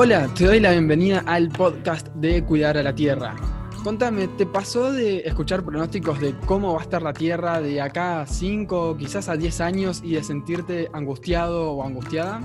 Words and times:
Hola, 0.00 0.32
te 0.32 0.44
doy 0.44 0.60
la 0.60 0.70
bienvenida 0.70 1.24
al 1.26 1.48
podcast 1.48 2.06
de 2.14 2.44
Cuidar 2.44 2.78
a 2.78 2.84
la 2.84 2.94
Tierra. 2.94 3.34
Contame, 3.82 4.28
¿te 4.28 4.46
pasó 4.46 4.92
de 4.92 5.22
escuchar 5.26 5.64
pronósticos 5.64 6.20
de 6.20 6.36
cómo 6.46 6.72
va 6.74 6.78
a 6.78 6.82
estar 6.84 7.02
la 7.02 7.12
Tierra 7.12 7.60
de 7.60 7.80
acá 7.80 8.20
a 8.20 8.26
5, 8.28 8.96
quizás 8.96 9.28
a 9.28 9.36
10 9.36 9.60
años 9.60 10.00
y 10.04 10.12
de 10.12 10.22
sentirte 10.22 10.88
angustiado 10.92 11.72
o 11.72 11.84
angustiada? 11.84 12.42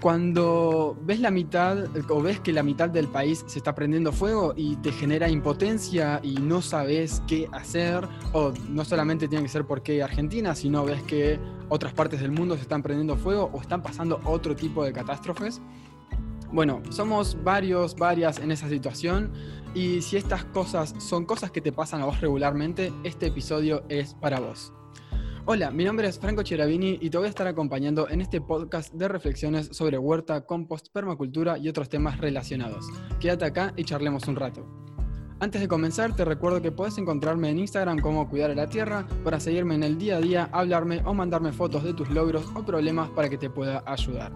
Cuando 0.00 0.96
ves 1.02 1.20
la 1.20 1.30
mitad 1.30 1.84
o 2.08 2.22
ves 2.22 2.40
que 2.40 2.54
la 2.54 2.62
mitad 2.62 2.88
del 2.88 3.08
país 3.08 3.44
se 3.46 3.58
está 3.58 3.74
prendiendo 3.74 4.10
fuego 4.10 4.54
y 4.56 4.76
te 4.76 4.90
genera 4.90 5.28
impotencia 5.28 6.18
y 6.22 6.36
no 6.36 6.62
sabes 6.62 7.22
qué 7.28 7.46
hacer, 7.52 8.08
o 8.32 8.54
no 8.70 8.86
solamente 8.86 9.28
tiene 9.28 9.42
que 9.42 9.50
ser 9.50 9.66
porque 9.66 10.02
Argentina, 10.02 10.54
sino 10.54 10.86
ves 10.86 11.02
que 11.02 11.38
otras 11.68 11.92
partes 11.92 12.22
del 12.22 12.32
mundo 12.32 12.56
se 12.56 12.62
están 12.62 12.82
prendiendo 12.82 13.16
fuego 13.16 13.50
o 13.52 13.60
están 13.60 13.82
pasando 13.82 14.18
otro 14.24 14.56
tipo 14.56 14.82
de 14.82 14.94
catástrofes. 14.94 15.60
Bueno, 16.52 16.82
somos 16.90 17.36
varios, 17.44 17.94
varias 17.94 18.40
en 18.40 18.50
esa 18.50 18.68
situación 18.68 19.32
y 19.72 20.02
si 20.02 20.16
estas 20.16 20.44
cosas 20.46 20.94
son 20.98 21.24
cosas 21.24 21.52
que 21.52 21.60
te 21.60 21.70
pasan 21.70 22.02
a 22.02 22.06
vos 22.06 22.20
regularmente, 22.20 22.92
este 23.04 23.26
episodio 23.26 23.84
es 23.88 24.14
para 24.14 24.40
vos. 24.40 24.72
Hola, 25.46 25.70
mi 25.70 25.84
nombre 25.84 26.08
es 26.08 26.18
Franco 26.18 26.42
Cheravini 26.42 26.98
y 27.00 27.08
te 27.08 27.18
voy 27.18 27.26
a 27.26 27.30
estar 27.30 27.46
acompañando 27.46 28.08
en 28.08 28.20
este 28.20 28.40
podcast 28.40 28.92
de 28.92 29.06
reflexiones 29.06 29.68
sobre 29.72 29.96
huerta, 29.96 30.44
compost, 30.44 30.88
permacultura 30.92 31.56
y 31.56 31.68
otros 31.68 31.88
temas 31.88 32.18
relacionados. 32.18 32.84
Quédate 33.20 33.44
acá 33.44 33.72
y 33.76 33.84
charlemos 33.84 34.26
un 34.26 34.34
rato. 34.34 34.89
Antes 35.42 35.62
de 35.62 35.68
comenzar, 35.68 36.14
te 36.14 36.22
recuerdo 36.26 36.60
que 36.60 36.70
puedes 36.70 36.98
encontrarme 36.98 37.48
en 37.48 37.58
Instagram 37.58 38.00
como 38.00 38.28
Cuidar 38.28 38.50
a 38.50 38.54
la 38.54 38.68
Tierra 38.68 39.06
para 39.24 39.40
seguirme 39.40 39.74
en 39.74 39.82
el 39.82 39.96
día 39.96 40.18
a 40.18 40.20
día, 40.20 40.50
hablarme 40.52 41.00
o 41.06 41.14
mandarme 41.14 41.50
fotos 41.50 41.82
de 41.82 41.94
tus 41.94 42.10
logros 42.10 42.44
o 42.54 42.62
problemas 42.62 43.08
para 43.08 43.30
que 43.30 43.38
te 43.38 43.48
pueda 43.48 43.82
ayudar. 43.86 44.32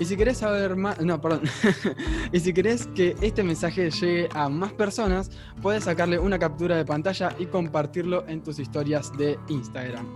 Y 0.00 0.06
si 0.06 0.16
querés 0.16 0.38
saber 0.38 0.74
más, 0.74 0.98
no, 1.02 1.20
perdón, 1.20 1.42
y 2.32 2.40
si 2.40 2.54
querés 2.54 2.86
que 2.94 3.14
este 3.20 3.42
mensaje 3.42 3.90
llegue 3.90 4.30
a 4.32 4.48
más 4.48 4.72
personas, 4.72 5.30
puedes 5.60 5.84
sacarle 5.84 6.18
una 6.18 6.38
captura 6.38 6.78
de 6.78 6.86
pantalla 6.86 7.36
y 7.38 7.44
compartirlo 7.44 8.26
en 8.26 8.42
tus 8.42 8.58
historias 8.58 9.12
de 9.18 9.38
Instagram. 9.48 10.06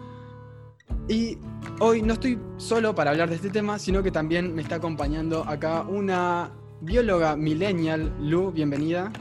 Y 1.08 1.36
hoy 1.80 2.00
no 2.00 2.14
estoy 2.14 2.38
solo 2.56 2.94
para 2.94 3.10
hablar 3.10 3.28
de 3.28 3.36
este 3.36 3.50
tema, 3.50 3.78
sino 3.78 4.02
que 4.02 4.10
también 4.10 4.54
me 4.54 4.62
está 4.62 4.76
acompañando 4.76 5.46
acá 5.46 5.82
una 5.82 6.52
bióloga 6.80 7.36
millennial. 7.36 8.14
Lu, 8.18 8.50
bienvenida. 8.50 9.12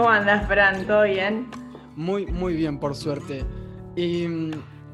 ¿Cómo 0.00 0.12
andas, 0.12 0.48
Fran? 0.48 0.86
¿Todo 0.86 1.02
bien? 1.02 1.46
Muy, 1.94 2.24
muy 2.24 2.54
bien, 2.54 2.80
por 2.80 2.94
suerte. 2.94 3.44
Y, 3.96 4.26
mm, 4.26 4.50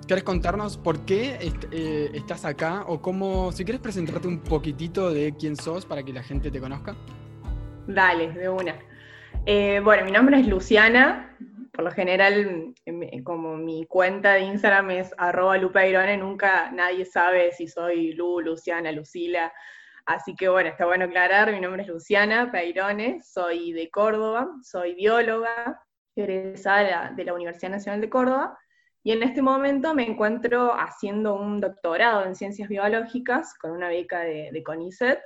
¿Querés 0.08 0.24
contarnos 0.24 0.76
por 0.76 1.04
qué 1.04 1.38
eh, 1.70 2.10
estás 2.12 2.44
acá? 2.44 2.82
O 2.88 3.00
cómo, 3.00 3.52
si 3.52 3.64
quieres 3.64 3.80
presentarte 3.80 4.26
un 4.26 4.40
poquitito 4.40 5.12
de 5.12 5.32
quién 5.38 5.54
sos 5.54 5.86
para 5.86 6.02
que 6.02 6.12
la 6.12 6.24
gente 6.24 6.50
te 6.50 6.58
conozca. 6.58 6.96
Dale, 7.86 8.32
de 8.32 8.48
una. 8.48 8.74
Eh, 9.46 9.80
bueno, 9.84 10.04
mi 10.04 10.10
nombre 10.10 10.40
es 10.40 10.48
Luciana. 10.48 11.36
Por 11.72 11.84
lo 11.84 11.92
general, 11.92 12.74
como 13.22 13.56
mi 13.56 13.86
cuenta 13.86 14.32
de 14.32 14.40
Instagram 14.40 14.90
es 14.90 15.14
arroba 15.18 15.56
lupeirone, 15.56 16.16
nunca 16.16 16.72
nadie 16.72 17.04
sabe 17.04 17.52
si 17.52 17.68
soy 17.68 18.12
Lu, 18.14 18.40
Luciana, 18.40 18.90
Lucila. 18.90 19.52
Así 20.06 20.36
que 20.36 20.48
bueno, 20.48 20.68
está 20.68 20.86
bueno 20.86 21.06
aclarar, 21.06 21.52
mi 21.52 21.60
nombre 21.60 21.82
es 21.82 21.88
Luciana 21.88 22.52
Peirone, 22.52 23.20
soy 23.24 23.72
de 23.72 23.90
Córdoba, 23.90 24.48
soy 24.62 24.94
bióloga, 24.94 25.82
egresada 26.14 27.10
de 27.10 27.24
la 27.24 27.34
Universidad 27.34 27.72
Nacional 27.72 28.00
de 28.00 28.08
Córdoba, 28.08 28.56
y 29.02 29.10
en 29.10 29.24
este 29.24 29.42
momento 29.42 29.94
me 29.94 30.04
encuentro 30.06 30.72
haciendo 30.72 31.34
un 31.34 31.60
doctorado 31.60 32.24
en 32.24 32.36
ciencias 32.36 32.68
biológicas 32.68 33.58
con 33.58 33.72
una 33.72 33.88
beca 33.88 34.20
de, 34.20 34.62
CONICET, 34.64 35.18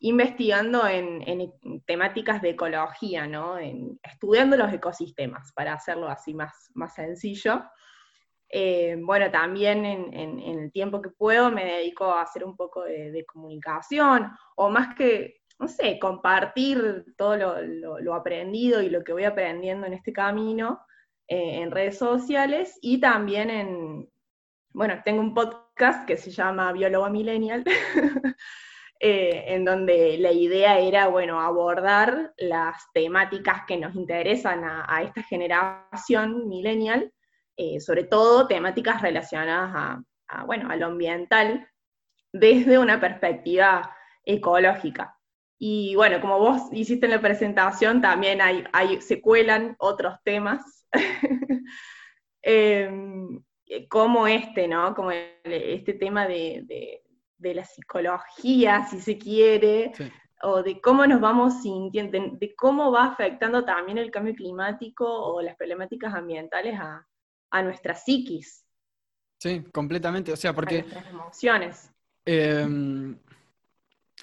investigando 0.00 0.86
en, 0.88 1.52
temáticas 1.84 2.40
de 2.40 2.50
ecología, 2.50 3.26
¿no? 3.26 3.58
en, 3.58 4.00
estudiando 4.02 4.56
los 4.56 4.72
ecosistemas, 4.72 5.52
para 5.52 5.74
hacerlo 5.74 6.08
así 6.08 6.32
más, 6.32 6.70
más 6.74 6.94
sencillo. 6.94 7.62
Eh, 8.56 8.96
bueno, 9.00 9.32
también 9.32 9.84
en, 9.84 10.38
el 10.38 10.70
tiempo 10.70 11.02
que 11.02 11.10
puedo 11.10 11.50
me 11.50 11.64
dedico 11.64 12.04
a 12.04 12.22
hacer 12.22 12.44
un 12.44 12.56
poco 12.56 12.84
de, 12.84 13.24
comunicación, 13.26 14.30
o 14.54 14.70
más 14.70 14.94
que, 14.94 15.40
no 15.58 15.66
sé, 15.66 15.98
compartir 15.98 17.04
todo 17.16 17.36
lo, 17.36 18.14
aprendido 18.14 18.80
y 18.80 18.90
lo 18.90 19.02
que 19.02 19.12
voy 19.12 19.24
aprendiendo 19.24 19.88
en 19.88 19.94
este 19.94 20.12
camino 20.12 20.86
eh, 21.26 21.62
en 21.62 21.72
redes 21.72 21.98
sociales 21.98 22.78
y 22.80 23.00
también 23.00 23.50
en, 23.50 24.08
bueno, 24.72 25.02
tengo 25.04 25.20
un 25.20 25.34
podcast 25.34 26.06
que 26.06 26.16
se 26.16 26.30
llama 26.30 26.72
Biólogo 26.72 27.10
Millennial. 27.10 27.64
Eh, 29.00 29.52
en 29.52 29.66
donde 29.66 30.16
la 30.18 30.30
idea 30.32 30.78
era, 30.78 31.08
bueno, 31.08 31.40
abordar 31.40 32.32
las 32.38 32.90
temáticas 32.94 33.64
que 33.66 33.76
nos 33.76 33.94
interesan 33.96 34.62
a 34.64 35.02
esta 35.02 35.22
generación 35.24 36.48
millennial 36.48 37.12
eh, 37.56 37.80
sobre 37.80 38.04
todo 38.04 38.48
temáticas 38.48 39.00
relacionadas 39.00 40.02
a, 40.28 40.44
bueno, 40.44 40.70
a 40.70 40.76
lo 40.76 40.86
ambiental 40.86 41.68
desde 42.32 42.78
una 42.78 43.00
perspectiva 43.00 43.94
ecológica. 44.24 45.16
Y 45.56 45.94
bueno, 45.94 46.20
como 46.20 46.38
vos 46.40 46.62
hiciste 46.72 47.06
en 47.06 47.12
la 47.12 47.20
presentación, 47.20 48.00
también 48.00 48.40
hay, 48.40 48.64
hay 48.72 49.00
se 49.00 49.20
cuelan 49.20 49.76
otros 49.78 50.16
temas, 50.24 50.88
em, 52.42 53.40
como 53.88 54.26
este, 54.26 54.66
¿no? 54.66 54.94
Como 54.94 55.12
este 55.12 55.94
tema 55.94 56.26
de, 56.26 57.00
la 57.38 57.64
psicología, 57.64 58.86
si 58.86 59.00
se 59.00 59.16
quiere, 59.16 59.92
o 60.42 60.62
de 60.62 60.80
cómo 60.80 61.06
nos 61.06 61.20
vamos 61.20 61.62
sintiendo, 61.62 62.18
de 62.32 62.54
cómo 62.56 62.90
va 62.90 63.04
afectando 63.04 63.64
también 63.64 63.98
el 63.98 64.10
cambio 64.10 64.34
climático 64.34 65.06
o 65.06 65.40
las 65.40 65.54
problemáticas 65.56 66.14
ambientales 66.14 66.78
a, 66.80 67.06
a 67.54 67.62
nuestra 67.62 67.94
psiquis. 67.94 68.66
Sí, 69.38 69.62
completamente. 69.72 70.32
O 70.32 70.36
sea, 70.36 70.52
porque. 70.52 70.78
A 70.78 70.82
nuestras 70.82 71.06
emociones. 71.06 71.90
Em, 72.24 73.16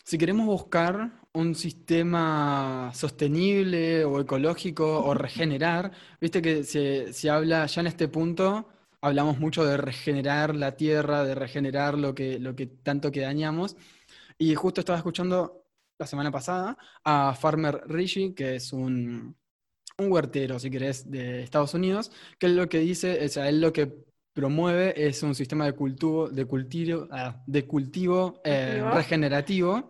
si 0.03 0.17
queremos 0.17 0.45
buscar 0.45 1.11
un 1.33 1.55
sistema 1.55 2.91
sostenible 2.93 4.03
o 4.03 4.19
ecológico 4.19 5.05
o 5.05 5.13
regenerar, 5.13 5.91
viste 6.19 6.41
que 6.41 6.63
se, 6.65 7.29
habla 7.29 7.65
ya 7.67 7.81
en 7.81 7.87
este 7.87 8.09
punto, 8.09 8.67
hablamos 8.99 9.39
mucho 9.39 9.63
de 9.63 9.77
regenerar 9.77 10.53
la 10.53 10.75
tierra, 10.75 11.23
de 11.23 11.35
regenerar 11.35 11.97
lo 11.97 12.13
que, 12.13 12.37
lo 12.37 12.53
que 12.55 12.65
tanto 12.67 13.11
que 13.11 13.21
dañamos. 13.21 13.77
Y 14.37 14.55
justo 14.55 14.81
estaba 14.81 14.97
escuchando 14.97 15.63
la 15.97 16.07
semana 16.07 16.31
pasada 16.31 16.77
a 17.05 17.33
Farmer 17.33 17.81
Rishi, 17.87 18.33
que 18.33 18.55
es 18.55 18.73
un, 18.73 19.37
un 20.01 20.11
huertero, 20.11 20.59
si 20.59 20.69
querés, 20.69 21.09
de 21.09 21.43
Estados 21.43 21.73
Unidos, 21.73 22.11
que 22.39 22.47
es 22.47 22.53
lo 22.53 22.67
que 22.67 22.79
dice, 22.79 23.23
o 23.23 23.27
sea, 23.29 23.49
él 23.49 23.61
lo 23.61 23.71
que 23.71 23.93
promueve 24.33 25.07
es 25.07 25.23
un 25.23 25.35
sistema 25.35 25.65
de 25.65 25.73
cultivo, 25.73 26.29
de 26.29 26.45
cultivo, 26.45 27.07
ah, 27.11 27.41
de 27.45 27.65
cultivo 27.65 28.41
eh, 28.43 28.83
regenerativo. 28.93 29.89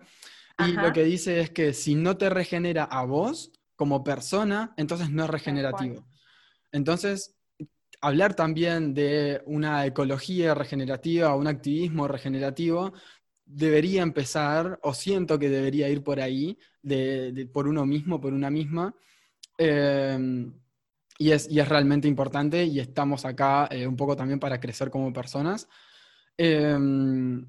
Y 0.59 0.73
lo 0.73 0.93
que 0.93 1.03
dice 1.03 1.39
es 1.39 1.49
que 1.49 1.73
si 1.73 1.95
no 1.95 2.17
te 2.17 2.29
regenera 2.29 2.83
a 2.83 3.03
vos 3.05 3.51
como 3.75 4.03
persona, 4.03 4.73
entonces 4.77 5.09
no 5.09 5.23
es 5.23 5.29
regenerativo. 5.29 6.05
Entonces, 6.71 7.35
hablar 7.99 8.35
también 8.35 8.93
de 8.93 9.41
una 9.45 9.85
ecología 9.85 10.53
regenerativa, 10.53 11.35
un 11.35 11.47
activismo 11.47 12.07
regenerativo, 12.07 12.93
debería 13.45 14.01
empezar, 14.01 14.79
o 14.83 14.93
siento 14.93 15.37
que 15.39 15.49
debería 15.49 15.89
ir 15.89 16.03
por 16.03 16.19
ahí, 16.19 16.57
por 17.51 17.67
uno 17.67 17.85
mismo, 17.85 18.21
por 18.21 18.33
una 18.33 18.49
misma, 18.49 18.95
Em, 19.63 20.51
y, 21.19 21.31
es, 21.31 21.47
y, 21.47 21.59
es, 21.59 21.69
realmente 21.69 22.07
importante 22.07 22.65
y 22.65 22.79
estamos 22.79 23.25
acá 23.25 23.67
eh, 23.69 23.85
un 23.85 23.95
poco 23.95 24.15
también 24.15 24.39
para 24.39 24.59
crecer 24.59 24.89
como 24.89 25.13
personas. 25.13 25.67
Em, 26.35 27.45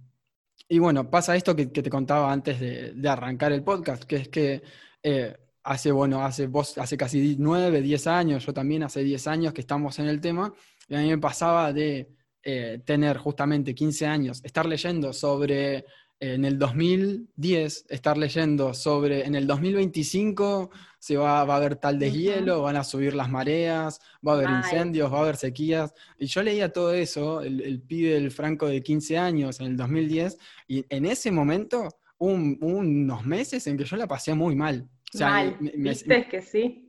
y 0.69 0.79
bueno, 0.79 1.09
pasa 1.11 1.35
esto 1.37 1.56
que, 1.56 1.67
te 1.67 1.88
contaba 1.88 2.31
antes 2.31 2.61
de, 2.61 3.09
arrancar 3.09 3.53
el 3.53 3.64
podcast, 3.64 4.05
que 4.05 4.17
es 4.17 4.29
que 4.29 4.62
eh, 5.03 5.35
hace, 5.62 5.91
bueno, 5.91 6.23
hace, 6.23 6.49
vos, 6.49 6.76
hace 6.76 6.99
casi 6.99 7.37
9, 7.38 7.81
10 7.81 8.06
años, 8.09 8.44
yo 8.44 8.53
también 8.53 8.82
hace 8.82 9.03
10 9.03 9.26
años 9.29 9.55
que 9.55 9.62
estamos 9.62 9.99
en 9.99 10.09
el 10.09 10.20
tema, 10.20 10.53
y 10.88 10.94
a 10.94 10.99
mí 10.99 11.09
me 11.09 11.19
pasaba 11.19 11.73
de 11.73 12.14
eh, 12.43 12.82
tener 12.85 13.17
justamente 13.17 13.75
15 13.75 14.06
años, 14.06 14.43
estar 14.44 14.67
leyendo 14.67 15.14
sobre 15.14 15.87
en 16.23 16.45
el 16.45 16.57
2010 16.57 17.87
estar 17.89 18.17
leyendo 18.17 18.75
sobre, 18.75 19.27
en 19.27 19.35
el 19.35 19.45
2025 19.45 20.71
se 21.01 21.17
va, 21.17 21.45
va 21.45 21.55
a 21.55 21.57
haber 21.57 21.75
tal 21.75 21.99
deshielo, 21.99 22.63
van 22.63 22.77
a 22.77 22.85
subir 22.85 23.13
las 23.13 23.29
mareas, 23.29 24.01
va 24.25 24.33
a 24.33 24.35
haber 24.37 24.51
incendios, 24.51 25.13
va 25.13 25.19
a 25.19 25.23
haber 25.23 25.37
sequías. 25.37 25.93
Y 26.17 26.27
yo 26.27 26.45
leía 26.45 26.73
todo 26.73 26.93
eso, 26.93 27.43
el, 27.43 27.61
el 27.61 27.83
pibe 27.83 28.15
del 28.15 28.31
Franco 28.31 28.69
de 28.69 28.85
15 28.85 29.19
años 29.19 29.59
en 29.59 29.67
el 29.67 29.77
2010, 29.77 30.39
y 30.69 30.87
en 30.89 31.07
ese 31.07 31.33
momento, 31.33 31.89
un, 32.19 32.57
unos 32.61 33.27
meses 33.27 33.67
en 33.67 33.77
que 33.77 33.85
yo 33.85 33.97
la 33.97 34.07
pasé 34.07 34.33
muy 34.33 34.55
mal. 34.55 34.89
mal. 35.19 35.57
¿Viste 35.59 36.29
que 36.29 36.41
sí? 36.41 36.89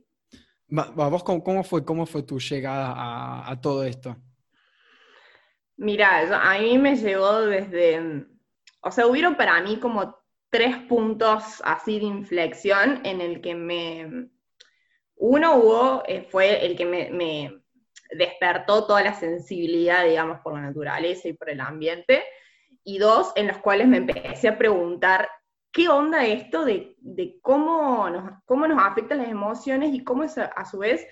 ¿Vos 0.68 1.24
cómo, 1.24 1.64
fue, 1.64 1.84
cómo 1.84 2.06
fue 2.06 2.22
tu 2.22 2.38
llegada 2.38 2.92
a, 2.92 3.50
a 3.50 3.60
todo 3.60 3.82
esto? 3.82 4.16
Mira, 5.76 6.52
a 6.52 6.60
mí 6.60 6.78
me 6.78 6.94
llegó 6.94 7.40
desde 7.40 8.28
o 8.84 8.90
sea, 8.90 9.06
hubieron 9.06 9.36
para 9.36 9.60
mí 9.62 9.78
como 9.78 10.18
tres 10.50 10.76
puntos 10.88 11.62
así 11.64 11.98
de 11.98 12.04
inflexión 12.04 13.00
en 13.04 13.20
el 13.20 13.40
que 13.40 13.54
me... 13.54 14.28
Uno 15.16 15.56
hubo, 15.56 16.02
eh, 16.06 16.28
fue 16.30 16.64
el 16.64 16.76
que 16.76 16.84
me, 16.84 17.60
despertó 18.10 18.86
toda 18.86 19.02
la 19.02 19.14
sensibilidad, 19.14 20.04
digamos, 20.04 20.40
por 20.40 20.52
la 20.52 20.60
naturaleza 20.60 21.28
y 21.28 21.32
por 21.32 21.50
el 21.50 21.60
ambiente, 21.60 22.22
y 22.84 22.98
dos, 22.98 23.32
en 23.34 23.48
los 23.48 23.58
cuales 23.58 23.88
me 23.88 23.96
empecé 23.96 24.48
a 24.48 24.58
preguntar 24.58 25.28
qué 25.72 25.88
onda 25.88 26.24
esto 26.26 26.64
de, 26.64 26.96
cómo, 27.40 28.08
nos, 28.10 28.42
cómo 28.44 28.68
nos 28.68 28.80
afectan 28.80 29.18
las 29.18 29.28
emociones 29.28 29.94
y 29.94 30.04
cómo 30.04 30.24
a 30.24 30.64
su 30.66 30.78
vez 30.78 31.06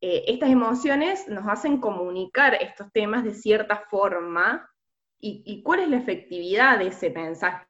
eh, 0.00 0.24
estas 0.26 0.50
emociones 0.50 1.28
nos 1.28 1.46
hacen 1.46 1.78
comunicar 1.78 2.54
estos 2.54 2.92
temas 2.92 3.24
de 3.24 3.32
cierta 3.32 3.84
forma 3.88 4.68
y, 5.18 5.62
cuál 5.62 5.80
es 5.80 5.88
la 5.88 5.98
efectividad 5.98 6.78
de 6.78 6.88
ese 6.88 7.10
mensaje. 7.10 7.66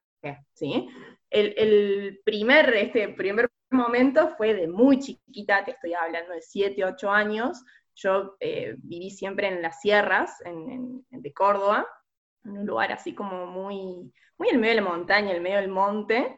¿sí? 0.55 0.89
El, 1.31 2.21
primer, 2.25 2.75
este 2.75 3.09
primer 3.11 3.51
momento 3.71 4.35
fue 4.37 4.55
de 4.55 4.69
muy 4.69 4.99
chiquita, 4.99 5.65
te 5.65 5.73
estoy 5.73 5.95
hablando 5.95 6.33
de 6.33 6.43
7, 6.43 6.85
8 6.85 7.11
años. 7.11 7.65
Yo 7.95 8.37
eh, 8.41 8.75
viví 8.79 9.11
siempre 9.11 9.49
en 9.49 9.63
las 9.63 9.81
sierras 9.81 10.39
de 10.45 11.33
Córdoba, 11.33 11.87
en 12.45 12.59
un 12.59 12.67
lugar 12.67 12.93
así 12.93 13.15
como 13.15 13.47
muy, 13.47 14.13
muy 14.39 14.49
en 14.49 14.61
medio 14.61 14.75
de 14.77 14.81
la 14.83 14.89
montaña, 14.89 15.35
en 15.35 15.43
medio 15.43 15.57
del 15.57 15.69
monte, 15.69 16.37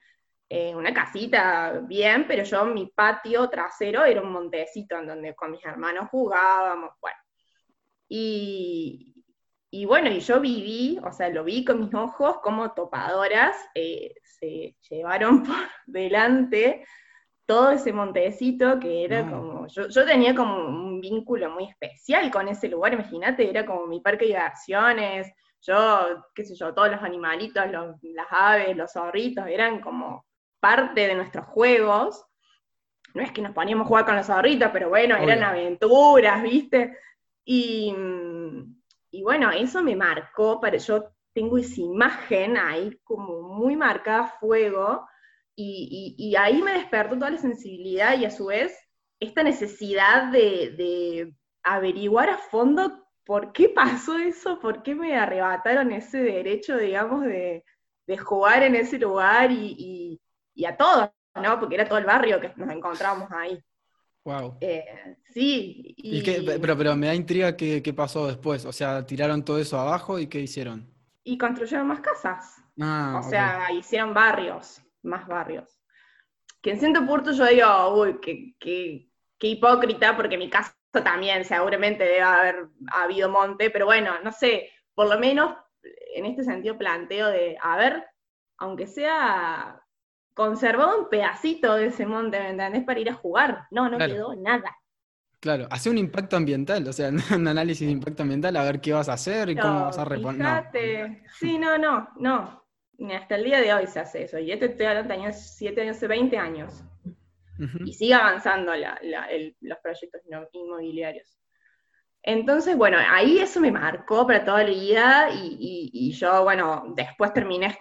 eh, 0.51 0.75
una 0.75 0.95
casita 0.95 1.81
bien, 1.87 2.27
pero 2.27 2.43
yo 2.43 2.65
mi 2.65 2.87
patio 2.87 3.51
trasero 3.51 4.05
era 4.05 4.23
un 4.23 4.33
montecito 4.33 4.97
en 4.97 5.07
donde 5.07 5.35
con 5.35 5.51
mis 5.51 5.65
hermanos 5.65 6.09
jugábamos, 6.11 6.93
bueno. 7.01 7.19
Y, 8.09 9.18
y 9.71 9.85
bueno, 9.85 10.11
y 10.11 10.21
yo 10.21 10.41
viví, 10.41 10.99
o 11.05 11.13
sea, 11.13 11.29
lo 11.29 11.45
vi 11.45 11.65
con 11.65 11.81
mis 11.81 11.95
ojos 11.95 12.39
como 12.43 12.73
topadoras 12.73 13.57
eh, 13.75 14.15
se 14.23 14.77
llevaron 14.89 15.43
por 15.45 15.57
delante 15.87 16.85
todo 17.45 17.71
ese 17.71 17.93
montecito 17.95 18.79
que 18.79 19.05
era 19.05 19.23
como, 19.29 19.67
yo, 19.69 19.89
yo, 19.89 20.05
tenía 20.05 20.35
como 20.35 20.69
un 20.69 21.01
vínculo 21.01 21.51
muy 21.51 21.65
especial 21.65 22.31
con 22.31 22.47
ese 22.47 22.69
lugar, 22.69 22.93
imagínate, 22.93 23.49
era 23.49 23.65
como 23.65 23.87
mi 23.87 24.01
parque 24.01 24.27
de 24.27 24.33
diversiones, 24.33 25.33
yo, 25.63 26.25
qué 26.35 26.45
sé 26.45 26.55
yo, 26.55 26.75
todos 26.75 26.91
los 26.91 27.03
animalitos, 27.03 27.65
las 27.71 28.27
aves, 28.31 28.77
los 28.77 28.93
zorritos, 28.93 29.47
eran 29.47 29.81
como 29.81 30.27
parte 30.61 31.07
de 31.07 31.15
nuestros 31.15 31.47
juegos. 31.47 32.25
No 33.15 33.23
es 33.23 33.33
que 33.33 33.43
nos 33.43 33.53
poníamos 33.53 33.87
a 33.87 33.89
jugar 33.89 34.05
con 34.05 34.17
los 34.17 34.27
zorritos, 34.27 34.71
pero 34.73 34.89
bueno, 34.89 35.17
eran 35.17 35.43
aventuras, 35.43 36.43
¿viste? 36.43 36.97
Y, 37.45 37.95
y, 39.11 39.23
bueno, 39.23 39.51
eso 39.51 39.83
me 39.83 39.97
marcó, 39.97 40.61
para, 40.61 40.77
yo 40.77 41.11
tengo 41.33 41.59
esa 41.59 41.81
imagen 41.81 42.57
ahí 42.57 42.99
como 43.05 43.43
muy 43.43 43.77
marcada 43.77 44.35
fuego, 44.41 45.07
y, 45.61 46.15
y, 46.17 46.37
ahí 46.37 46.63
me 46.63 46.73
despertó 46.73 47.17
toda 47.17 47.31
la 47.31 47.39
sensibilidad 47.39 48.17
y 48.17 48.25
a 48.25 48.31
su 48.31 48.47
vez 48.47 48.79
esta 49.19 49.43
necesidad 49.43 50.31
de, 50.31 51.35
averiguar 51.65 52.31
a 52.31 52.39
fondo 52.39 53.05
¿por 53.25 53.53
qué 53.53 53.69
pasó 53.69 54.17
eso? 54.17 54.59
¿Por 54.61 54.83
qué 54.83 54.95
me 54.95 55.17
arrebataron 55.17 55.93
ese 55.93 56.19
derecho, 56.19 56.79
digamos, 56.79 57.25
de, 57.25 57.65
jugar 58.25 58.63
en 58.63 58.75
ese 58.77 58.99
lugar 58.99 59.51
y, 59.51 60.21
a 60.67 60.77
todos, 60.77 61.11
¿no? 61.35 61.61
Porque 61.61 61.75
era 61.75 61.89
todo 61.89 61.99
el 61.99 62.07
barrio 62.07 62.41
que 62.41 62.53
nos 62.57 62.71
encontrábamos 62.71 63.31
ahí. 63.33 63.63
Wow. 64.29 64.59
Eh, 64.61 64.85
sí. 65.33 65.95
Y... 65.97 66.23
pero, 66.61 66.77
pero 66.77 66.95
me 66.95 67.07
da 67.07 67.15
intriga 67.15 67.57
qué, 67.57 67.95
pasó 67.97 68.27
después. 68.27 68.67
O 68.67 68.73
sea, 68.73 69.07
tiraron 69.07 69.43
todo 69.43 69.59
eso 69.59 69.79
abajo 69.79 70.19
y 70.19 70.27
qué 70.27 70.41
hicieron. 70.41 70.87
Y 71.25 71.39
construyeron 71.39 71.87
más 71.87 72.01
casas. 72.01 72.63
Ah, 72.79 73.23
o 73.25 73.29
sea, 73.29 73.73
hicieron 73.73 74.13
barrios, 74.13 74.83
más 75.03 75.27
barrios. 75.27 75.81
Que 76.61 76.73
en 76.73 76.81
cierto 76.81 77.07
punto 77.07 77.33
yo 77.33 77.47
digo, 77.47 78.03
uy, 78.03 78.19
qué, 78.21 78.55
qué 78.59 79.47
hipócrita, 79.47 80.15
porque 80.15 80.37
mi 80.37 80.51
casa 80.51 80.77
también 80.93 81.47
seguramente 81.47 82.05
debe 82.05 82.21
haber 82.21 82.69
habido 82.93 83.31
monte, 83.31 83.71
pero 83.71 83.87
bueno, 83.87 84.13
no 84.23 84.33
sé, 84.33 84.71
por 84.95 85.09
lo 85.09 85.19
menos 85.19 85.57
en 86.15 86.27
este 86.27 86.45
sentido 86.45 86.77
planteo 86.77 87.29
de, 87.29 87.57
a 87.63 87.77
ver, 87.79 88.05
aunque 88.59 88.87
sea 88.87 89.81
conservado 90.39 91.01
un 91.01 91.09
pedacito 91.09 91.75
de 91.75 91.87
ese 91.87 92.07
monte, 92.07 92.39
¿me 92.39 92.51
entendés? 92.51 92.85
Para 92.85 93.01
ir 93.01 93.11
a 93.11 93.15
jugar. 93.15 93.67
No, 93.73 93.91
no 93.91 93.99
quedó 93.99 94.37
nada. 94.37 94.73
Claro, 95.41 95.67
hace 95.69 95.91
un 95.91 95.99
impacto 95.99 96.37
ambiental, 96.37 96.87
o 96.87 96.93
sea, 96.93 97.11
un 97.35 97.49
análisis 97.49 97.85
de 97.85 97.93
impacto 97.93 98.23
ambiental, 98.23 98.57
a 98.57 98.63
ver 98.63 98.81
qué 98.81 98.93
vas 98.93 99.09
a 99.09 99.15
hacer 99.15 99.51
y 99.51 99.57
cómo 99.57 99.87
vas 99.87 99.99
a 99.99 100.05
reponer. 100.05 101.23
Sí, 101.41 101.59
no, 101.59 101.77
no, 101.77 102.09
no. 102.17 102.65
Ni 102.99 103.15
hasta 103.15 103.35
el 103.35 103.45
día 103.45 103.61
de 103.61 103.75
hoy 103.75 103.89
se 103.89 103.99
hace 103.99 104.23
eso. 104.23 104.39
Y 104.39 104.53
este 104.53 104.67
estoy 104.67 104.87
hablando 104.87 105.13
de 105.13 105.33
7 105.33 105.81
años, 105.83 106.01
20 106.01 106.39
años 106.39 106.85
y 107.85 107.93
sigue 107.93 108.15
avanzando 108.15 108.73
los 108.77 109.79
proyectos 109.83 110.23
inmobiliarios. 110.53 111.37
Entonces, 112.23 112.77
bueno, 112.77 112.99
ahí 113.11 113.41
eso 113.41 113.61
me 113.61 113.73
marcó 113.73 114.25
para 114.25 114.45
toda 114.45 114.63
la 114.63 114.71
vida 114.71 115.31
y, 115.33 116.13
yo, 116.13 116.45
bueno, 116.45 116.93
después 116.95 117.33
terminé 117.33 117.77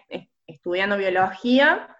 estudiando 0.48 0.98
biología 0.98 1.96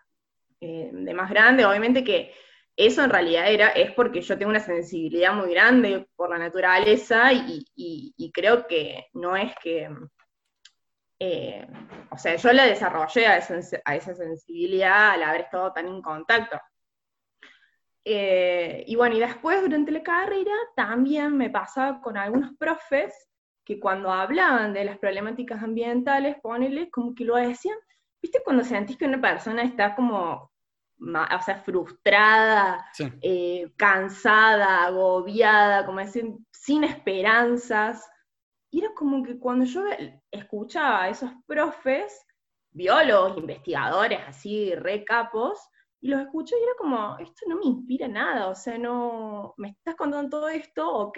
eh, 0.60 0.90
de 0.92 1.14
más 1.14 1.30
grande, 1.30 1.66
obviamente 1.66 2.04
que 2.04 2.34
eso 2.78 3.04
en 3.04 3.10
realidad 3.10 3.52
era, 3.52 3.70
es 3.70 3.92
porque 3.94 4.22
yo 4.22 4.38
tengo 4.38 4.52
una 4.52 4.60
sensibilidad 4.60 5.34
muy 5.34 5.52
grande 5.52 6.08
por 6.16 6.30
la 6.30 6.38
naturaleza 6.38 7.34
y, 7.34 8.32
creo 8.32 8.68
que 8.68 9.08
no 9.14 9.36
es 9.36 9.54
que, 9.62 9.90
eh, 11.20 11.68
o 12.12 12.18
sea, 12.18 12.36
yo 12.36 12.54
la 12.54 12.66
desarrollé 12.66 13.26
a 13.26 13.38
esa, 13.38 14.16
sensibilidad 14.16 15.12
al 15.12 15.24
haber 15.24 15.42
estado 15.42 15.74
tan 15.74 15.88
en 15.88 16.02
contacto. 16.04 16.60
Eh, 18.06 18.84
y 18.88 18.96
bueno, 18.96 19.16
y 19.16 19.20
después 19.20 19.60
durante 19.62 19.92
la 19.92 20.04
carrera 20.04 20.54
también 20.76 21.36
me 21.36 21.50
pasaba 21.50 22.00
con 22.00 22.16
algunos 22.16 22.56
profes 22.58 23.28
que 23.66 23.80
cuando 23.80 24.12
hablaban 24.12 24.72
de 24.74 24.86
las 24.86 24.98
problemáticas 25.00 25.62
ambientales, 25.64 26.38
ponele, 26.42 26.90
como 26.92 27.16
que 27.16 27.26
lo 27.26 27.36
decían, 27.36 27.78
¿viste 28.22 28.42
cuando 28.44 28.64
sentís 28.64 28.98
que 28.98 29.06
una 29.06 29.22
persona 29.22 29.64
está 29.64 29.96
como, 29.96 30.52
o 31.00 31.42
sea, 31.46 31.62
frustrada, 31.64 32.86
eh, 33.22 33.72
cansada, 33.76 34.86
agobiada, 34.86 35.86
como 35.86 36.00
decir, 36.00 36.34
sin 36.52 36.84
esperanzas? 36.84 38.10
Y 38.72 38.82
era 38.82 38.94
como 38.94 39.24
que 39.24 39.40
cuando 39.40 39.66
yo 39.66 39.84
escuchaba 40.32 41.04
a 41.04 41.10
esos 41.10 41.32
profes, 41.46 42.26
biólogos, 42.72 43.38
investigadores, 43.38 44.20
así, 44.28 44.76
recapos, 44.76 45.60
y 46.00 46.10
los 46.10 46.22
escucho 46.22 46.56
y 46.56 46.64
era 46.64 46.74
como, 46.78 47.18
esto 47.18 47.46
no 47.48 47.56
me 47.58 47.66
inspira 47.66 48.08
nada, 48.08 48.50
o 48.50 48.56
sea, 48.56 48.78
no, 48.78 49.54
me 49.58 49.70
estás 49.70 49.96
contando 49.96 50.30
todo 50.30 50.50
esto, 50.50 50.88
ok, 50.88 51.18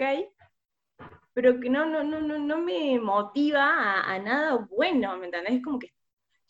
pero 1.32 1.60
que 1.60 1.70
no, 1.70 1.86
no, 1.86 2.02
no, 2.02 2.20
no, 2.20 2.38
no 2.38 2.58
me 2.58 2.98
motiva 2.98 4.00
a, 4.00 4.18
nada 4.18 4.56
bueno, 4.70 5.16
¿me 5.16 5.26
entendés? 5.26 5.54
Es 5.54 5.62
como 5.62 5.78
que 5.78 5.92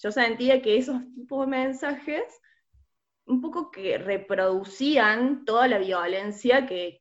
yo 0.02 0.10
sentía 0.10 0.60
que 0.62 0.76
esos 0.76 1.00
tipos 1.14 1.46
de 1.46 1.50
mensajes 1.50 2.40
un 3.26 3.40
poco 3.40 3.70
que 3.70 3.96
reproducían 3.98 5.44
toda 5.44 5.68
la 5.68 5.78
violencia 5.78 6.66
que, 6.66 7.00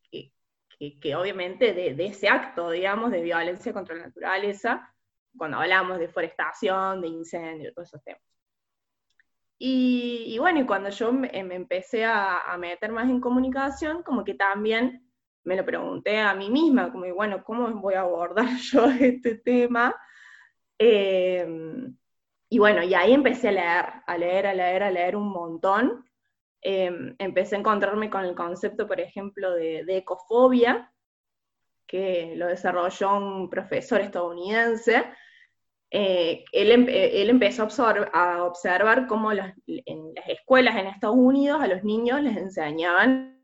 que, 1.02 1.16
obviamente 1.16 1.74
de, 1.74 1.96
de, 1.96 2.06
ese 2.06 2.30
acto, 2.30 2.70
digamos, 2.70 3.12
de 3.12 3.22
violencia 3.22 3.74
contra 3.74 3.96
la 3.96 4.08
naturaleza, 4.08 4.94
cuando 5.38 5.58
hablamos 5.58 5.98
de 5.98 6.08
deforestación, 6.08 7.02
de 7.02 7.08
incendio, 7.08 7.74
todos 7.74 7.90
esos 7.90 8.04
temas. 8.04 8.22
Y, 9.62 10.38
bueno, 10.40 10.62
y 10.62 10.66
cuando 10.66 10.90
yo 10.90 11.12
me, 11.12 11.30
empecé 11.34 12.06
a, 12.06 12.56
meter 12.58 12.92
más 12.94 13.10
en 13.10 13.20
comunicación, 13.20 14.04
como 14.04 14.24
que 14.24 14.34
también 14.34 15.06
me 15.44 15.58
lo 15.58 15.66
pregunté 15.66 16.18
a 16.20 16.34
mí 16.34 16.50
misma, 16.50 16.92
como, 16.92 17.14
bueno, 17.14 17.44
¿cómo 17.44 17.70
voy 17.82 17.96
a 17.96 18.02
abordar 18.02 18.48
yo 18.72 18.86
este 18.86 19.36
tema? 19.36 19.94
Em, 20.78 21.94
y 22.50 22.58
bueno, 22.58 22.84
y 22.84 22.94
ahí 22.96 23.14
empecé 23.14 23.50
a 23.50 23.52
leer, 23.52 23.86
a 24.08 24.18
leer, 24.18 24.48
a 24.48 24.54
leer, 24.54 24.84
a 24.84 24.92
leer 24.92 25.16
un 25.16 25.30
montón. 25.30 26.06
Em, 26.62 27.16
empecé 27.20 27.56
a 27.56 27.60
encontrarme 27.60 28.10
con 28.10 28.26
el 28.26 28.36
concepto, 28.36 28.88
por 28.88 29.00
ejemplo, 29.00 29.54
de, 29.54 29.86
ecofobia, 29.88 30.92
que 31.88 32.34
lo 32.36 32.48
desarrolló 32.48 33.18
un 33.18 33.50
profesor 33.50 34.02
estadounidense, 34.02 35.06
eh, 35.92 36.44
él, 36.52 36.88
eh, 36.90 37.22
él, 37.22 37.30
empezó 37.30 37.68
a, 38.14 38.44
observar 38.44 39.08
cómo 39.08 39.32
en 39.32 39.38
las 39.38 40.28
escuelas 40.28 40.76
en 40.76 40.88
Estados 40.88 41.16
Unidos 41.18 41.62
a 41.62 41.68
los 41.68 41.84
niños 41.84 42.22
les 42.22 42.38
enseñaban 42.38 43.40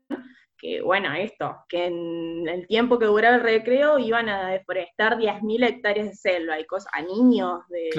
que, 0.58 0.80
bueno, 0.80 1.12
esto, 1.14 1.56
que 1.68 1.86
en 1.86 2.48
el 2.48 2.66
tiempo 2.66 2.98
que 2.98 3.06
duraba 3.06 3.36
el 3.36 3.42
recreo 3.42 3.98
iban 3.98 4.28
a 4.28 4.50
deforestar 4.50 5.18
10.000 5.18 5.64
hectáreas 5.64 6.08
de 6.08 6.14
selva 6.14 6.60
y 6.60 6.66
cosas 6.66 6.92
a 6.92 7.02
niños 7.02 7.60
de 7.68 7.90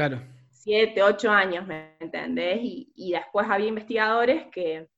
7, 0.68 1.02
8 1.02 1.32
años, 1.32 1.66
¿me 1.66 1.96
entendés? 2.02 2.60
Y, 2.62 3.12
después 3.14 3.48
había 3.50 3.70
investigadores 3.70 4.48
que 4.52 4.90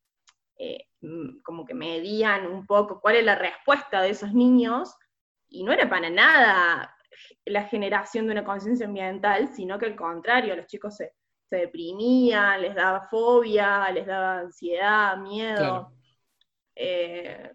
eh, 0.58 0.88
mm, 1.02 1.42
como 1.44 1.64
que 1.64 1.76
medían 1.76 2.48
un 2.48 2.66
poco 2.66 3.00
cuál 3.00 3.18
es 3.18 3.24
la 3.24 3.36
respuesta 3.36 4.02
de 4.02 4.10
esos 4.10 4.34
niños 4.34 4.98
y 5.48 5.64
no 5.64 5.72
era 5.72 5.88
para 5.88 6.10
nada 6.10 6.96
la 7.46 7.66
generación 7.66 8.26
de 8.26 8.32
una 8.32 8.44
conciencia 8.44 8.88
ambiental, 8.88 9.50
sino 9.50 9.78
que 9.78 9.86
al 9.86 9.96
contrario, 9.96 10.56
los 10.56 10.66
chicos 10.66 10.98
se, 10.98 11.14
se 11.48 11.58
deprimían, 11.58 12.64
les 12.64 12.74
daba 12.74 13.08
fobia, 13.08 13.92
les 13.92 14.08
daba 14.08 14.40
ansiedad, 14.40 15.18
miedo. 15.18 15.94
Eh, 16.74 17.54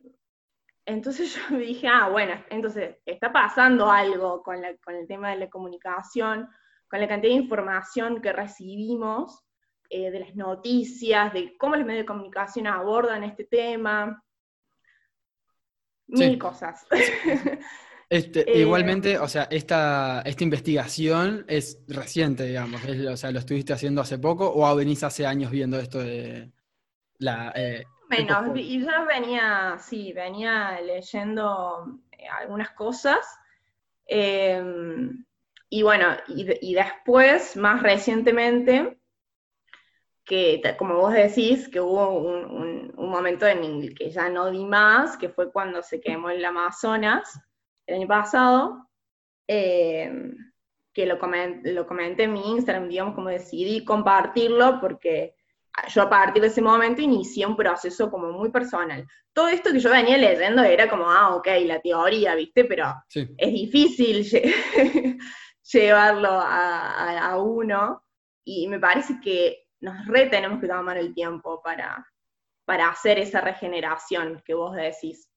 entonces 0.87 1.35
yo 1.51 1.57
dije, 1.57 1.89
ah, 1.89 2.11
bueno, 2.11 2.35
entonces 2.49 2.97
está 3.05 3.33
pasando 3.33 3.91
algo 3.91 4.41
con, 4.45 4.63
con, 4.85 4.95
el 4.95 5.09
tema 5.09 5.31
de 5.31 5.37
la 5.39 5.51
comunicación, 5.51 6.49
con 6.95 7.01
la 7.01 7.09
cantidad 7.09 7.33
de 7.33 7.43
información 7.43 8.23
que 8.23 8.33
recibimos, 8.33 9.43
eh, 9.91 10.13
de 10.13 10.21
las 10.21 10.37
noticias, 10.37 11.33
de 11.33 11.57
cómo 11.59 11.75
los 11.75 11.85
medios 11.85 12.03
de 12.03 12.07
comunicación 12.07 12.69
abordan 12.69 13.25
este 13.25 13.43
tema, 13.47 14.23
mil 16.07 16.39
cosas. 16.39 16.87
Este, 18.11 18.49
eh, 18.49 18.61
igualmente, 18.61 19.19
o 19.19 19.27
sea, 19.27 19.49
esta, 19.51 20.23
esta 20.25 20.45
investigación 20.45 21.45
es 21.49 21.83
reciente, 21.89 22.45
digamos, 22.45 22.81
o 22.85 23.17
sea, 23.17 23.33
¿lo 23.33 23.41
estuviste 23.41 23.73
haciendo 23.73 24.03
hace 24.03 24.19
poco 24.19 24.53
o 24.55 24.77
venís 24.77 25.03
hace 25.03 25.27
años 25.27 25.51
viendo 25.51 25.81
esto 25.81 25.99
de 25.99 26.53
la... 27.19 27.53
Eh, 27.57 27.83
bueno, 28.09 28.53
y 28.55 28.85
yo 28.85 29.07
venía, 29.09 29.79
sí, 29.81 30.13
venía 30.13 30.81
leyendo 30.81 31.99
eh, 32.13 32.29
algunas 32.29 32.71
cosas. 32.71 33.27
Em, 34.07 35.25
y 35.69 35.83
bueno, 35.83 36.17
y, 36.29 36.75
después, 36.75 37.57
más 37.57 37.83
recientemente, 37.83 38.99
que 40.25 40.63
como 40.79 40.97
vos 40.97 41.13
decís, 41.13 41.69
que 41.69 41.81
hubo 41.81 42.11
un, 42.11 42.93
un, 42.97 43.09
momento 43.11 43.47
en 43.47 43.63
el 43.63 43.95
que 43.95 44.11
ya 44.11 44.29
no 44.29 44.51
di 44.51 44.65
más, 44.65 45.17
que 45.17 45.29
fue 45.29 45.53
cuando 45.53 45.83
se 45.83 46.01
quemó 46.01 46.31
el 46.31 46.45
Amazonas 46.45 47.41
el 47.87 47.97
año 47.97 48.09
pasado, 48.09 48.89
em, 49.47 50.37
que 50.93 51.07
lo 51.07 51.19
comenté, 51.19 51.73
lo 51.73 51.87
comenté 51.87 52.25
en 52.25 52.33
mi 52.33 52.53
Instagram, 52.53 52.89
digamos, 52.89 53.15
como 53.15 53.29
decidí 53.29 53.85
compartirlo 53.85 54.81
porque 54.81 55.35
yo 55.89 56.03
a 56.03 56.09
partir 56.09 56.41
de 56.41 56.49
ese 56.49 56.63
momento 56.63 57.03
inicié 57.03 57.47
un 57.47 57.57
proceso 57.57 58.11
como 58.11 58.31
muy 58.31 58.51
personal. 58.51 59.07
Todo 59.33 59.49
esto 59.49 59.73
que 59.73 59.81
yo 59.81 59.91
venía 59.91 60.17
leyendo 60.17 60.63
era 60.63 60.89
como, 60.89 61.11
ah, 61.11 61.35
ok, 61.35 61.49
la 61.65 61.81
teoría, 61.81 62.35
¿viste? 62.37 62.65
Pero 62.65 62.95
es 63.13 63.53
difícil 63.53 64.25
llevarlo 65.73 66.29
a, 66.31 67.37
uno 67.39 68.03
y 68.45 68.69
me 68.69 68.79
parece 68.79 69.21
que 69.23 69.67
nos 69.81 70.07
re 70.07 70.27
tenemos 70.27 70.61
que 70.61 70.69
tomar 70.69 70.97
el 70.97 71.15
tiempo 71.15 71.61
para, 71.63 72.07
para 72.65 72.89
hacer 72.89 73.19
esa 73.19 73.41
regeneración 73.41 74.43
que 74.45 74.55
vos 74.55 74.75
decís. 74.77 75.29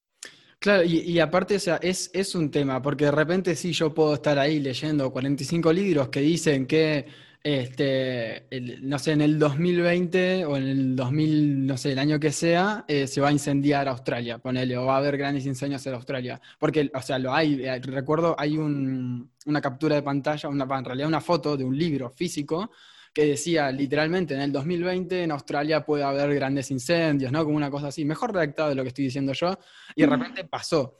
Claro, 0.60 0.84
y, 0.84 1.20
aparte, 1.20 1.56
es, 1.56 2.10
es 2.14 2.36
un 2.36 2.50
tema, 2.50 2.82
porque 2.82 3.06
de 3.06 3.12
repente 3.12 3.56
sí 3.56 3.72
yo 3.74 3.94
puedo 3.94 4.16
estar 4.16 4.40
ahí 4.40 4.60
leyendo 4.60 5.12
45 5.12 5.72
libros 5.72 6.10
que 6.10 6.20
dicen 6.20 6.66
que 6.66 7.06
este, 7.48 8.46
no 8.82 9.00
sé, 9.00 9.14
en 9.14 9.22
el 9.22 9.40
2020 9.40 10.44
o 10.44 10.58
en 10.58 10.64
el 10.64 10.96
2000, 10.98 11.66
no 11.66 11.78
sé, 11.78 11.94
el 11.94 12.00
año 12.00 12.20
que 12.20 12.34
sea, 12.34 12.84
eh, 12.90 13.08
se 13.08 13.22
va 13.22 13.30
a 13.30 13.32
incendiar 13.32 13.88
Australia, 13.88 14.38
ponele, 14.38 14.76
o 14.78 14.86
va 14.86 14.96
a 14.96 14.98
haber 14.98 15.18
grandes 15.18 15.46
incendios 15.46 15.88
en 15.88 15.94
Australia. 15.94 16.42
Porque, 16.60 16.92
o 16.94 17.02
sea, 17.02 17.18
lo 17.18 17.34
hay, 17.34 17.64
eh, 17.64 17.80
recuerdo, 17.80 18.36
hay 18.38 18.58
una 18.58 19.62
captura 19.62 19.96
de 19.96 20.02
pantalla, 20.02 20.50
una, 20.50 20.66
en 20.66 20.84
realidad 20.84 21.08
una 21.08 21.22
foto 21.22 21.56
de 21.56 21.64
un 21.64 21.78
libro 21.78 22.10
físico 22.10 22.70
que 23.14 23.24
decía 23.24 23.72
literalmente 23.72 24.34
en 24.34 24.42
el 24.42 24.52
2020 24.52 25.24
en 25.24 25.32
Australia 25.32 25.86
puede 25.86 26.04
haber 26.04 26.36
grandes 26.36 26.70
incendios, 26.70 27.32
¿no? 27.32 27.46
Como 27.46 27.56
una 27.56 27.72
cosa 27.72 27.88
así, 27.88 28.04
mejor 28.04 28.34
redactado 28.34 28.70
de 28.70 28.76
lo 28.76 28.84
que 28.84 28.90
estoy 28.90 29.06
diciendo 29.06 29.32
yo, 29.32 29.58
y 29.96 30.02
de 30.02 30.08
repente 30.08 30.44
pasó. 30.44 30.98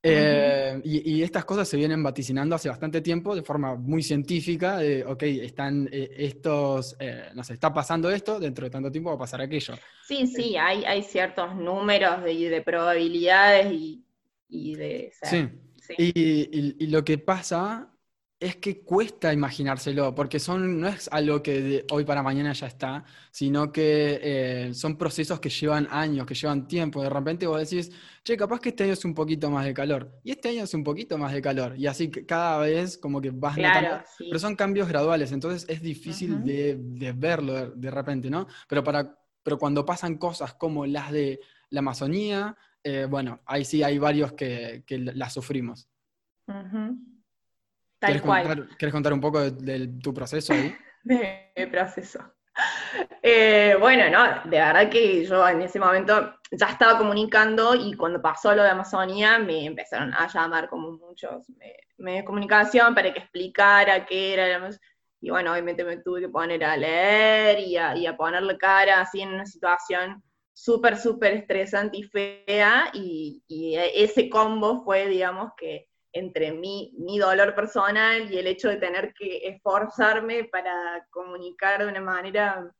Eh, 0.00 0.80
y, 0.84 1.22
estas 1.22 1.44
cosas 1.44 1.68
se 1.68 1.76
vienen 1.76 2.02
vaticinando 2.02 2.54
hace 2.54 2.68
bastante 2.68 3.00
tiempo 3.00 3.34
de 3.34 3.42
forma 3.42 3.74
muy 3.74 4.02
científica, 4.02 4.78
de, 4.78 5.04
ok, 5.04 5.22
están 5.24 5.88
eh, 5.90 6.10
estos, 6.16 6.96
eh, 7.00 7.30
no 7.34 7.42
sé, 7.42 7.54
está 7.54 7.74
pasando 7.74 8.08
esto, 8.08 8.38
dentro 8.38 8.64
de 8.64 8.70
tanto 8.70 8.92
tiempo 8.92 9.10
va 9.10 9.16
a 9.16 9.18
pasar 9.18 9.40
aquello. 9.40 9.74
Sí, 10.06 10.26
sí, 10.28 10.56
hay, 10.56 10.84
hay 10.84 11.02
ciertos 11.02 11.56
números 11.56 12.22
de, 12.22 12.48
de 12.48 12.62
probabilidades 12.62 13.72
y, 13.72 14.74
de... 14.76 15.12
sí. 15.22 15.48
Y, 15.96 16.84
y, 16.84 16.86
lo 16.88 17.02
que 17.02 17.16
pasa 17.16 17.90
es 18.40 18.56
que 18.56 18.82
cuesta 18.82 19.32
imaginárselo, 19.32 20.14
porque 20.14 20.38
son, 20.38 20.80
no 20.80 20.86
es 20.86 21.08
algo 21.10 21.42
que 21.42 21.60
de 21.60 21.86
hoy 21.90 22.04
para 22.04 22.22
mañana 22.22 22.52
ya 22.52 22.68
está, 22.68 23.04
sino 23.32 23.72
que 23.72 24.20
eh, 24.22 24.74
son 24.74 24.96
procesos 24.96 25.40
que 25.40 25.48
llevan 25.48 25.88
años, 25.90 26.24
que 26.24 26.34
llevan 26.34 26.68
tiempo. 26.68 27.02
De 27.02 27.10
repente 27.10 27.48
vos 27.48 27.58
decís, 27.58 27.90
che, 28.22 28.36
capaz 28.36 28.60
que 28.60 28.68
este 28.68 28.84
año 28.84 28.92
es 28.92 29.04
un 29.04 29.14
poquito 29.14 29.50
más 29.50 29.64
de 29.64 29.74
calor, 29.74 30.20
y 30.22 30.30
este 30.30 30.50
año 30.50 30.62
es 30.62 30.74
un 30.74 30.84
poquito 30.84 31.18
más 31.18 31.32
de 31.32 31.42
calor, 31.42 31.76
y 31.76 31.88
así 31.88 32.10
cada 32.10 32.58
vez 32.58 32.96
como 32.96 33.20
que 33.20 33.30
vas 33.30 33.56
notando, 33.56 34.04
pero 34.18 34.38
son 34.38 34.54
cambios 34.54 34.86
graduales, 34.88 35.32
entonces 35.32 35.68
es 35.68 35.82
difícil 35.82 36.44
de, 36.44 37.12
verlo 37.16 37.70
de, 37.70 37.90
repente, 37.90 38.30
¿no? 38.30 38.46
Pero, 38.68 38.84
para, 38.84 39.18
pero 39.42 39.58
cuando 39.58 39.84
pasan 39.84 40.16
cosas 40.16 40.54
como 40.54 40.86
las 40.86 41.10
de 41.10 41.40
la 41.70 41.80
Amazonía, 41.80 42.56
eh, 42.84 43.06
bueno, 43.10 43.40
ahí 43.46 43.64
sí 43.64 43.82
hay 43.82 43.98
varios 43.98 44.32
que, 44.34 44.84
las 44.88 45.32
sufrimos. 45.32 45.88
Tal 47.98 48.22
cual. 48.22 48.68
¿Quieres 48.78 48.92
contar 48.92 49.12
un 49.12 49.20
poco 49.20 49.50
de, 49.50 49.88
tu 50.02 50.14
proceso 50.14 50.52
ahí? 50.52 50.74
de 51.02 51.52
mi 51.56 51.66
proceso. 51.66 52.20
Eh, 53.22 53.76
bueno, 53.78 54.10
no, 54.10 54.50
de 54.50 54.58
verdad 54.58 54.90
que 54.90 55.24
yo 55.24 55.48
en 55.48 55.62
ese 55.62 55.78
momento 55.78 56.34
ya 56.50 56.66
estaba 56.66 56.98
comunicando 56.98 57.74
y 57.74 57.94
cuando 57.94 58.20
pasó 58.20 58.54
lo 58.54 58.62
de 58.62 58.70
Amazonía 58.70 59.38
me 59.38 59.64
empezaron 59.64 60.12
a 60.14 60.26
llamar 60.26 60.68
como 60.68 60.92
muchos 60.92 61.48
medios 61.98 62.22
de 62.22 62.24
comunicación 62.24 62.94
para 62.94 63.12
que 63.12 63.20
explicara 63.20 64.04
qué 64.06 64.34
era. 64.34 64.70
Y 65.20 65.30
bueno, 65.30 65.52
obviamente 65.52 65.84
me 65.84 65.98
tuve 65.98 66.20
que 66.22 66.28
poner 66.28 66.64
a 66.64 66.76
leer 66.76 67.60
y 67.60 67.76
a, 67.76 67.96
y 67.96 68.06
a 68.06 68.16
ponerle 68.16 68.56
cara 68.56 69.00
así 69.00 69.20
en 69.20 69.34
una 69.34 69.46
situación 69.46 70.22
súper, 70.52 70.96
súper 70.96 71.34
estresante 71.34 71.98
y 71.98 72.02
fea. 72.04 72.90
Y, 72.92 73.42
y 73.46 73.76
ese 73.76 74.28
combo 74.28 74.82
fue, 74.84 75.06
digamos, 75.08 75.52
que 75.56 75.87
entre 76.12 76.52
mi, 76.52 76.94
mi 76.98 77.18
dolor 77.18 77.54
personal 77.54 78.32
y 78.32 78.38
el 78.38 78.46
hecho 78.46 78.68
de 78.68 78.76
tener 78.76 79.12
que 79.14 79.48
esforzarme 79.48 80.44
para 80.44 81.06
comunicar 81.10 81.82
de 81.82 81.88
una 81.88 82.00
manera 82.00 82.72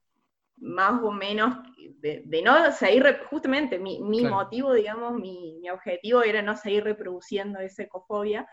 más 0.61 1.03
o 1.03 1.13
menos, 1.13 1.57
de, 2.01 2.43
no 2.43 2.73
seguir, 2.73 3.21
justamente 3.31 3.79
mi, 3.79 4.01
motivo, 4.23 4.73
digamos, 4.73 5.15
mi, 5.15 5.69
objetivo 5.71 6.23
era 6.23 6.43
no 6.43 6.57
seguir 6.57 6.85
reproduciendo 6.85 7.61
esa 7.61 7.85
ecofobia, 7.85 8.49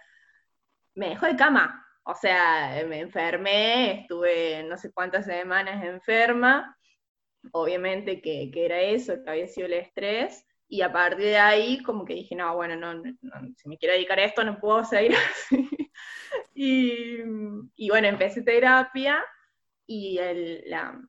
me 0.94 1.10
dejó 1.10 1.26
de 1.26 1.36
cama. 1.36 1.82
O 2.04 2.14
sea, 2.14 2.84
me 2.88 3.00
enfermé, 3.00 4.02
estuve 4.02 4.64
no 4.64 4.78
sé 4.78 4.92
cuántas 4.94 5.26
semanas 5.26 5.84
enferma, 5.84 6.78
obviamente 7.52 8.22
que, 8.22 8.52
que 8.52 8.66
era 8.66 8.80
eso, 8.80 9.24
que 9.24 9.30
había 9.32 9.48
sido 9.48 9.66
el 9.66 9.74
estrés, 9.74 10.46
y 10.68 10.82
a 10.82 10.92
partir 10.92 11.26
de 11.26 11.38
ahí, 11.38 11.82
como 11.84 12.06
que 12.06 12.16
dije, 12.16 12.36
no, 12.36 12.56
bueno, 12.56 12.76
no, 12.76 13.02
si 13.56 13.70
me 13.70 13.78
quiero 13.78 13.94
dedicar 13.94 14.20
a 14.20 14.26
esto, 14.26 14.44
no 14.44 14.60
puedo 14.60 14.84
seguir 14.84 15.16
así. 15.16 15.70
y, 16.56 17.20
y, 17.76 17.90
bueno, 17.90 18.08
empecé 18.08 18.42
terapia 18.42 19.24
y 19.86 20.18
el, 20.18 20.64
la, 20.68 21.00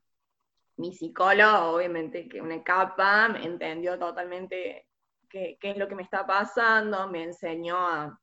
mi 0.77 0.93
psicólogo, 0.93 1.75
obviamente, 1.75 2.27
que 2.27 2.41
una 2.41 2.63
capa, 2.63 3.29
me 3.29 3.45
entendió 3.45 3.97
totalmente 3.97 4.87
qué, 5.29 5.57
qué 5.59 5.71
es 5.71 5.77
lo 5.77 5.87
que 5.87 5.95
me 5.95 6.03
está 6.03 6.25
pasando, 6.25 7.07
me 7.09 7.23
enseñó 7.23 7.77
a, 7.77 8.19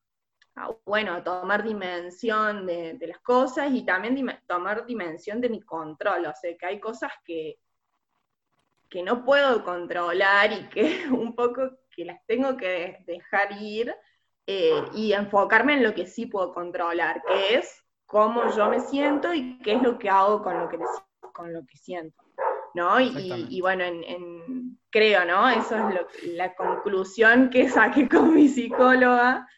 bueno, 0.85 1.23
tomar 1.23 1.64
dimensión 1.64 2.67
de, 2.67 2.99
las 3.07 3.21
cosas 3.21 3.73
y 3.73 3.85
también 3.85 4.26
tomar 4.47 4.87
dimensión 4.87 5.41
de 5.41 5.49
mi 5.49 5.61
control, 5.62 6.26
o 6.26 6.33
sea, 6.35 6.57
que 6.57 6.67
hay 6.67 6.81
cosas 6.81 7.12
que, 7.25 7.59
que 8.88 9.03
no 9.03 9.25
puedo 9.25 9.64
controlar 9.64 10.53
y 10.53 10.69
que 10.69 11.07
un 11.11 11.35
poco 11.35 11.71
que 11.95 12.05
las 12.05 12.25
tengo 12.26 12.57
que 12.57 13.05
dejar 13.07 13.61
ir 13.61 13.95
eh, 14.47 14.83
y 14.95 15.12
enfocarme 15.12 15.75
en 15.75 15.83
lo 15.83 15.95
que 15.95 16.07
sí 16.07 16.26
puedo 16.26 16.53
controlar, 16.53 17.23
que 17.26 17.55
es 17.57 17.83
cómo 18.07 18.50
yo 18.55 18.69
me 18.69 18.81
siento 18.81 19.33
y 19.33 19.59
qué 19.59 19.75
es 19.75 19.83
lo 19.83 19.99
que 19.99 20.11
hago 20.11 20.43
con 20.43 20.59
lo 20.59 20.69
que, 20.69 20.79
con 21.33 21.53
lo 21.53 21.64
que 21.67 21.76
siento. 21.76 22.25
¿no? 22.75 23.00
Y, 23.00 23.61
bueno, 23.61 23.85
en, 23.85 24.79
creo, 24.91 25.25
¿no? 25.25 25.49
Eso 25.49 25.76
es 25.76 26.35
la 26.35 26.55
conclusión 26.55 27.49
que 27.49 27.69
saqué 27.71 28.09
con 28.09 28.35
mi 28.35 28.49
psicóloga, 28.49 29.49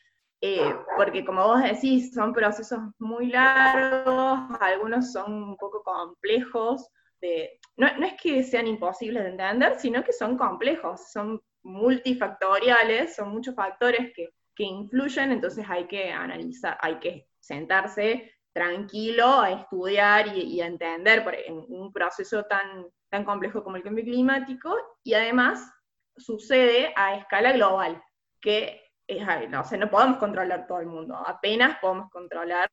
eh, 0.40 0.74
porque 0.96 1.24
como 1.24 1.46
vos 1.46 1.62
decís, 1.62 2.12
son 2.12 2.32
procesos 2.32 2.78
muy 2.98 3.28
largos, 3.28 4.40
algunos 4.60 5.12
son 5.12 5.32
un 5.32 5.56
poco 5.56 5.82
complejos, 5.82 6.88
de, 7.26 7.60
no, 7.76 7.86
es 7.86 8.14
que 8.20 8.42
sean 8.42 8.66
imposibles 8.66 9.24
de 9.24 9.30
entender, 9.30 9.78
sino 9.78 10.02
que 10.02 10.12
son 10.12 10.36
complejos, 10.36 11.10
son 11.10 11.40
multifactoriales, 11.62 13.16
son 13.16 13.30
muchos 13.30 13.54
factores 13.54 14.12
que, 14.14 14.30
influyen, 14.58 15.32
entonces 15.32 15.66
hay 15.68 15.86
que 15.86 16.10
analizar, 16.10 16.78
hay 16.80 16.98
que 16.98 17.28
sentarse 17.38 18.32
tranquilo 18.54 19.42
a 19.42 19.50
estudiar 19.50 20.34
y, 20.34 20.62
entender 20.62 21.22
por, 21.22 21.34
un 21.68 21.92
proceso 21.92 22.44
tan, 22.44 22.86
tan 23.10 23.24
complejo 23.24 23.62
como 23.62 23.76
el 23.76 23.82
cambio 23.82 24.04
climático, 24.04 24.74
y 25.04 25.12
además 25.12 25.70
sucede 26.16 26.90
a 26.96 27.16
escala 27.16 27.52
global, 27.52 28.02
que 28.40 28.82
es, 29.06 29.26
no, 29.50 29.62
no 29.78 29.90
podemos 29.90 30.16
controlar 30.16 30.66
todo 30.66 30.80
el 30.80 30.86
mundo, 30.86 31.14
apenas 31.14 31.78
podemos 31.78 32.10
controlar 32.10 32.70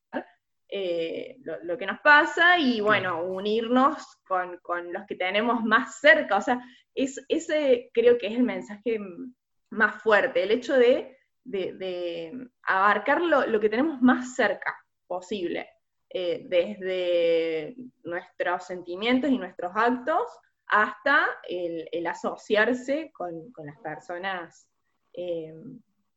eh, 0.75 1.37
lo, 1.61 1.77
que 1.77 1.85
nos 1.85 1.99
pasa 1.99 2.57
y 2.57 2.81
bueno, 2.81 3.23
unirnos 3.25 4.17
con, 4.27 4.59
los 4.91 5.05
que 5.05 5.15
tenemos 5.15 5.63
más 5.63 5.99
cerca. 5.99 6.37
O 6.37 6.41
sea, 6.41 6.63
es, 6.95 7.23
ese 7.29 7.91
creo 7.93 8.17
que 8.17 8.25
es 8.25 8.33
el 8.33 8.41
mensaje 8.41 8.97
más 9.69 10.01
fuerte, 10.01 10.41
el 10.41 10.49
hecho 10.49 10.75
de, 10.75 11.15
abarcar 12.63 13.21
lo, 13.21 13.59
que 13.59 13.69
tenemos 13.69 14.01
más 14.01 14.33
cerca 14.33 14.75
posible, 15.05 15.69
eh, 16.09 16.43
desde 16.49 17.75
nuestros 18.03 18.65
sentimientos 18.65 19.29
y 19.29 19.37
nuestros 19.37 19.73
actos 19.75 20.23
hasta 20.65 21.19
el, 21.47 22.07
asociarse 22.07 23.11
con, 23.13 23.53
las 23.63 23.77
personas 23.77 24.67
eh, 25.13 25.53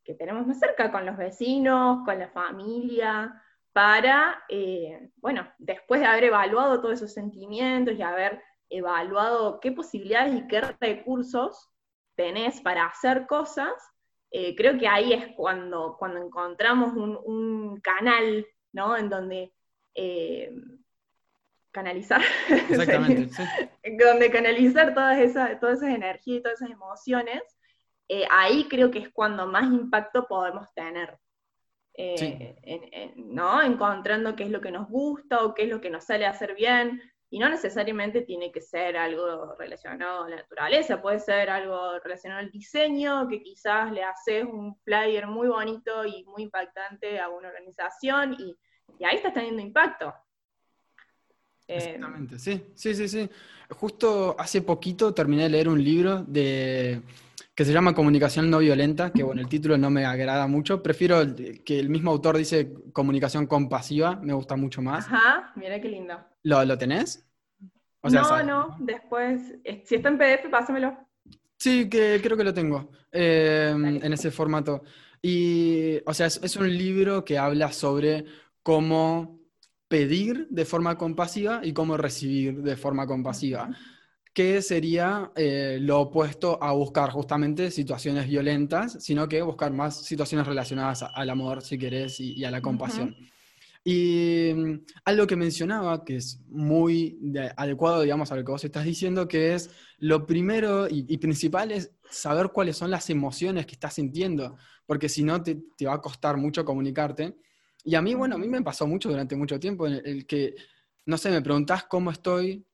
que 0.02 0.14
tenemos 0.14 0.46
más 0.46 0.58
cerca, 0.58 0.90
con 0.90 1.04
los 1.04 1.18
vecinos, 1.18 2.06
con 2.06 2.18
la 2.18 2.30
familia, 2.30 3.42
para, 3.76 4.42
eh, 4.48 5.10
bueno, 5.16 5.46
después 5.58 6.00
de 6.00 6.06
haber 6.06 6.24
evaluado 6.24 6.80
todos 6.80 6.94
esos 6.94 7.12
sentimientos 7.12 7.94
y 7.94 8.00
haber 8.00 8.42
evaluado 8.70 9.60
qué 9.60 9.70
posibilidades 9.70 10.34
y 10.34 10.46
qué 10.46 10.62
recursos 10.80 11.68
tenés 12.14 12.62
para 12.62 12.86
hacer 12.86 13.26
cosas, 13.26 13.74
eh, 14.30 14.56
creo 14.56 14.78
que 14.78 14.88
ahí 14.88 15.12
es 15.12 15.26
cuando, 15.36 15.96
cuando 15.98 16.24
encontramos 16.24 16.94
un, 16.94 17.78
canal, 17.82 18.46
¿no? 18.72 18.96
En 18.96 19.10
donde 19.10 19.52
canalizar. 21.70 22.22
Exactamente, 22.48 23.28
Donde 24.02 24.30
canalizar 24.30 24.94
todas 24.94 25.18
esas, 25.18 25.60
todas 25.60 25.82
esas 25.82 25.94
energías 25.94 26.38
y 26.38 26.42
todas 26.42 26.62
esas 26.62 26.70
emociones, 26.70 27.42
eh, 28.08 28.24
ahí 28.30 28.68
creo 28.70 28.90
que 28.90 29.00
es 29.00 29.10
cuando 29.10 29.46
más 29.46 29.64
impacto 29.64 30.26
podemos 30.26 30.72
tener. 30.72 31.18
Eh, 31.98 33.12
¿no? 33.16 33.62
Encontrando 33.62 34.36
qué 34.36 34.44
es 34.44 34.50
lo 34.50 34.60
que 34.60 34.70
nos 34.70 34.88
gusta 34.88 35.44
o 35.44 35.54
qué 35.54 35.62
es 35.62 35.68
lo 35.70 35.80
que 35.80 35.90
nos 35.90 36.04
sale 36.04 36.26
a 36.26 36.30
hacer 36.30 36.54
bien, 36.54 37.00
y 37.28 37.38
no 37.38 37.48
necesariamente 37.48 38.22
tiene 38.22 38.52
que 38.52 38.60
ser 38.60 38.96
algo 38.96 39.54
relacionado 39.58 40.24
a 40.24 40.28
la 40.28 40.36
naturaleza, 40.36 41.02
puede 41.02 41.18
ser 41.18 41.50
algo 41.50 41.98
relacionado 41.98 42.40
al 42.40 42.50
diseño, 42.50 43.26
que 43.28 43.42
quizás 43.42 43.90
le 43.92 44.04
haces 44.04 44.44
un 44.44 44.76
flyer 44.84 45.26
muy 45.26 45.48
bonito 45.48 46.04
y 46.04 46.24
muy 46.24 46.44
impactante 46.44 47.18
a 47.18 47.28
una 47.28 47.48
organización 47.48 48.36
y, 48.38 48.56
y 48.98 49.04
ahí 49.04 49.16
estás 49.16 49.34
teniendo 49.34 49.60
impacto. 49.60 50.14
Eh, 51.66 51.78
Exactamente, 51.78 52.38
sí, 52.38 52.72
sí, 52.74 52.94
sí, 52.94 53.08
sí. 53.08 53.28
Justo 53.70 54.36
hace 54.38 54.62
poquito 54.62 55.12
terminé 55.12 55.44
de 55.44 55.48
leer 55.48 55.68
un 55.68 55.82
libro 55.82 56.22
de 56.22 57.02
que 57.56 57.64
se 57.64 57.72
llama 57.72 57.94
Comunicación 57.94 58.50
no 58.50 58.58
violenta, 58.58 59.10
que 59.10 59.22
bueno, 59.22 59.40
el 59.40 59.48
título 59.48 59.78
no 59.78 59.88
me 59.88 60.04
agrada 60.04 60.46
mucho. 60.46 60.82
Prefiero 60.82 61.22
que 61.64 61.80
el 61.80 61.88
mismo 61.88 62.10
autor 62.10 62.36
dice 62.36 62.74
comunicación 62.92 63.46
compasiva, 63.46 64.16
me 64.16 64.34
gusta 64.34 64.56
mucho 64.56 64.82
más. 64.82 65.06
Ajá, 65.06 65.52
mira 65.56 65.80
qué 65.80 65.88
lindo. 65.88 66.18
¿Lo, 66.42 66.76
tenés? 66.76 67.26
no, 68.02 68.42
no, 68.42 68.76
después, 68.78 69.54
eh, 69.64 69.82
si 69.86 69.94
está 69.94 70.10
en 70.10 70.18
PDF, 70.18 70.50
pásamelo. 70.50 70.98
Sí, 71.56 71.88
que 71.88 72.20
creo 72.22 72.36
que 72.36 72.44
lo 72.44 72.52
tengo 72.52 72.90
em, 73.10 74.04
en 74.04 74.12
ese 74.12 74.30
formato. 74.30 74.82
Y, 75.22 75.96
o 76.04 76.12
sea, 76.12 76.26
es 76.26 76.56
un 76.56 76.68
libro 76.68 77.24
que 77.24 77.38
habla 77.38 77.72
sobre 77.72 78.26
cómo 78.62 79.40
pedir 79.88 80.46
de 80.50 80.66
forma 80.66 80.98
compasiva 80.98 81.60
y 81.62 81.72
cómo 81.72 81.96
recibir 81.96 82.60
de 82.62 82.76
forma 82.76 83.06
compasiva, 83.06 83.70
que 84.36 84.60
sería 84.60 85.32
eh, 85.34 85.78
lo 85.80 85.98
opuesto 85.98 86.62
a 86.62 86.70
buscar 86.72 87.08
justamente 87.08 87.70
situaciones 87.70 88.28
violentas, 88.28 89.02
sino 89.02 89.26
que 89.26 89.40
buscar 89.40 89.72
más 89.72 90.04
situaciones 90.04 90.46
relacionadas 90.46 91.06
al 91.10 91.30
amor, 91.30 91.62
si 91.62 91.78
querés, 91.78 92.20
y, 92.20 92.44
a 92.44 92.50
la 92.50 92.60
compasión. 92.60 93.16
Y 93.82 94.52
mm, 94.54 94.80
algo 95.06 95.26
que 95.26 95.36
mencionaba, 95.36 96.04
que 96.04 96.16
es 96.16 96.38
muy 96.48 97.18
adecuado, 97.56 98.02
digamos, 98.02 98.30
a 98.30 98.36
lo 98.36 98.44
que 98.44 98.52
vos 98.52 98.62
estás 98.62 98.84
diciendo, 98.84 99.26
que 99.26 99.54
es 99.54 99.70
lo 100.00 100.26
primero 100.26 100.86
y, 100.86 101.16
principal 101.16 101.72
es 101.72 101.92
saber 102.10 102.50
cuáles 102.50 102.76
son 102.76 102.90
las 102.90 103.08
emociones 103.08 103.64
que 103.64 103.72
estás 103.72 103.94
sintiendo, 103.94 104.58
porque 104.84 105.08
si 105.08 105.22
no 105.22 105.42
te, 105.42 105.62
te 105.78 105.86
va 105.86 105.94
a 105.94 106.02
costar 106.02 106.36
mucho 106.36 106.62
comunicarte. 106.62 107.38
Y 107.84 107.94
a 107.94 108.02
mí, 108.02 108.12
bueno, 108.12 108.34
a 108.34 108.38
mí 108.38 108.48
me 108.48 108.60
pasó 108.60 108.86
mucho 108.86 109.08
durante 109.08 109.34
mucho 109.34 109.58
tiempo 109.58 109.86
en 109.86 109.94
el 109.94 110.26
que, 110.26 110.56
no 111.06 111.16
sé, 111.16 111.30
me 111.30 111.40
preguntás 111.40 111.84
cómo 111.84 112.10
estoy 112.10 112.66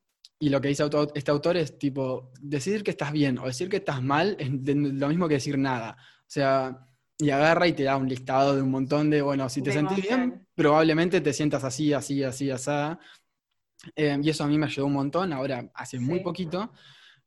y 0.42 0.48
lo 0.48 0.60
que 0.60 0.66
dice 0.66 0.84
este 1.14 1.30
autor 1.30 1.56
es 1.56 1.78
tipo, 1.78 2.32
decir 2.40 2.82
que 2.82 2.90
estás 2.90 3.12
bien 3.12 3.38
o 3.38 3.46
decir 3.46 3.68
que 3.68 3.76
estás 3.76 4.02
mal 4.02 4.34
es 4.40 4.50
lo 4.50 5.08
mismo 5.08 5.28
que 5.28 5.34
decir 5.34 5.56
nada. 5.56 5.96
O 6.22 6.24
sea, 6.26 6.84
y 7.16 7.30
agarra 7.30 7.68
y 7.68 7.74
te 7.74 7.84
da 7.84 7.96
un 7.96 8.08
listado 8.08 8.56
de 8.56 8.60
un 8.60 8.72
montón 8.72 9.08
de, 9.08 9.22
bueno, 9.22 9.48
si 9.48 9.62
te 9.62 9.70
sentís 9.70 10.02
bien, 10.02 10.44
probablemente 10.56 11.20
te 11.20 11.32
sientas 11.32 11.62
así, 11.62 11.92
así, 11.92 12.24
así, 12.24 12.50
así. 12.50 12.72
Eh, 13.94 14.18
y 14.20 14.30
eso 14.30 14.42
a 14.42 14.48
mí 14.48 14.58
me 14.58 14.66
ayudó 14.66 14.86
un 14.86 14.94
montón, 14.94 15.32
ahora 15.32 15.70
hace 15.74 16.00
muy 16.00 16.18
poquito. 16.18 16.72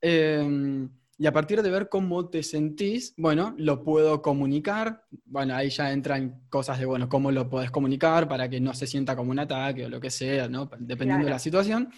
Eh, 0.02 0.86
y 1.18 1.26
a 1.26 1.32
partir 1.32 1.62
de 1.62 1.70
ver 1.70 1.88
cómo 1.88 2.28
te 2.28 2.44
sentís, 2.44 3.14
bueno, 3.16 3.56
lo 3.58 3.82
puedo 3.82 4.22
comunicar. 4.22 5.06
Bueno, 5.24 5.56
ahí 5.56 5.70
ya 5.70 5.94
entran 5.94 6.42
cosas 6.50 6.80
de, 6.80 6.86
bueno, 6.86 7.08
cómo 7.08 7.32
lo 7.32 7.50
podés 7.50 7.72
comunicar 7.72 8.28
para 8.28 8.50
que 8.50 8.60
no 8.60 8.74
se 8.74 8.88
sienta 8.88 9.16
como 9.16 9.32
un 9.32 9.40
ataque 9.40 9.86
o 9.86 9.90
lo 9.90 10.02
que 10.02 10.10
sea, 10.10 10.50
¿no? 10.50 10.70
Dependiendo 10.80 11.24
de 11.24 11.32
la 11.32 11.40
situación. 11.40 11.90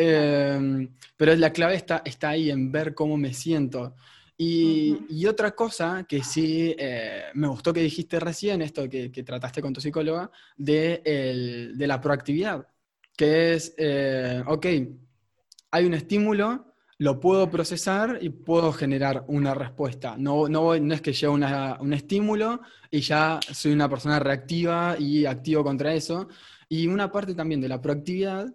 Em, 0.00 0.88
pero 1.16 1.34
la 1.34 1.52
clave 1.52 1.74
está, 1.74 2.02
está 2.04 2.28
ahí 2.30 2.50
en 2.50 2.70
ver 2.70 2.94
cómo 2.94 3.16
me 3.16 3.34
siento. 3.34 3.96
Y, 4.36 5.26
otra 5.26 5.50
cosa 5.56 6.06
que 6.08 6.22
sí 6.22 6.72
eh, 6.78 7.24
me 7.34 7.48
gustó 7.48 7.72
que 7.72 7.80
dijiste 7.80 8.20
recién, 8.20 8.62
esto 8.62 8.88
que, 8.88 9.10
trataste 9.10 9.60
con 9.60 9.72
tu 9.72 9.80
psicóloga, 9.80 10.30
de, 10.56 11.02
de 11.74 11.86
la 11.88 12.00
proactividad, 12.00 12.64
que 13.16 13.54
es, 13.54 13.74
eh, 13.76 14.40
ok, 14.46 14.66
hay 15.72 15.84
un 15.84 15.94
estímulo, 15.94 16.66
lo 16.98 17.18
puedo 17.18 17.50
procesar 17.50 18.18
y 18.20 18.28
puedo 18.28 18.72
generar 18.72 19.24
una 19.26 19.52
respuesta. 19.54 20.16
No, 20.16 20.48
no, 20.48 20.78
no 20.78 20.94
es 20.94 21.00
que 21.00 21.12
llegue 21.12 21.28
un 21.28 21.92
estímulo 21.92 22.60
y 22.90 23.00
ya 23.00 23.40
soy 23.52 23.72
una 23.72 23.88
persona 23.88 24.20
reactiva 24.20 24.96
y 24.96 25.26
activo 25.26 25.64
contra 25.64 25.92
eso. 25.92 26.28
Y 26.68 26.86
una 26.86 27.10
parte 27.10 27.34
también 27.34 27.60
de 27.60 27.68
la 27.68 27.80
proactividad 27.80 28.46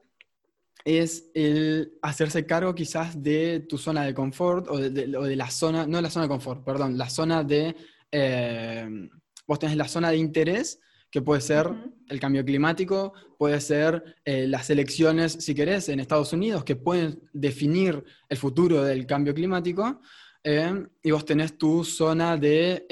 es 0.86 1.32
el 1.34 1.94
hacerse 2.02 2.46
cargo 2.46 2.76
quizás 2.76 3.22
de 3.22 3.62
tu 3.62 3.78
zona 3.78 4.04
de 4.04 4.14
confort 4.14 4.68
o 4.70 4.78
de, 4.78 5.36
la 5.36 5.50
zona, 5.50 5.88
no 5.88 6.02
la 6.02 6.10
zona 6.10 6.26
de 6.26 6.30
confort, 6.30 6.64
perdón, 6.64 6.98
la 6.98 7.10
zona 7.10 7.44
de, 7.44 7.76
eh, 8.12 9.10
vos 9.48 9.60
tenés 9.60 9.78
la 9.78 9.88
zona 9.88 10.10
de 10.12 10.18
interés 10.18 10.80
que 11.10 11.22
puede 11.22 11.42
ser 11.42 11.70
el 12.10 12.20
cambio 12.20 12.44
climático, 12.44 13.14
puede 13.38 13.62
ser 13.62 14.16
eh, 14.26 14.48
las 14.48 14.70
elecciones, 14.72 15.34
si 15.34 15.54
querés, 15.54 15.88
en 15.90 16.00
Estados 16.00 16.34
Unidos, 16.34 16.64
que 16.64 16.76
pueden 16.76 17.22
definir 17.32 18.04
el 18.28 18.38
futuro 18.38 18.84
del 18.84 19.06
cambio 19.06 19.34
climático, 19.34 20.02
eh, 20.44 20.86
y 21.04 21.12
vos 21.12 21.24
tenés 21.24 21.56
tu 21.58 21.84
zona 21.84 22.36
de, 22.36 22.88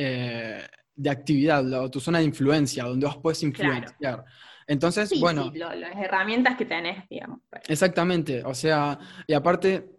de 0.96 1.10
actividad, 1.10 1.74
o 1.74 1.90
tu 1.90 2.00
zona 2.00 2.20
de 2.20 2.26
influencia, 2.26 2.84
donde 2.84 3.08
vos 3.08 3.18
puedes 3.18 3.42
influenciar. 3.42 4.24
Entonces, 4.72 5.12
bueno... 5.20 5.52
Sí, 5.52 5.60
las 5.60 5.98
herramientas 5.98 6.56
que 6.56 6.64
tenés, 6.64 7.04
digamos. 7.10 7.42
Pues. 7.50 7.62
Exactamente, 7.68 8.42
o 8.46 8.54
sea, 8.54 8.98
y 9.28 9.34
aparte, 9.34 9.92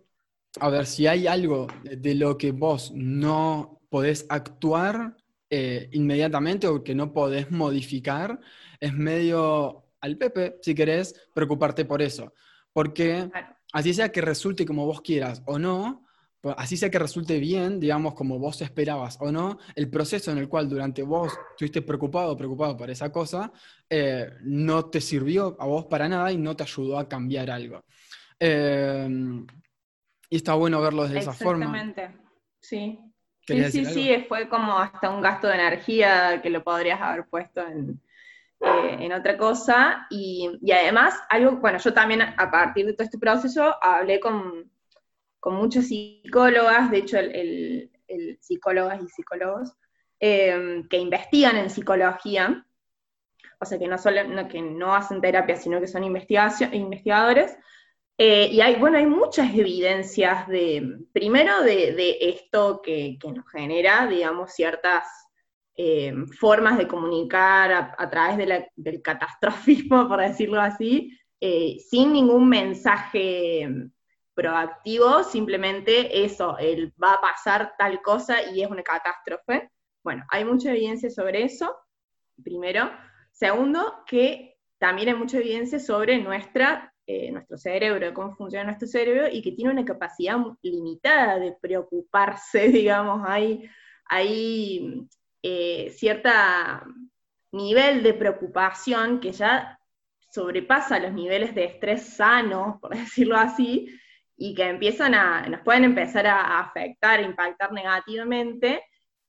a 0.60 0.70
ver, 0.70 0.86
si 0.86 1.06
hay 1.06 1.26
algo 1.26 1.66
de 1.82 2.14
lo 2.14 2.38
que 2.38 2.52
vos 2.52 2.90
no 2.94 3.82
podés 3.90 4.24
actuar, 4.30 5.14
eh, 5.50 5.90
inmediatamente 5.92 6.68
o 6.68 6.82
que 6.82 6.94
no 6.94 7.12
podés 7.12 7.50
modificar, 7.50 8.40
es 8.80 8.94
medio 8.94 9.84
al 10.00 10.16
Pepe, 10.16 10.56
si 10.62 10.74
querés, 10.74 11.20
preocuparte 11.34 11.84
por 11.84 12.00
eso. 12.00 12.32
Porque 12.72 13.28
así 13.74 13.92
sea 13.92 14.10
que 14.10 14.22
resulte 14.22 14.64
como 14.64 14.86
vos 14.86 15.02
quieras 15.02 15.42
o 15.44 15.58
no, 15.58 16.06
así 16.56 16.76
sea 16.76 16.90
que 16.90 16.98
resulte 16.98 17.38
bien, 17.38 17.78
digamos, 17.78 18.14
como 18.14 18.38
vos 18.38 18.60
esperabas 18.62 19.16
o 19.20 19.30
no, 19.30 19.58
el 19.76 19.88
proceso 19.88 20.32
en 20.32 20.38
el 20.38 20.48
cual 20.48 20.68
durante 20.68 21.02
vos 21.02 21.32
estuviste 21.52 21.82
preocupado 21.82 22.36
preocupado 22.36 22.76
por 22.76 22.90
esa 22.90 23.12
cosa, 23.12 23.52
eh, 23.88 24.28
no 24.42 24.86
te 24.86 25.00
sirvió 25.00 25.56
a 25.60 25.66
vos 25.66 25.86
para 25.86 26.08
nada 26.08 26.32
y 26.32 26.36
no 26.36 26.56
te 26.56 26.64
ayudó 26.64 26.98
a 26.98 27.08
cambiar 27.08 27.50
algo. 27.50 27.84
Em, 28.38 29.46
y 30.28 30.36
está 30.36 30.54
bueno 30.54 30.80
verlo 30.80 31.06
de 31.06 31.18
esa 31.18 31.32
forma. 31.32 31.66
Exactamente, 31.66 32.18
sí. 32.60 32.98
Sí, 33.46 33.64
sí, 33.70 33.84
sí, 33.84 34.24
fue 34.28 34.48
como 34.48 34.78
hasta 34.78 35.10
un 35.10 35.20
gasto 35.20 35.48
de 35.48 35.54
energía 35.54 36.40
que 36.40 36.48
lo 36.48 36.62
podrías 36.62 37.00
haber 37.00 37.26
puesto 37.26 37.60
en, 37.60 38.00
eh, 38.60 39.14
otra 39.14 39.36
cosa. 39.36 40.06
Y, 40.10 40.48
además, 40.72 41.20
algo, 41.28 41.56
bueno, 41.56 41.78
yo 41.78 41.92
también 41.92 42.22
a 42.22 42.50
partir 42.50 42.86
de 42.86 42.92
todo 42.92 43.04
este 43.04 43.18
proceso 43.18 43.74
hablé 43.82 44.20
con, 44.20 44.71
muchas 45.50 45.88
psicólogas, 45.88 46.90
de 46.90 46.98
hecho, 46.98 47.18
el, 47.18 47.90
psicólogas 48.40 49.02
y 49.02 49.08
psicólogos 49.08 49.72
eh, 50.20 50.84
que 50.90 50.98
investigan 50.98 51.56
en 51.56 51.70
psicología, 51.70 52.66
o 53.58 53.64
sea, 53.64 53.78
que 53.78 53.88
no, 53.88 53.96
solo, 53.96 54.48
que 54.48 54.60
no 54.60 54.94
hacen 54.94 55.20
terapia, 55.20 55.56
sino 55.56 55.80
que 55.80 55.86
son 55.86 56.04
investigadores, 56.04 57.56
eh, 58.18 58.48
y 58.52 58.60
hay, 58.60 58.76
bueno, 58.76 58.98
hay 58.98 59.06
muchas 59.06 59.52
evidencias 59.54 60.46
de, 60.46 60.98
primero, 61.12 61.62
de, 61.62 62.18
esto 62.20 62.80
que, 62.82 63.18
nos 63.34 63.48
genera, 63.50 64.06
digamos, 64.06 64.52
ciertas 64.52 65.04
eh, 65.74 66.14
formas 66.38 66.78
de 66.78 66.86
comunicar 66.86 67.94
a, 67.96 68.10
través 68.10 68.68
del 68.76 69.02
catastrofismo, 69.02 70.06
por 70.08 70.20
decirlo 70.20 70.60
así, 70.60 71.18
eh, 71.40 71.78
sin 71.80 72.12
ningún 72.12 72.48
mensaje 72.48 73.68
proactivo, 74.34 75.22
simplemente 75.24 76.24
eso, 76.24 76.56
el 76.58 76.92
va 77.02 77.14
a 77.14 77.20
pasar 77.20 77.74
tal 77.78 78.00
cosa 78.02 78.50
y 78.50 78.62
es 78.62 78.70
una 78.70 78.82
catástrofe. 78.82 79.70
Bueno, 80.02 80.24
hay 80.30 80.44
mucha 80.44 80.70
evidencia 80.70 81.10
sobre 81.10 81.44
eso, 81.44 81.76
primero. 82.42 82.90
Segundo, 83.30 84.02
que 84.06 84.56
también 84.78 85.10
hay 85.10 85.14
mucha 85.14 85.38
evidencia 85.38 85.78
sobre 85.78 86.18
nuestra, 86.18 86.92
eh, 87.06 87.30
nuestro 87.30 87.56
cerebro, 87.56 88.12
cómo 88.14 88.34
funciona 88.34 88.64
nuestro 88.64 88.88
cerebro 88.88 89.28
y 89.30 89.42
que 89.42 89.52
tiene 89.52 89.70
una 89.70 89.84
capacidad 89.84 90.38
limitada 90.62 91.38
de 91.38 91.52
preocuparse, 91.60 92.68
digamos, 92.68 93.22
hay, 93.26 93.68
hay 94.06 95.08
eh, 95.42 95.90
cierta 95.90 96.84
nivel 97.52 98.02
de 98.02 98.14
preocupación 98.14 99.20
que 99.20 99.32
ya 99.32 99.78
sobrepasa 100.30 100.98
los 100.98 101.12
niveles 101.12 101.54
de 101.54 101.64
estrés 101.64 102.14
sano, 102.14 102.78
por 102.80 102.90
decirlo 102.96 103.36
así, 103.36 103.86
y 104.36 104.54
que 104.54 104.68
empiezan 104.68 105.14
a, 105.14 105.46
nos 105.48 105.60
pueden 105.60 105.84
empezar 105.84 106.26
a 106.26 106.60
afectar, 106.60 107.20
impactar 107.20 107.72
negativamente, 107.72 108.84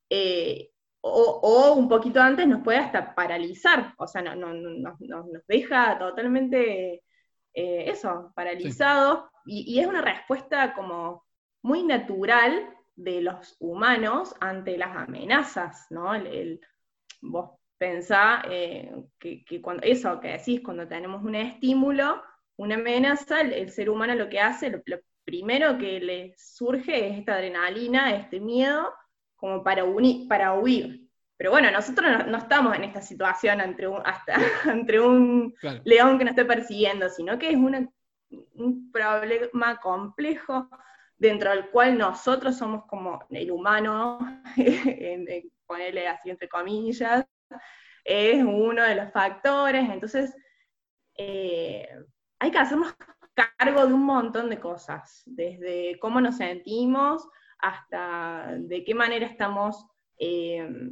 eh, 0.09 0.69
o, 1.05 1.73
un 1.73 1.89
poquito 1.89 2.21
antes 2.21 2.47
nos 2.47 2.63
puede 2.63 2.77
hasta 2.77 3.13
paralizar, 3.13 3.93
o 3.97 4.07
sea, 4.07 4.21
no, 4.21 4.53
nos 4.53 5.47
deja 5.47 5.99
totalmente 5.99 7.03
eh, 7.53 7.89
eso, 7.89 8.31
paralizados, 8.35 9.25
y, 9.45 9.79
es 9.79 9.87
una 9.87 10.01
respuesta 10.01 10.73
como 10.73 11.25
muy 11.61 11.83
natural 11.83 12.69
de 12.95 13.21
los 13.21 13.57
humanos 13.59 14.35
ante 14.39 14.77
las 14.77 14.95
amenazas, 14.95 15.87
¿no? 15.89 16.13
El, 16.15 16.61
vos 17.21 17.59
pensá 17.77 18.43
eh, 18.49 18.93
que, 19.19 19.61
cuando, 19.61 19.83
eso 19.83 20.19
que 20.21 20.29
decís, 20.29 20.61
cuando 20.63 20.87
tenemos 20.87 21.23
un 21.23 21.35
estímulo, 21.35 22.21
una 22.57 22.75
amenaza, 22.75 23.41
el, 23.41 23.69
ser 23.71 23.89
humano 23.89 24.15
lo 24.15 24.29
que 24.29 24.39
hace, 24.39 24.69
lo, 24.69 24.99
primero 25.23 25.77
que 25.77 25.99
le 25.99 26.33
surge 26.37 27.07
es 27.07 27.19
esta 27.19 27.35
adrenalina, 27.35 28.15
este 28.15 28.39
miedo, 28.39 28.93
como 29.35 29.63
para, 29.63 29.83
para 30.27 30.53
huir. 30.53 31.07
Pero 31.37 31.51
bueno, 31.51 31.71
nosotros 31.71 32.27
no, 32.27 32.37
estamos 32.37 32.75
en 32.75 32.83
esta 32.83 33.01
situación 33.01 33.61
entre 33.61 33.87
un, 33.87 34.01
hasta, 34.05 34.35
entre 34.71 34.99
un 34.99 35.53
león 35.83 36.17
que 36.17 36.25
nos 36.25 36.31
esté 36.31 36.45
persiguiendo, 36.45 37.09
sino 37.09 37.37
que 37.39 37.49
es 37.49 37.55
un 37.55 38.91
problema 38.91 39.79
complejo 39.79 40.69
dentro 41.17 41.51
del 41.51 41.69
cual 41.69 41.97
nosotros 41.97 42.57
somos 42.57 42.85
como 42.85 43.25
el 43.29 43.49
humano, 43.51 44.19
ponerle 45.65 46.07
así 46.07 46.29
entre 46.29 46.49
comillas, 46.49 47.25
es 48.03 48.43
uno 48.43 48.83
de 48.83 48.95
los 48.95 49.11
factores, 49.11 49.89
entonces 49.89 50.35
eh, 51.17 51.87
hay 52.43 52.51
que 52.51 52.59
hacernos 52.59 52.93
cargo 53.33 53.87
de 53.87 53.93
un 53.93 54.03
montón 54.03 54.49
de 54.49 54.59
cosas, 54.59 55.23
desde 55.25 55.97
cómo 55.99 56.19
nos 56.19 56.37
sentimos 56.37 57.25
hasta 57.57 58.55
de 58.57 58.83
qué 58.83 58.93
manera 58.93 59.25
estamos, 59.25 59.85
eh, 60.19 60.91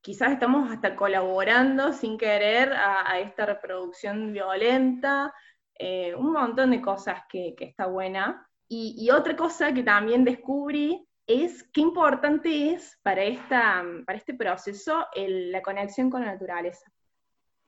quizás 0.00 0.32
estamos 0.32 0.72
hasta 0.72 0.96
colaborando 0.96 1.92
sin 1.92 2.18
querer 2.18 2.72
a, 2.72 3.20
esta 3.20 3.46
reproducción 3.46 4.32
violenta, 4.32 5.32
eh, 5.78 6.16
un 6.16 6.32
montón 6.32 6.72
de 6.72 6.82
cosas 6.82 7.22
que, 7.28 7.54
está 7.60 7.86
buena. 7.86 8.44
Y, 8.68 9.08
otra 9.10 9.36
cosa 9.36 9.72
que 9.72 9.84
también 9.84 10.24
descubrí 10.24 11.06
es 11.28 11.62
qué 11.72 11.80
importante 11.80 12.72
es 12.72 12.98
para, 13.04 13.22
esta, 13.22 13.84
para 14.04 14.18
este 14.18 14.34
proceso 14.34 15.06
la 15.14 15.62
conexión 15.62 16.10
con 16.10 16.22
la 16.22 16.32
naturaleza. 16.32 16.90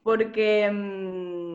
Porque 0.02 0.68
mm, 0.70 1.53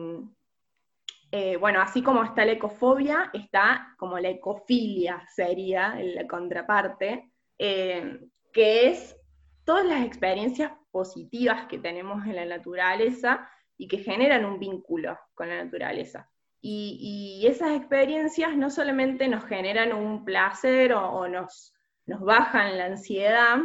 eh, 1.32 1.56
bueno, 1.56 1.80
así 1.80 2.02
como 2.02 2.24
está 2.24 2.44
la 2.44 2.52
ecofobia, 2.52 3.30
está 3.32 3.94
como 3.98 4.18
la 4.18 4.30
ecofilia, 4.30 5.24
sería 5.32 5.94
la 5.94 6.26
contraparte, 6.26 7.30
eh, 7.56 8.20
que 8.52 8.88
es 8.88 9.16
todas 9.64 9.86
las 9.86 10.04
experiencias 10.04 10.72
positivas 10.90 11.66
que 11.66 11.78
tenemos 11.78 12.26
en 12.26 12.34
la 12.34 12.44
naturaleza 12.44 13.48
y 13.76 13.86
que 13.86 13.98
generan 13.98 14.44
un 14.44 14.58
vínculo 14.58 15.16
con 15.34 15.48
la 15.48 15.62
naturaleza. 15.62 16.28
Y, 16.62 17.46
esas 17.46 17.72
experiencias 17.72 18.54
no 18.56 18.68
solamente 18.68 19.28
nos 19.28 19.44
generan 19.46 19.94
un 19.94 20.24
placer 20.24 20.92
o, 20.92 21.26
nos, 21.26 21.72
nos, 22.04 22.20
bajan 22.20 22.76
la 22.76 22.86
ansiedad 22.86 23.56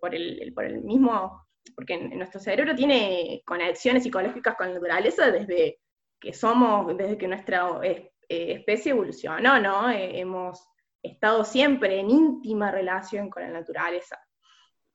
por, 0.00 0.14
el, 0.14 0.52
por, 0.54 0.64
el, 0.64 0.80
mismo, 0.82 1.44
porque 1.76 1.98
nuestro 1.98 2.40
cerebro 2.40 2.74
tiene 2.74 3.42
conexiones 3.44 4.04
psicológicas 4.04 4.56
con 4.56 4.68
la 4.68 4.74
naturaleza 4.74 5.30
desde 5.30 5.78
que 6.24 6.32
somos, 6.32 6.96
desde 6.96 7.18
que 7.18 7.28
nuestra 7.28 7.68
eh, 7.82 8.10
especie 8.28 8.92
evolucionó, 8.92 9.60
¿no? 9.60 9.90
Eh, 9.90 10.18
hemos 10.18 10.66
estado 11.02 11.44
siempre 11.44 12.00
en 12.00 12.10
íntima 12.10 12.70
relación 12.70 13.28
con 13.28 13.42
la 13.42 13.50
naturaleza. 13.50 14.18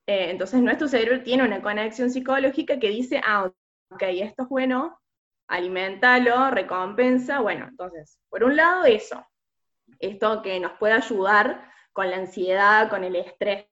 Eh, 0.06 0.30
entonces 0.30 0.60
nuestro 0.60 0.88
cerebro 0.88 1.22
tiene 1.22 1.44
una 1.44 1.62
conexión 1.62 2.10
psicológica 2.10 2.80
que 2.80 2.88
dice, 2.88 3.20
ah, 3.24 3.50
ok, 3.90 4.02
esto 4.02 4.42
es 4.42 4.48
bueno, 4.48 5.00
alimentalo, 5.46 6.50
recompensa, 6.50 7.40
bueno, 7.40 7.68
entonces, 7.68 8.18
por 8.28 8.42
un 8.42 8.56
lado 8.56 8.84
eso, 8.84 9.24
esto 10.00 10.42
que 10.42 10.58
nos 10.58 10.72
puede 10.72 10.94
ayudar 10.94 11.70
con 11.92 12.10
la 12.10 12.16
ansiedad, 12.16 12.90
con 12.90 13.04
el 13.04 13.14
estrés, 13.14 13.66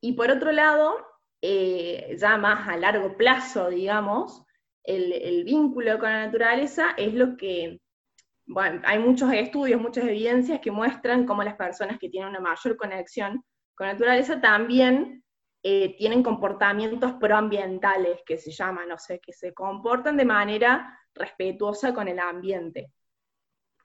y 0.00 0.14
por 0.14 0.30
otro 0.30 0.50
lado, 0.50 0.96
ya 1.40 2.36
más 2.38 2.68
a 2.68 2.76
largo 2.76 3.16
plazo, 3.16 3.68
digamos, 3.68 4.44
el, 4.84 5.44
vínculo 5.44 5.98
con 5.98 6.10
la 6.10 6.26
naturaleza 6.26 6.94
es 6.96 7.14
lo 7.14 7.36
que, 7.36 7.80
bueno, 8.46 8.80
hay 8.84 8.98
muchos 8.98 9.32
estudios, 9.32 9.80
muchas 9.80 10.04
evidencias 10.04 10.60
que 10.60 10.70
muestran 10.70 11.26
cómo 11.26 11.42
las 11.42 11.56
personas 11.56 11.98
que 11.98 12.08
tienen 12.08 12.30
una 12.30 12.40
mayor 12.40 12.76
conexión 12.76 13.44
con 13.74 13.86
la 13.86 13.94
naturaleza 13.94 14.40
también 14.40 15.22
eh, 15.62 15.96
tienen 15.96 16.22
comportamientos 16.22 17.12
proambientales, 17.14 18.20
que 18.26 18.36
se 18.36 18.50
llaman, 18.50 18.88
no 18.88 18.98
sé, 18.98 19.20
que 19.20 19.32
se 19.32 19.54
comportan 19.54 20.16
de 20.16 20.24
manera 20.24 20.98
respetuosa 21.14 21.94
con 21.94 22.08
el 22.08 22.18
ambiente. 22.18 22.92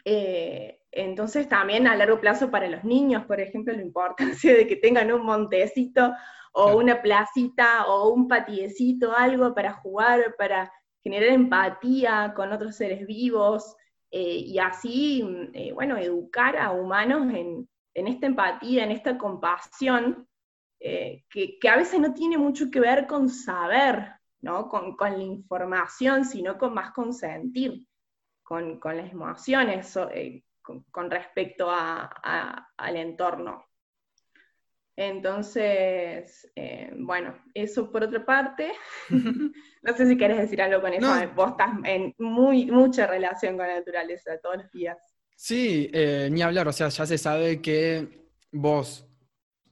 Eh, 0.04 0.80
entonces 0.92 1.48
también 1.50 1.86
a 1.86 1.96
largo 1.96 2.20
plazo 2.20 2.50
para 2.50 2.68
los 2.68 2.84
niños, 2.84 3.26
por 3.26 3.40
ejemplo, 3.40 3.74
la 3.74 3.82
importancia 3.82 4.56
de 4.56 4.66
que 4.66 4.78
tengan 4.78 5.12
un 5.12 5.26
montecito 5.26 6.14
o 6.54 6.76
una 6.78 7.02
placita 7.02 7.86
o 7.86 8.10
un 8.10 8.28
patiecito, 8.28 9.16
algo 9.16 9.54
para 9.54 9.74
jugar, 9.74 10.36
para 10.38 10.72
generar 11.08 11.30
empatía 11.30 12.34
con 12.36 12.52
otros 12.52 12.76
seres 12.76 13.08
vivos 13.08 13.78
eh, 14.12 14.44
y 14.46 14.60
así, 14.60 15.24
eh, 15.54 15.72
bueno, 15.72 15.96
educar 15.96 16.58
a 16.58 16.72
humanos 16.72 17.34
en, 17.34 17.70
esta 17.94 18.28
empatía, 18.28 18.84
en 18.84 18.92
esta 18.92 19.18
compasión, 19.18 20.28
eh, 20.82 21.24
que, 21.30 21.58
a 21.70 21.78
veces 21.78 22.02
no 22.02 22.14
tiene 22.14 22.38
mucho 22.38 22.70
que 22.70 22.82
ver 22.82 23.08
con 23.08 23.30
saber, 23.30 24.16
¿no? 24.42 24.68
con, 24.68 24.98
la 25.00 25.24
información, 25.24 26.26
sino 26.26 26.58
con 26.58 26.74
más 26.74 26.92
con 26.92 27.14
sentir, 27.14 27.88
con, 28.44 28.78
las 28.84 29.10
emociones, 29.10 29.98
con, 30.62 31.10
respecto 31.10 31.70
al 31.72 32.98
entorno. 32.98 33.66
Entonces, 34.98 36.52
eh, 36.56 36.92
bueno, 36.98 37.38
eso 37.54 37.92
por 37.92 38.04
otra 38.04 38.26
parte. 38.26 38.74
no 39.10 39.96
sé 39.96 40.08
si 40.08 40.18
quieres 40.18 40.40
decir 40.40 40.62
algo 40.62 40.82
con 40.82 40.92
eso. 40.92 41.08
Vos 41.36 41.52
estás 41.52 41.70
en 41.84 42.14
muy, 42.18 42.66
mucha 42.66 43.06
relación 43.06 43.58
con 43.58 43.68
la 43.68 43.76
naturaleza 43.76 44.40
todos 44.42 44.58
los 44.58 44.72
días. 44.72 44.98
Sí, 45.36 45.90
eh, 45.94 46.30
ni 46.32 46.42
hablar. 46.42 46.68
O 46.68 46.74
sea, 46.74 46.90
ya 46.90 47.06
se 47.06 47.18
sabe 47.20 47.62
que 47.62 48.28
vos 48.52 49.08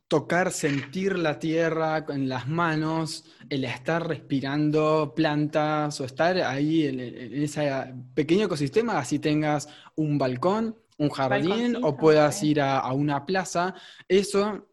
tocar, 0.07 0.51
sentir 0.51 1.17
la 1.17 1.39
tierra 1.39 2.05
en 2.09 2.29
las 2.29 2.47
manos, 2.47 3.25
el 3.49 3.65
estar 3.65 4.07
respirando 4.07 5.13
plantas 5.15 5.99
o 5.99 6.05
estar 6.05 6.38
ahí 6.38 6.85
en, 6.85 6.99
ese 6.99 7.71
pequeño 8.13 8.45
ecosistema, 8.45 8.99
así 8.99 9.17
tengas 9.17 9.67
un 9.95 10.19
balcón, 10.19 10.77
un 10.99 11.09
jardín 11.09 11.77
o 11.81 11.97
puedas 11.97 12.43
ir 12.43 12.61
a 12.61 12.93
una 12.93 13.25
plaza, 13.25 13.73
eso 14.07 14.67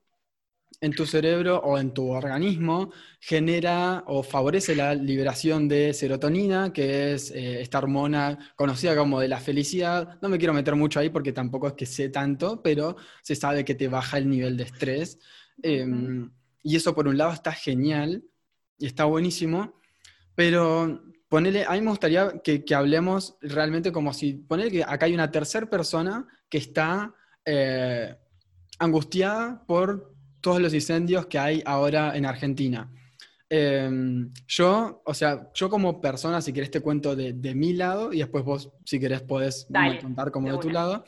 en 0.83 0.92
tu 0.92 1.07
cerebro 1.07 1.59
o 1.59 1.79
en 1.79 1.95
tu 1.95 2.09
organismo 2.11 2.90
genera 3.21 4.03
o 4.09 4.25
favorece 4.25 4.75
la 4.75 4.97
liberación 4.97 5.68
de 5.68 5.95
serotonina, 5.95 6.73
que 6.73 7.14
es 7.14 7.31
eh, 7.31 7.62
esta 7.62 7.79
hormona 7.79 8.53
conocida 8.57 8.97
como 8.97 9.21
de 9.21 9.29
la 9.29 9.38
felicidad. 9.38 10.18
No 10.21 10.29
me 10.29 10.38
quiero 10.38 10.53
meter 10.53 10.75
mucho 10.75 10.99
ahí 10.99 11.09
porque 11.09 11.33
tampoco 11.33 11.68
es 11.68 11.75
que 11.75 11.87
sé 11.87 12.09
tanto, 12.09 12.61
pero 12.62 12.97
se 13.23 13.37
sabe 13.37 13.64
que 13.64 13.77
te 13.77 13.87
baja 13.87 14.18
el 14.18 14.29
nivel 14.29 14.57
de 14.57 14.64
estrés. 14.64 15.21
Em, 15.62 16.33
y 16.64 16.75
eso 16.75 16.95
por 16.97 17.07
un 17.07 17.16
lado 17.16 17.33
está 17.33 17.53
genial 17.53 18.25
y 18.77 18.87
está 18.87 19.05
buenísimo, 19.05 19.81
pero 20.35 21.01
ponele, 21.29 21.64
a 21.64 21.73
mí 21.75 21.81
me 21.81 21.90
gustaría 21.90 22.40
que, 22.42 22.64
hablemos 22.75 23.37
realmente 23.40 23.92
como 23.92 24.12
si, 24.12 24.35
ponele 24.35 24.71
que 24.73 24.83
acá 24.83 25.07
hay 25.07 25.14
una 25.14 25.31
tercera 25.31 25.71
persona 25.71 26.27
que 26.49 26.59
está 26.59 27.14
eh, 27.45 28.16
angustiada 28.81 29.64
por 29.64 30.12
todos 30.42 30.61
los 30.61 30.74
incendios 30.74 31.26
que 31.26 31.38
hay 31.38 31.62
ahora 31.64 32.14
en 32.14 32.26
Argentina. 32.26 32.90
Em, 33.48 34.33
yo, 34.46 35.02
o 35.05 35.14
sea, 35.14 35.50
yo 35.55 35.68
como 35.68 36.00
persona, 36.00 36.40
si 36.40 36.52
querés 36.52 36.70
te 36.70 36.81
cuento 36.81 37.14
de, 37.14 37.55
mi 37.55 37.74
lado 37.74 38.12
y 38.12 38.18
después 38.18 38.44
vos, 38.44 38.70
si 38.85 38.98
querés, 38.98 39.20
podés 39.20 39.66
contar 40.00 40.31
como 40.31 40.50
de, 40.50 40.59
tu 40.59 40.70
lado. 40.70 41.05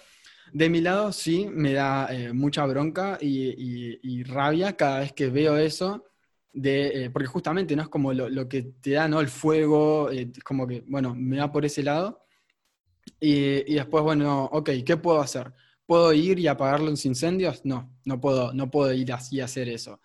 De 0.53 0.69
mi 0.69 0.81
lado, 0.81 1.11
sí, 1.11 1.49
me 1.51 1.73
da 1.73 2.07
eh, 2.11 2.33
mucha 2.35 2.67
bronca 2.67 3.19
y, 3.21 4.23
rabia 4.25 4.77
cada 4.77 5.01
vez 5.01 5.13
que 5.13 5.29
veo 5.29 5.57
eso, 5.57 6.05
de, 6.53 7.05
eh, 7.05 7.11
porque 7.11 7.27
justamente 7.27 7.75
no 7.75 7.83
es 7.83 7.89
como 7.89 8.13
lo, 8.13 8.47
que 8.47 8.63
te 8.81 8.91
da, 8.91 9.09
¿no? 9.09 9.21
El 9.21 9.29
fuego, 9.29 10.11
eh, 10.11 10.31
es 10.37 10.45
como 10.45 10.67
que, 10.67 10.85
bueno, 10.87 11.15
me 11.15 11.39
da 11.39 11.51
por 11.51 11.65
ese 11.65 11.83
lado. 11.83 12.27
Y, 13.19 13.75
después, 13.75 14.05
bueno, 14.05 14.45
ok, 14.53 14.71
¿qué 14.85 14.99
puedo 14.99 15.21
hacer? 15.21 15.51
¿Puedo 15.87 16.13
ir 16.13 16.39
y 16.39 16.47
apagar 16.47 16.81
los 16.81 17.05
incendios? 17.05 17.61
No, 17.65 17.91
no 18.05 18.21
puedo, 18.21 18.53
no 18.53 18.71
puedo 18.71 18.93
ir 18.93 19.13
así 19.13 19.41
a 19.41 19.45
hacer 19.45 19.69
eso. 19.69 20.01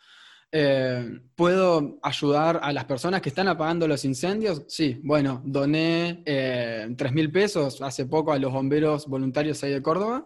Eh, 0.52 1.22
¿Puedo 1.36 2.00
ayudar 2.02 2.60
a 2.64 2.74
las 2.74 2.86
personas 2.86 3.22
que 3.22 3.30
están 3.30 3.48
apagando 3.48 3.88
los 3.88 4.04
incendios? 4.04 4.64
Sí, 4.68 5.00
bueno, 5.04 5.42
doné 5.46 6.24
eh, 6.26 6.94
3 6.98 7.14
mil 7.14 7.32
pesos 7.32 7.82
hace 7.82 8.06
poco 8.08 8.32
a 8.32 8.40
los 8.40 8.52
bomberos 8.52 9.06
voluntarios 9.08 9.64
ahí 9.64 9.72
de 9.72 9.82
Córdoba 9.82 10.26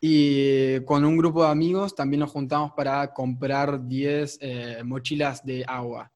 y 0.00 0.80
con 0.84 1.04
un 1.04 1.16
grupo 1.16 1.42
de 1.42 1.50
amigos 1.50 1.94
también 1.94 2.20
nos 2.20 2.30
juntamos 2.30 2.72
para 2.76 3.12
comprar 3.12 3.84
10 3.88 4.38
eh, 4.40 4.82
mochilas 4.84 5.44
de 5.44 5.64
agua, 5.66 6.12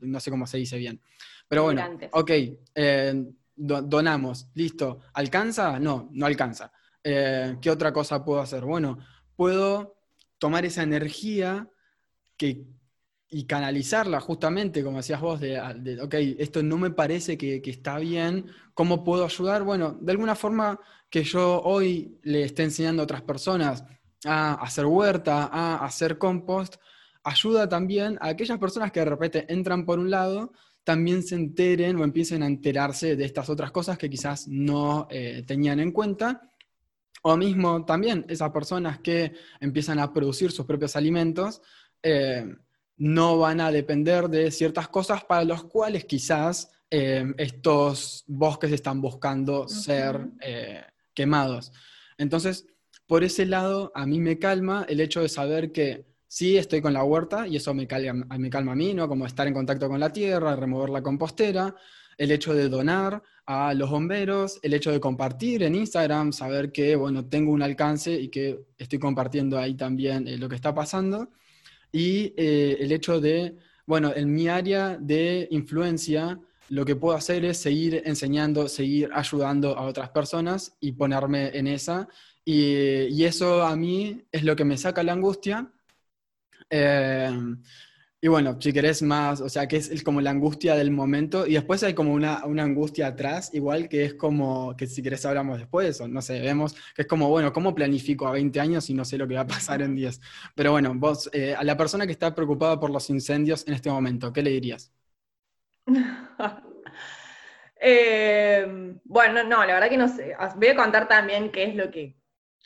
no 0.00 0.20
sé 0.20 0.30
cómo 0.30 0.46
se 0.46 0.58
dice 0.58 0.76
bien. 0.76 1.00
Pero 1.48 1.62
bueno, 1.64 1.98
ok, 2.12 2.30
eh, 2.74 3.24
donamos, 3.56 4.50
listo. 4.54 5.00
¿Alcanza? 5.14 5.80
No, 5.80 6.10
no 6.12 6.26
alcanza. 6.26 6.70
¿Qué 7.60 7.70
otra 7.70 7.92
cosa 7.92 8.24
puedo 8.24 8.40
hacer? 8.40 8.64
Bueno, 8.64 8.98
puedo 9.36 9.96
tomar 10.38 10.64
esa 10.64 10.82
energía 10.82 11.68
que, 12.36 12.66
y 13.30 13.44
canalizarla 13.44 14.20
justamente, 14.20 14.82
como 14.82 14.98
decías 14.98 15.20
vos, 15.20 15.40
de, 15.40 16.00
ok, 16.02 16.14
esto 16.38 16.62
no 16.62 16.78
me 16.78 16.90
parece 16.90 17.36
que, 17.36 17.60
está 17.64 17.98
bien, 17.98 18.46
¿cómo 18.74 19.04
puedo 19.04 19.24
ayudar? 19.24 19.62
Bueno, 19.64 19.98
de 20.00 20.12
alguna 20.12 20.34
forma 20.34 20.80
que 21.10 21.24
yo 21.24 21.60
hoy 21.62 22.18
le 22.22 22.44
esté 22.44 22.62
enseñando 22.62 23.02
a 23.02 23.04
otras 23.04 23.22
personas 23.22 23.84
a 24.24 24.54
hacer 24.54 24.86
huerta, 24.86 25.48
a 25.52 25.84
hacer 25.84 26.18
compost, 26.18 26.76
ayuda 27.22 27.68
también 27.68 28.18
a 28.20 28.28
aquellas 28.28 28.58
personas 28.58 28.92
que 28.92 29.00
de 29.00 29.06
repente 29.06 29.46
entran 29.52 29.84
por 29.84 29.98
un 29.98 30.10
lado, 30.10 30.52
también 30.84 31.22
se 31.22 31.34
enteren 31.34 31.96
o 31.96 32.04
empiecen 32.04 32.42
a 32.42 32.46
enterarse 32.46 33.14
de 33.14 33.24
estas 33.24 33.50
otras 33.50 33.70
cosas 33.70 33.98
que 33.98 34.08
quizás 34.08 34.48
no 34.48 35.06
eh, 35.10 35.44
tenían 35.46 35.80
en 35.80 35.92
cuenta. 35.92 36.50
O 37.22 37.36
mismo 37.36 37.84
también 37.84 38.24
esas 38.28 38.50
personas 38.50 39.00
que 39.00 39.32
empiezan 39.60 39.98
a 39.98 40.12
producir 40.12 40.50
sus 40.50 40.66
propios 40.66 40.96
alimentos, 40.96 41.60
eh, 42.02 42.46
no 42.96 43.38
van 43.38 43.60
a 43.60 43.70
depender 43.70 44.28
de 44.28 44.50
ciertas 44.50 44.88
cosas 44.88 45.24
para 45.24 45.44
los 45.44 45.64
cuales 45.64 46.04
quizás 46.04 46.70
eh, 46.90 47.24
estos 47.36 48.24
bosques 48.26 48.72
están 48.72 49.00
buscando 49.00 49.68
ser 49.68 50.28
eh, 50.40 50.82
quemados. 51.14 51.72
Entonces, 52.16 52.66
por 53.06 53.24
ese 53.24 53.46
lado, 53.46 53.92
a 53.94 54.04
mí 54.06 54.20
me 54.20 54.38
calma 54.38 54.84
el 54.88 55.00
hecho 55.00 55.20
de 55.20 55.28
saber 55.28 55.70
que 55.72 56.06
sí 56.26 56.58
estoy 56.58 56.82
con 56.82 56.92
la 56.92 57.04
huerta 57.04 57.46
y 57.46 57.56
eso 57.56 57.72
me 57.72 57.86
calma, 57.86 58.26
me 58.36 58.50
calma 58.50 58.72
a 58.72 58.76
mí, 58.76 58.94
¿no? 58.94 59.08
Como 59.08 59.26
estar 59.26 59.46
en 59.46 59.54
contacto 59.54 59.88
con 59.88 60.00
la 60.00 60.12
tierra, 60.12 60.56
remover 60.56 60.90
la 60.90 61.02
compostera, 61.02 61.74
el 62.18 62.30
hecho 62.30 62.52
de 62.52 62.68
donar 62.68 63.22
a 63.46 63.72
los 63.72 63.88
bomberos, 63.88 64.58
el 64.62 64.74
hecho 64.74 64.92
de 64.92 65.00
compartir 65.00 65.62
en 65.62 65.74
Instagram, 65.74 66.32
saber 66.32 66.70
que, 66.70 66.96
bueno, 66.96 67.24
tengo 67.24 67.52
un 67.52 67.62
alcance 67.62 68.12
y 68.12 68.28
que 68.28 68.66
estoy 68.76 68.98
compartiendo 68.98 69.58
ahí 69.58 69.74
también 69.74 70.26
lo 70.38 70.48
que 70.48 70.56
está 70.56 70.74
pasando 70.74 71.30
y 71.92 72.34
eh, 72.36 72.76
el 72.80 72.92
hecho 72.92 73.20
de, 73.20 73.56
bueno, 73.86 74.12
en 74.14 74.32
mi 74.34 74.48
área 74.48 74.96
de 74.98 75.48
influencia, 75.50 76.38
lo 76.68 76.84
que 76.84 76.96
puedo 76.96 77.16
hacer 77.16 77.44
es 77.44 77.58
seguir 77.58 78.02
enseñando, 78.04 78.68
seguir 78.68 79.10
ayudando 79.14 79.76
a 79.76 79.82
otras 79.82 80.10
personas 80.10 80.76
y 80.80 80.92
ponerme 80.92 81.56
en 81.56 81.66
esa. 81.66 82.08
Y, 82.44 83.24
eso 83.24 83.62
a 83.62 83.76
mí 83.76 84.22
es 84.32 84.44
lo 84.44 84.56
que 84.56 84.64
me 84.64 84.76
saca 84.76 85.02
la 85.02 85.12
angustia. 85.12 85.70
Eh, 86.70 87.30
y 88.20 88.26
bueno, 88.26 88.60
si 88.60 88.72
querés 88.72 89.00
más, 89.02 89.40
o 89.40 89.48
sea, 89.48 89.68
que 89.68 89.76
es, 89.76 90.02
como 90.02 90.20
la 90.20 90.30
angustia 90.30 90.74
del 90.74 90.90
momento 90.90 91.46
y 91.46 91.52
después 91.54 91.84
hay 91.84 91.94
como 91.94 92.12
una, 92.12 92.38
angustia 92.38 93.06
atrás, 93.06 93.50
igual 93.54 93.88
que 93.88 94.04
es 94.04 94.14
como, 94.14 94.76
que 94.76 94.88
si 94.88 95.02
querés 95.04 95.24
hablamos 95.24 95.58
después, 95.58 96.00
o 96.00 96.08
no 96.08 96.20
sé, 96.20 96.40
vemos 96.40 96.74
que 96.96 97.02
es 97.02 97.08
como, 97.08 97.28
bueno, 97.28 97.52
¿cómo 97.52 97.76
planifico 97.76 98.26
a 98.26 98.32
20 98.32 98.58
años 98.58 98.90
y 98.90 98.94
no 98.94 99.04
sé 99.04 99.18
lo 99.18 99.28
que 99.28 99.34
va 99.36 99.42
a 99.42 99.46
pasar 99.46 99.82
en 99.82 99.94
10? 99.94 100.20
Pero 100.56 100.72
bueno, 100.72 100.94
vos, 100.96 101.30
eh, 101.32 101.54
a 101.54 101.62
la 101.62 101.76
persona 101.76 102.06
que 102.06 102.12
está 102.12 102.34
preocupada 102.34 102.80
por 102.80 102.90
los 102.90 103.08
incendios 103.08 103.64
en 103.68 103.74
este 103.74 103.88
momento, 103.90 104.32
¿qué 104.32 104.42
le 104.42 104.50
dirías? 104.50 104.92
Eh, 107.80 108.66
bueno, 109.04 109.44
no, 109.44 109.64
la 109.64 109.74
verdad 109.74 109.88
que 109.88 109.96
no 109.96 110.08
sé. 110.08 110.34
Voy 110.56 110.66
a 110.66 110.74
contar 110.74 111.06
también 111.06 111.52
qué 111.52 111.62
es 111.62 111.76
lo 111.76 111.92
que 111.92 112.16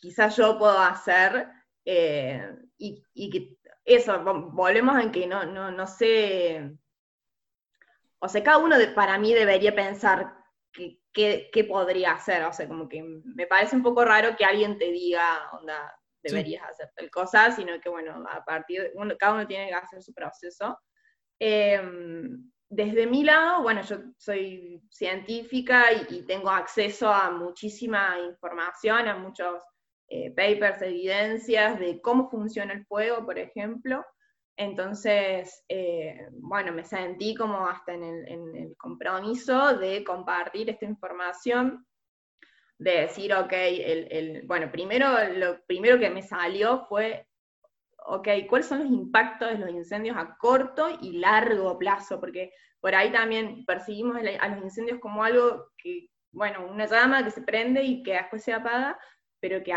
quizás 0.00 0.34
yo 0.38 0.58
puedo 0.58 0.78
hacer 0.78 1.48
eh, 1.84 2.48
y, 2.78 3.04
y 3.12 3.28
que 3.28 3.58
eso, 3.84 4.22
volvemos 4.52 5.00
en 5.02 5.10
que 5.10 5.26
no, 5.26 5.44
no, 5.44 5.70
no 5.70 5.86
sé, 5.86 6.72
o 8.20 8.28
sea, 8.28 8.42
cada 8.42 8.58
uno 8.58 8.78
de, 8.78 8.88
para 8.88 9.18
mí 9.18 9.34
debería 9.34 9.74
pensar 9.74 10.34
qué 11.12 11.66
podría 11.68 12.12
hacer, 12.12 12.44
o 12.44 12.52
sea, 12.52 12.68
como 12.68 12.88
que 12.88 13.02
me 13.02 13.46
parece 13.46 13.76
un 13.76 13.82
poco 13.82 14.04
raro 14.04 14.36
que 14.36 14.44
alguien 14.44 14.78
te 14.78 14.90
diga, 14.90 15.50
onda, 15.52 15.92
deberías 16.22 16.62
hacer 16.68 16.90
tal 16.94 17.10
cosa, 17.10 17.50
sino 17.50 17.80
que 17.80 17.88
bueno, 17.88 18.24
a 18.30 18.44
partir, 18.44 18.82
de, 18.82 19.16
cada 19.16 19.34
uno 19.34 19.46
tiene 19.46 19.68
que 19.68 19.74
hacer 19.74 20.02
su 20.02 20.14
proceso. 20.14 20.78
Em, 21.38 22.50
desde 22.68 23.06
mi 23.06 23.24
lado, 23.24 23.62
bueno, 23.62 23.82
yo 23.82 23.98
soy 24.16 24.80
científica 24.90 25.92
y, 25.92 26.22
tengo 26.22 26.50
acceso 26.50 27.12
a 27.12 27.30
muchísima 27.30 28.18
información, 28.20 29.08
a 29.08 29.16
muchos 29.16 29.62
eh, 30.14 30.30
papers, 30.30 30.82
evidencias 30.82 31.80
de 31.80 32.02
cómo 32.02 32.28
funciona 32.28 32.74
el 32.74 32.84
fuego, 32.84 33.24
por 33.24 33.38
ejemplo. 33.38 34.04
Entonces, 34.58 35.64
eh, 35.70 36.28
bueno, 36.32 36.70
me 36.70 36.84
sentí 36.84 37.34
como 37.34 37.66
hasta 37.66 37.94
en 37.94 38.04
el, 38.04 38.76
compromiso 38.76 39.78
de 39.78 40.04
compartir 40.04 40.68
esta 40.68 40.84
información, 40.84 41.86
de 42.76 42.90
decir, 42.90 43.32
ok, 43.32 43.52
el, 43.54 44.42
bueno, 44.46 44.70
primero, 44.70 45.06
lo 45.34 45.64
primero 45.64 45.98
que 45.98 46.10
me 46.10 46.20
salió 46.20 46.84
fue, 46.90 47.26
ok, 48.04 48.28
¿cuáles 48.50 48.66
son 48.66 48.80
los 48.80 48.92
impactos 48.92 49.48
de 49.48 49.58
los 49.60 49.70
incendios 49.70 50.18
a 50.18 50.36
corto 50.36 50.90
y 51.00 51.12
largo 51.12 51.78
plazo? 51.78 52.20
Porque 52.20 52.52
por 52.80 52.94
ahí 52.94 53.10
también 53.10 53.64
percibimos 53.64 54.18
a 54.18 54.48
los 54.48 54.62
incendios 54.62 55.00
como 55.00 55.24
algo 55.24 55.70
que, 55.78 56.10
bueno, 56.32 56.66
una 56.66 56.84
llama 56.84 57.24
que 57.24 57.30
se 57.30 57.40
prende 57.40 57.82
y 57.82 58.02
que 58.02 58.12
después 58.12 58.44
se 58.44 58.52
apaga, 58.52 58.98
pero 59.40 59.62
que 59.62 59.72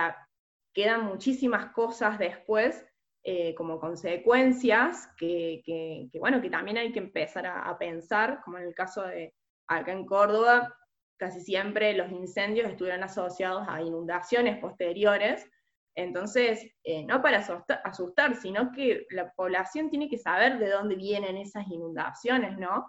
quedan 0.75 1.05
muchísimas 1.05 1.71
cosas 1.71 2.19
después 2.19 2.85
eh, 3.23 3.55
como 3.55 3.79
consecuencias 3.79 5.09
que, 5.17 6.09
bueno, 6.19 6.41
que 6.41 6.51
también 6.51 6.77
hay 6.77 6.91
que 6.91 6.99
empezar 6.99 7.47
a, 7.47 7.75
pensar, 7.79 8.41
como 8.43 8.59
en 8.59 8.65
el 8.65 8.75
caso 8.75 9.01
de 9.01 9.33
acá 9.67 9.93
en 9.93 10.05
Córdoba, 10.05 10.75
casi 11.17 11.41
siempre 11.41 11.93
los 11.93 12.11
incendios 12.11 12.69
estuvieron 12.69 13.01
asociados 13.03 13.65
a 13.67 13.81
inundaciones 13.81 14.59
posteriores, 14.59 15.49
entonces, 15.97 16.67
eh, 16.83 17.05
no 17.05 17.21
para 17.21 17.37
asustar, 17.85 18.35
sino 18.35 18.71
que 18.73 19.07
la 19.11 19.31
población 19.31 19.89
tiene 19.89 20.09
que 20.09 20.17
saber 20.17 20.59
de 20.59 20.69
dónde 20.69 20.95
vienen 20.95 21.37
esas 21.37 21.65
inundaciones, 21.69 22.57
¿no? 22.57 22.85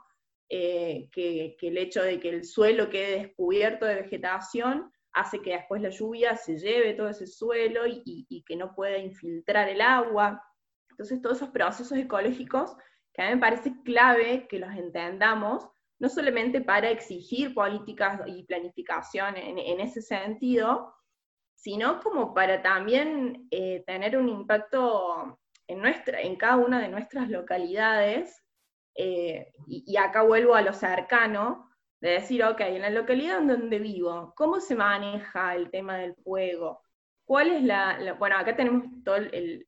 Eh, 0.48 1.08
que, 1.12 1.56
el 1.60 1.78
hecho 1.78 2.02
de 2.02 2.20
que 2.20 2.28
el 2.28 2.44
suelo 2.44 2.90
quede 2.90 3.20
descubierto 3.20 3.86
de 3.86 4.02
vegetación 4.02 4.92
hace 5.16 5.40
que 5.40 5.52
después 5.52 5.80
la 5.80 5.88
lluvia 5.88 6.36
se 6.36 6.58
lleve 6.58 6.92
todo 6.92 7.08
ese 7.08 7.26
suelo 7.26 7.86
y, 7.86 8.44
que 8.46 8.54
no 8.54 8.74
pueda 8.74 8.98
infiltrar 8.98 9.68
el 9.68 9.80
agua. 9.80 10.42
Entonces, 10.90 11.22
todos 11.22 11.38
esos 11.38 11.48
procesos 11.48 11.96
ecológicos 11.96 12.76
que 13.14 13.22
a 13.22 13.28
mí 13.28 13.34
me 13.34 13.40
parece 13.40 13.72
clave 13.82 14.46
que 14.46 14.58
los 14.58 14.70
entendamos, 14.74 15.66
no 15.98 16.10
solamente 16.10 16.60
para 16.60 16.90
exigir 16.90 17.54
políticas 17.54 18.20
y 18.26 18.44
planificación 18.44 19.38
en, 19.38 19.80
ese 19.80 20.02
sentido, 20.02 20.94
sino 21.54 21.98
como 22.00 22.34
para 22.34 22.60
también 22.60 23.48
eh, 23.50 23.82
tener 23.86 24.18
un 24.18 24.28
impacto 24.28 25.40
en, 25.66 25.80
nuestra, 25.80 26.20
en 26.20 26.36
cada 26.36 26.56
una 26.56 26.78
de 26.78 26.88
nuestras 26.88 27.30
localidades. 27.30 28.44
Eh, 28.94 29.50
y, 29.66 29.82
y, 29.86 29.96
acá 29.96 30.22
vuelvo 30.22 30.54
a 30.54 30.60
lo 30.60 30.74
cercano, 30.74 31.70
de 32.00 32.10
decir, 32.10 32.44
ok, 32.44 32.60
en 32.60 32.82
la 32.82 32.90
localidad 32.90 33.38
en 33.38 33.48
donde 33.48 33.78
vivo, 33.78 34.32
¿cómo 34.36 34.60
se 34.60 34.74
maneja 34.74 35.54
el 35.54 35.70
tema 35.70 35.96
del 35.96 36.14
fuego? 36.16 36.82
¿Cuál 37.24 37.50
es 37.50 37.62
la, 37.62 38.14
bueno, 38.18 38.36
acá 38.36 38.54
tenemos 38.54 38.84
toda 39.04 39.20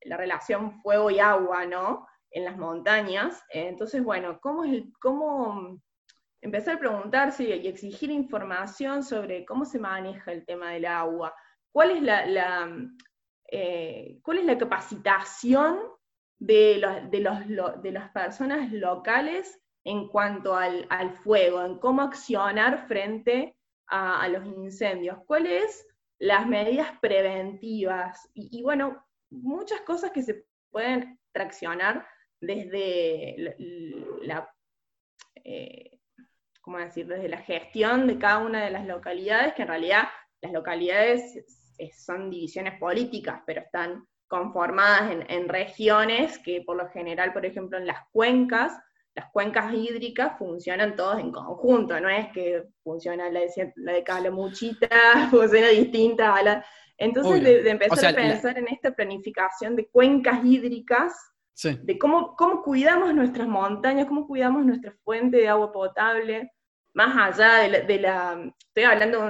la 0.04 0.16
relación 0.16 0.80
fuego 0.80 1.10
y 1.10 1.18
agua, 1.18 1.66
¿no? 1.66 2.06
En 2.30 2.44
las 2.44 2.56
montañas. 2.56 3.42
entonces, 3.50 4.02
bueno, 4.04 4.38
¿cómo, 4.40 4.62
cómo 5.00 5.80
empezar 6.40 6.76
a 6.76 6.78
preguntarse 6.78 7.44
y 7.44 7.66
exigir 7.66 8.10
información 8.10 9.02
sobre 9.02 9.44
cómo 9.44 9.64
se 9.64 9.78
maneja 9.78 10.32
el 10.32 10.44
tema 10.44 10.70
del 10.70 10.86
agua? 10.86 11.34
¿Cuál 11.72 11.90
es 11.92 12.02
la, 12.02 12.70
eh, 13.50 14.18
¿cuál 14.22 14.38
es 14.38 14.44
la 14.44 14.58
capacitación 14.58 15.78
de, 16.38 16.78
los, 16.78 17.82
de, 17.82 17.92
las 17.92 18.10
personas 18.10 18.72
locales 18.72 19.60
en 19.88 20.06
cuanto 20.06 20.54
al, 20.54 20.86
fuego, 21.24 21.64
en 21.64 21.78
cómo 21.78 22.02
accionar 22.02 22.86
frente 22.86 23.56
a, 23.86 24.28
los 24.28 24.44
incendios, 24.44 25.16
cuáles 25.26 25.86
las 26.18 26.46
medidas 26.46 26.90
preventivas 27.00 28.28
y, 28.34 28.62
bueno, 28.62 29.02
muchas 29.30 29.80
cosas 29.80 30.10
que 30.10 30.22
se 30.22 30.44
pueden 30.70 31.18
traccionar 31.32 32.06
desde 32.38 33.56
la, 34.20 34.54
eh, 35.36 35.98
¿cómo 36.60 36.76
decir? 36.76 37.06
desde 37.06 37.30
la 37.30 37.38
gestión 37.38 38.06
de 38.06 38.18
cada 38.18 38.44
una 38.44 38.62
de 38.62 38.70
las 38.70 38.86
localidades, 38.86 39.54
que 39.54 39.62
en 39.62 39.68
realidad 39.68 40.08
las 40.42 40.52
localidades 40.52 41.46
son 41.96 42.28
divisiones 42.28 42.78
políticas, 42.78 43.40
pero 43.46 43.62
están 43.62 44.06
conformadas 44.26 45.24
en, 45.30 45.48
regiones 45.48 46.38
que 46.40 46.60
por 46.60 46.76
lo 46.76 46.90
general, 46.90 47.32
por 47.32 47.46
ejemplo, 47.46 47.78
en 47.78 47.86
las 47.86 48.06
cuencas, 48.12 48.78
las 49.18 49.32
cuencas 49.32 49.74
hídricas 49.74 50.38
funcionan 50.38 50.94
todas 50.94 51.18
en 51.18 51.32
conjunto, 51.32 51.98
no 51.98 52.08
es 52.08 52.28
que 52.28 52.62
funciona 52.84 53.28
la 53.30 53.40
de, 53.40 53.72
la 53.74 53.92
de 53.94 54.04
Calamuchita, 54.04 54.88
funciona 55.30 55.68
distinta 55.68 56.34
a 56.36 56.42
la... 56.42 56.64
Entonces, 56.96 57.42
de, 57.42 57.68
empezar 57.68 58.12
a 58.12 58.16
pensar 58.16 58.58
en 58.58 58.68
esta 58.68 58.92
planificación 58.92 59.74
de 59.74 59.88
cuencas 59.88 60.44
hídricas, 60.44 61.14
de 61.62 61.98
cómo, 61.98 62.36
cómo 62.36 62.62
cuidamos 62.62 63.12
nuestras 63.12 63.48
montañas, 63.48 64.06
cómo 64.06 64.26
cuidamos 64.26 64.64
nuestra 64.64 64.92
fuente 65.04 65.38
de 65.38 65.48
agua 65.48 65.72
potable, 65.72 66.52
más 66.94 67.38
allá 67.38 67.68
de 67.68 67.98
la, 67.98 68.52
estoy 68.56 68.84
hablando 68.84 69.20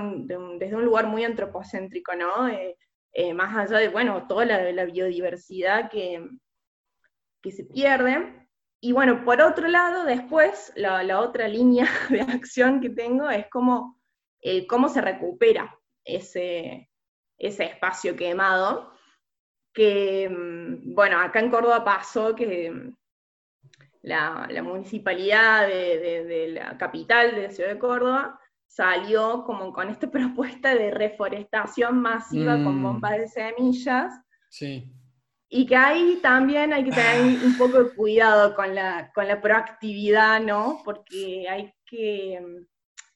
desde 0.59 0.77
un 0.77 0.85
lugar 0.85 1.07
muy 1.07 1.24
antropocéntrico, 1.24 2.14
¿no? 2.14 2.48
Eh, 2.48 2.77
eh, 3.12 3.33
más 3.33 3.57
allá 3.57 3.79
de, 3.79 3.88
bueno, 3.88 4.27
toda 4.27 4.44
la, 4.44 4.85
biodiversidad 4.85 5.90
que, 5.90 6.27
que 7.42 7.53
se 7.53 7.64
pierde. 7.64 8.47
Y 8.80 8.92
bueno, 8.92 9.24
por 9.24 9.40
otro 9.40 9.66
lado, 9.68 10.04
después, 10.04 10.72
la, 10.76 11.20
otra 11.20 11.48
línea 11.48 11.86
de 12.10 12.20
acción 12.20 12.80
que 12.80 12.90
tengo 12.90 13.28
es 13.28 13.46
cómo, 13.50 14.00
eh, 14.40 14.66
cómo 14.66 14.88
se 14.88 15.00
recupera 15.00 15.78
ese, 16.04 16.90
ese 17.38 17.64
espacio 17.64 18.14
quemado, 18.16 18.92
que, 19.72 20.28
mm, 20.28 20.94
bueno, 20.94 21.20
acá 21.20 21.40
en 21.40 21.50
Córdoba 21.50 21.84
pasó 21.84 22.34
que 22.34 22.92
la, 24.02 24.48
municipalidad 24.62 25.66
de, 25.66 26.50
la 26.52 26.78
capital 26.78 27.34
de 27.34 27.42
la 27.42 27.50
ciudad 27.50 27.70
de 27.70 27.78
Córdoba 27.78 28.40
salió 28.66 29.44
como 29.44 29.72
con 29.72 29.88
esta 29.88 30.10
propuesta 30.10 30.74
de 30.74 30.90
reforestación 30.90 32.00
masiva 32.00 32.54
con 32.54 32.78
mm. 32.78 32.82
bombas 32.82 33.18
de 33.18 33.28
semillas. 33.28 34.14
Sí. 34.48 34.92
Y 35.50 35.66
que 35.66 35.76
ahí 35.76 36.18
también 36.22 36.72
hay 36.72 36.84
que 36.84 36.90
tener 36.90 37.42
un 37.44 37.56
poco 37.56 37.82
de 37.82 37.94
cuidado 37.94 38.54
con 38.54 38.74
la, 38.74 39.11
con 39.14 39.26
la 39.26 39.40
proactividad, 39.40 40.40
¿no? 40.40 40.82
Porque 40.84 41.48
hay 41.48 41.72
que, 41.87 42.38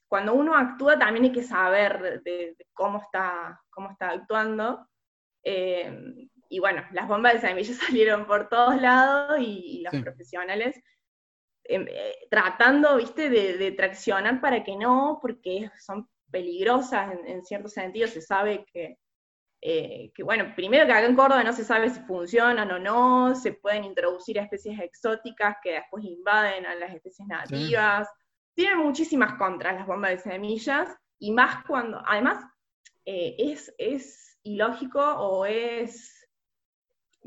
cuando 0.08 0.34
uno 0.34 0.56
actúa 0.56 0.98
también 0.98 1.26
hay 1.26 1.32
que 1.32 1.42
saber 1.42 2.22
de, 2.22 2.56
cómo, 2.72 3.02
está, 3.02 3.60
cómo 3.70 3.90
está 3.90 4.10
actuando. 4.10 4.88
Eh, 5.44 6.28
y 6.52 6.58
bueno, 6.58 6.84
las 6.92 7.08
bombas 7.08 7.34
de 7.34 7.40
semillas 7.40 7.76
salieron 7.86 8.26
por 8.26 8.48
todos 8.48 8.80
lados 8.80 9.38
y, 9.40 9.82
los 9.82 10.02
profesionales 10.02 10.78
em, 11.64 11.86
eh, 11.88 12.14
tratando, 12.30 12.96
viste, 12.96 13.30
de, 13.30 13.72
traccionar 13.72 14.40
para 14.40 14.62
que 14.62 14.76
no, 14.76 15.18
porque 15.20 15.70
son 15.78 16.08
peligrosas 16.30 17.14
en, 17.26 17.42
cierto 17.42 17.68
sentido, 17.68 18.06
se 18.06 18.20
sabe 18.20 18.66
que, 18.72 18.98
eh, 19.64 20.10
que, 20.12 20.24
bueno, 20.24 20.52
primero 20.56 20.84
que 20.86 20.92
acá 20.92 21.06
en 21.06 21.14
Córdoba 21.14 21.44
no 21.44 21.52
se 21.52 21.64
sabe 21.64 21.88
si 21.88 22.00
funcionan 22.00 22.68
o 22.72 22.80
no, 22.80 23.36
se 23.36 23.52
pueden 23.52 23.84
introducir 23.84 24.36
especies 24.36 24.80
exóticas 24.80 25.56
que 25.62 25.74
después 25.74 26.04
invaden 26.04 26.66
a 26.66 26.74
las 26.74 26.92
especies 26.92 27.28
nativas, 27.28 28.08
tienen 28.54 28.78
muchísimas 28.78 29.34
contras 29.34 29.76
las 29.76 29.86
bombas 29.86 30.10
de 30.10 30.18
semillas, 30.18 30.88
y 31.20 31.30
más 31.30 31.64
cuando, 31.64 32.02
además, 32.04 32.44
eh, 33.04 33.36
es, 33.38 33.72
es 33.78 34.38
ilógico 34.42 35.00
o 35.00 35.46
es 35.46 36.22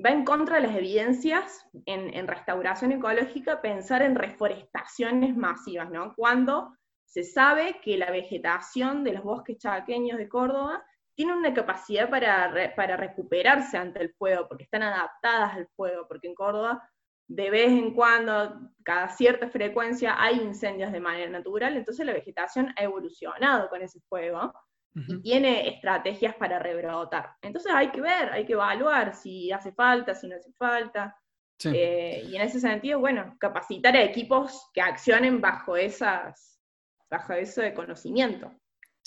va 0.03 0.09
en 0.09 0.25
contra 0.25 0.57
de 0.57 0.67
las 0.67 0.75
evidencias 0.75 1.65
en, 1.85 2.27
restauración 2.27 2.91
ecológica 2.91 3.61
pensar 3.61 4.01
en 4.01 4.15
reforestaciones 4.15 5.37
masivas, 5.37 5.89
¿no? 5.89 6.13
Cuando 6.15 6.75
se 7.05 7.23
sabe 7.23 7.79
que 7.81 7.97
la 7.97 8.11
vegetación 8.11 9.05
de 9.05 9.13
los 9.13 9.23
bosques 9.23 9.57
chaqueños 9.57 10.17
de 10.17 10.27
Córdoba 10.27 10.83
tiene 11.15 11.33
una 11.33 11.53
capacidad 11.53 12.09
para, 12.09 12.73
para 12.75 12.97
recuperarse 12.97 13.77
ante 13.77 14.01
el 14.01 14.13
fuego, 14.13 14.47
porque 14.47 14.65
están 14.65 14.83
adaptadas 14.83 15.55
al 15.55 15.67
fuego, 15.75 16.05
porque 16.07 16.27
en 16.27 16.35
Córdoba 16.35 16.89
de 17.27 17.49
vez 17.49 17.71
en 17.71 17.93
cuando, 17.93 18.71
cada 18.83 19.09
cierta 19.09 19.49
frecuencia, 19.49 20.15
hay 20.21 20.39
incendios 20.39 20.91
de 20.91 20.99
manera 20.99 21.29
natural, 21.29 21.75
entonces 21.75 22.05
la 22.05 22.13
vegetación 22.13 22.73
ha 22.77 22.83
evolucionado 22.83 23.69
con 23.69 23.81
ese 23.81 23.99
fuego 24.01 24.53
y 24.93 25.21
tiene 25.21 25.67
estrategias 25.67 26.35
para 26.35 26.57
rebrotar. 26.57 27.35
Entonces 27.41 27.71
hay 27.73 27.89
que 27.89 27.99
ver, 27.99 28.31
hay 28.31 28.45
que 28.45 28.53
evaluar 28.53 29.13
si 29.13 29.51
hace 29.51 29.73
falta, 29.73 30.15
si 30.15 30.27
no 30.27 30.37
hace 30.37 30.53
falta. 30.53 31.17
Eh, 31.65 32.23
y 32.27 32.35
en 32.35 32.41
ese 32.41 32.61
sentido, 32.61 32.99
bueno, 32.99 33.35
capacitar 33.39 33.95
a 33.95 34.03
equipos 34.03 34.69
que 34.73 34.81
accionen 34.81 35.41
bajo, 35.41 35.75
esas, 35.75 36.61
bajo 37.09 37.33
ese 37.33 37.73
conocimiento. 37.73 38.53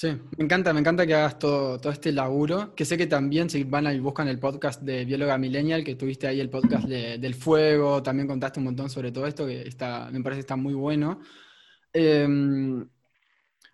Sí, 0.00 0.06
me 0.37 0.44
encanta, 0.44 0.72
me 0.72 0.78
encanta 0.78 1.04
que 1.04 1.14
hagas 1.14 1.40
todo, 1.40 1.80
todo 1.80 1.92
este 1.92 2.12
laburo, 2.12 2.72
que 2.76 2.84
sé 2.84 2.96
que 2.96 3.08
también 3.08 3.50
si 3.50 3.64
van 3.64 3.92
y 3.92 3.98
buscan 3.98 4.28
el 4.28 4.38
podcast 4.38 4.80
de 4.82 5.04
Bióloga 5.04 5.37
Millennial, 5.38 5.82
que 5.82 5.96
tuviste 5.96 6.28
ahí 6.28 6.38
el 6.38 6.50
podcast 6.50 6.87
del 6.87 7.34
fuego, 7.34 8.00
también 8.00 8.28
contaste 8.28 8.61
un 8.61 8.66
montón 8.66 8.88
sobre 8.90 9.11
todo 9.11 9.26
esto, 9.26 9.44
que 9.44 9.62
está, 9.62 10.08
me 10.12 10.22
parece 10.22 10.38
que 10.38 10.42
está 10.42 10.54
muy 10.56 10.74
bueno. 10.74 11.20
Eh, 11.92 12.28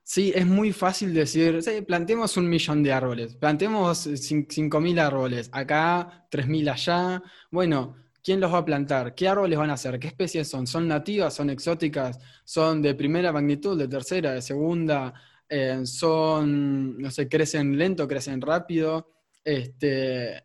Sí, 0.03 0.33
es 0.35 0.47
muy 0.47 0.73
fácil 0.73 1.15
decir, 1.15 1.63
sí, 1.63 1.81
plantemos 1.83 2.37
un 2.37 2.49
millón 2.49 2.83
de 2.83 2.93
árboles, 2.93 3.37
plantemos 3.37 4.09
cinco 4.49 4.81
mil 4.81 4.99
árboles, 4.99 5.49
acá, 5.53 6.27
tres 6.31 6.47
mil 6.47 6.69
allá. 6.69 7.23
Bueno, 7.51 7.97
¿quién 8.23 8.39
los 8.41 8.53
va 8.53 8.59
a 8.59 8.65
plantar? 8.65 9.15
¿Qué 9.15 9.27
árboles 9.29 9.59
van 9.59 9.71
a 9.71 9.77
ser? 9.79 9.99
¿Qué 9.99 10.09
especies 10.09 10.49
son? 10.49 10.67
¿Son 10.67 10.87
nativas? 10.87 11.35
¿Son 11.35 11.49
exóticas? 11.49 12.19
¿Son 12.45 12.83
de 12.83 12.95
primera 12.95 13.33
magnitud, 13.33 13.79
de 13.79 13.89
tercera, 13.89 14.33
de 14.33 14.43
segunda? 14.43 15.15
Eh, 15.49 15.81
¿Son, 15.85 16.99
no 16.99 17.11
sé, 17.11 17.29
crecen 17.29 17.77
lento, 17.77 18.09
crecen 18.09 18.41
rápido? 18.41 19.11
Este, 19.45 20.43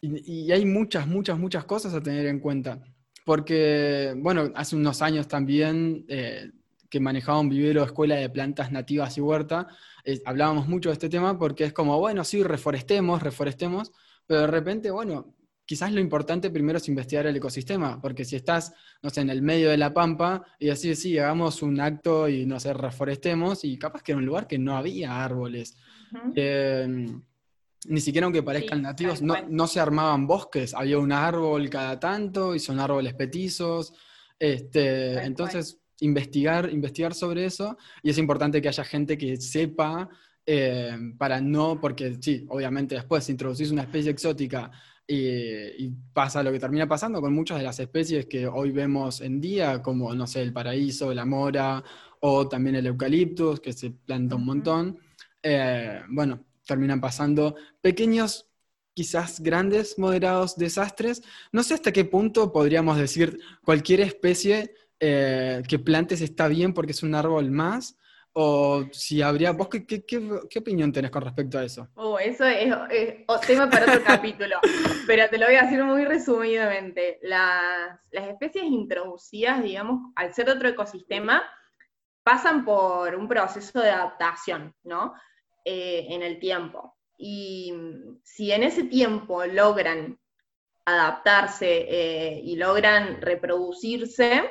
y, 0.00 0.50
hay 0.50 0.64
muchas, 0.64 1.06
muchas, 1.06 1.38
muchas 1.38 1.64
cosas 1.64 1.94
a 1.94 2.02
tener 2.02 2.26
en 2.26 2.40
cuenta. 2.40 2.82
Porque, 3.24 4.14
bueno, 4.16 4.50
hace 4.54 4.76
unos 4.76 5.02
años 5.02 5.28
también... 5.28 6.04
Eh, 6.08 6.50
que 6.90 7.00
manejaba 7.00 7.38
un 7.38 7.48
vivero 7.48 7.84
escuela 7.84 8.16
de 8.16 8.28
plantas 8.28 8.72
nativas 8.72 9.16
y 9.16 9.20
huerta, 9.20 9.68
eh, 10.04 10.20
hablábamos 10.26 10.66
mucho 10.66 10.90
de 10.90 10.94
este 10.94 11.08
tema 11.08 11.38
porque 11.38 11.64
es 11.64 11.72
como, 11.72 11.98
bueno, 11.98 12.24
sí, 12.24 12.42
reforestemos, 12.42 13.22
reforestemos, 13.22 13.92
pero 14.26 14.40
de 14.40 14.46
repente, 14.48 14.90
bueno, 14.90 15.36
quizás 15.70 15.92
lo 15.92 16.00
importante 16.00 16.50
primero 16.50 16.78
es 16.78 16.88
investigar 16.88 17.28
el 17.28 17.36
ecosistema, 17.36 18.00
porque 18.02 18.24
si 18.24 18.34
estás, 18.34 18.72
no 19.04 19.08
sé, 19.08 19.20
en 19.20 19.30
el 19.30 19.40
medio 19.40 19.70
de 19.70 19.76
la 19.76 19.94
pampa 19.94 20.44
y 20.58 20.68
así, 20.68 20.96
sí, 20.96 21.16
hagamos 21.16 21.62
un 21.62 21.80
acto 21.80 22.28
y, 22.28 22.44
no 22.44 22.58
sé, 22.58 22.74
reforestemos, 22.74 23.64
y 23.64 23.78
capaz 23.78 24.02
que 24.02 24.10
era 24.10 24.18
un 24.18 24.26
lugar 24.26 24.48
que 24.48 24.58
no 24.58 24.76
había 24.76 25.22
árboles. 25.22 25.76
Em, 26.34 27.22
ni 27.86 28.00
siquiera 28.00 28.24
aunque 28.24 28.42
parezcan 28.42 28.82
nativos, 28.82 29.22
no, 29.22 29.66
se 29.68 29.78
armaban 29.78 30.26
bosques, 30.26 30.74
había 30.74 30.98
un 30.98 31.12
árbol 31.12 31.70
cada 31.70 32.00
tanto 32.00 32.52
y 32.52 32.58
son 32.58 32.80
árboles 32.80 33.14
petizos. 33.14 33.92
Este, 34.40 35.22
entonces, 35.22 35.78
investigar, 36.00 36.68
investigar 36.68 37.14
sobre 37.14 37.44
eso 37.44 37.78
y 38.02 38.10
es 38.10 38.18
importante 38.18 38.60
que 38.60 38.66
haya 38.66 38.82
gente 38.82 39.16
que 39.16 39.36
sepa 39.36 40.08
eh, 40.44 40.96
para 41.16 41.40
no, 41.40 41.80
porque 41.80 42.16
sí, 42.20 42.44
obviamente 42.48 42.96
después 42.96 43.22
si 43.22 43.30
introducís 43.30 43.70
una 43.70 43.82
especie 43.82 44.10
exótica 44.10 44.72
y, 45.12 45.90
pasa 46.12 46.42
lo 46.42 46.52
que 46.52 46.60
termina 46.60 46.86
pasando 46.86 47.20
con 47.20 47.34
muchas 47.34 47.58
de 47.58 47.64
las 47.64 47.80
especies 47.80 48.26
que 48.26 48.46
hoy 48.46 48.70
vemos 48.70 49.20
en 49.20 49.40
día, 49.40 49.82
como, 49.82 50.14
no 50.14 50.26
sé, 50.26 50.42
el 50.42 50.52
paraíso, 50.52 51.12
la 51.12 51.24
mora 51.24 51.82
o 52.20 52.46
también 52.48 52.76
el 52.76 52.86
eucaliptus, 52.86 53.60
que 53.60 53.72
se 53.72 53.90
planta 53.90 54.36
un 54.36 54.44
montón, 54.44 54.98
eh, 55.42 56.00
bueno, 56.10 56.44
terminan 56.64 57.00
pasando 57.00 57.56
pequeños 57.80 58.50
quizás 58.94 59.40
grandes, 59.40 59.98
moderados 59.98 60.56
desastres. 60.56 61.22
No 61.52 61.62
sé 61.62 61.74
hasta 61.74 61.92
qué 61.92 62.04
punto 62.04 62.52
podríamos 62.52 62.98
decir 62.98 63.40
cualquier 63.64 64.02
especie 64.02 64.74
eh, 65.00 65.62
que 65.66 65.78
plantes 65.78 66.20
está 66.20 66.46
bien 66.46 66.72
porque 66.72 66.92
es 66.92 67.02
un 67.02 67.14
árbol 67.14 67.50
más, 67.50 67.96
o 68.32 68.84
si 68.92 69.22
habría, 69.22 69.52
vos 69.52 69.68
qué, 69.68 69.84
qué, 69.84 70.58
opinión 70.58 70.92
tenés 70.92 71.10
con 71.10 71.22
respecto 71.22 71.58
a 71.58 71.64
eso? 71.64 71.88
Oh, 71.94 72.18
eso 72.18 72.44
es, 72.44 72.72
tema 73.46 73.68
para 73.68 73.86
otro 73.86 74.04
capítulo, 74.06 74.56
pero 75.06 75.28
te 75.28 75.38
lo 75.38 75.46
voy 75.46 75.56
a 75.56 75.62
decir 75.62 75.82
muy 75.82 76.04
resumidamente. 76.04 77.18
Las, 77.22 77.98
las 78.10 78.28
especies 78.28 78.64
introducidas, 78.64 79.62
digamos, 79.62 80.12
al 80.14 80.32
ser 80.32 80.48
otro 80.48 80.68
ecosistema, 80.68 81.42
pasan 82.22 82.64
por 82.64 83.14
un 83.16 83.26
proceso 83.26 83.80
de 83.80 83.90
adaptación, 83.90 84.74
¿no? 84.84 85.14
Eh, 85.64 86.06
en 86.10 86.22
el 86.22 86.38
tiempo. 86.38 86.96
Y 87.18 87.74
si 88.22 88.52
en 88.52 88.62
ese 88.62 88.84
tiempo 88.84 89.44
logran 89.44 90.18
adaptarse 90.84 91.86
eh, 91.88 92.40
y 92.42 92.56
logran 92.56 93.20
reproducirse 93.20 94.50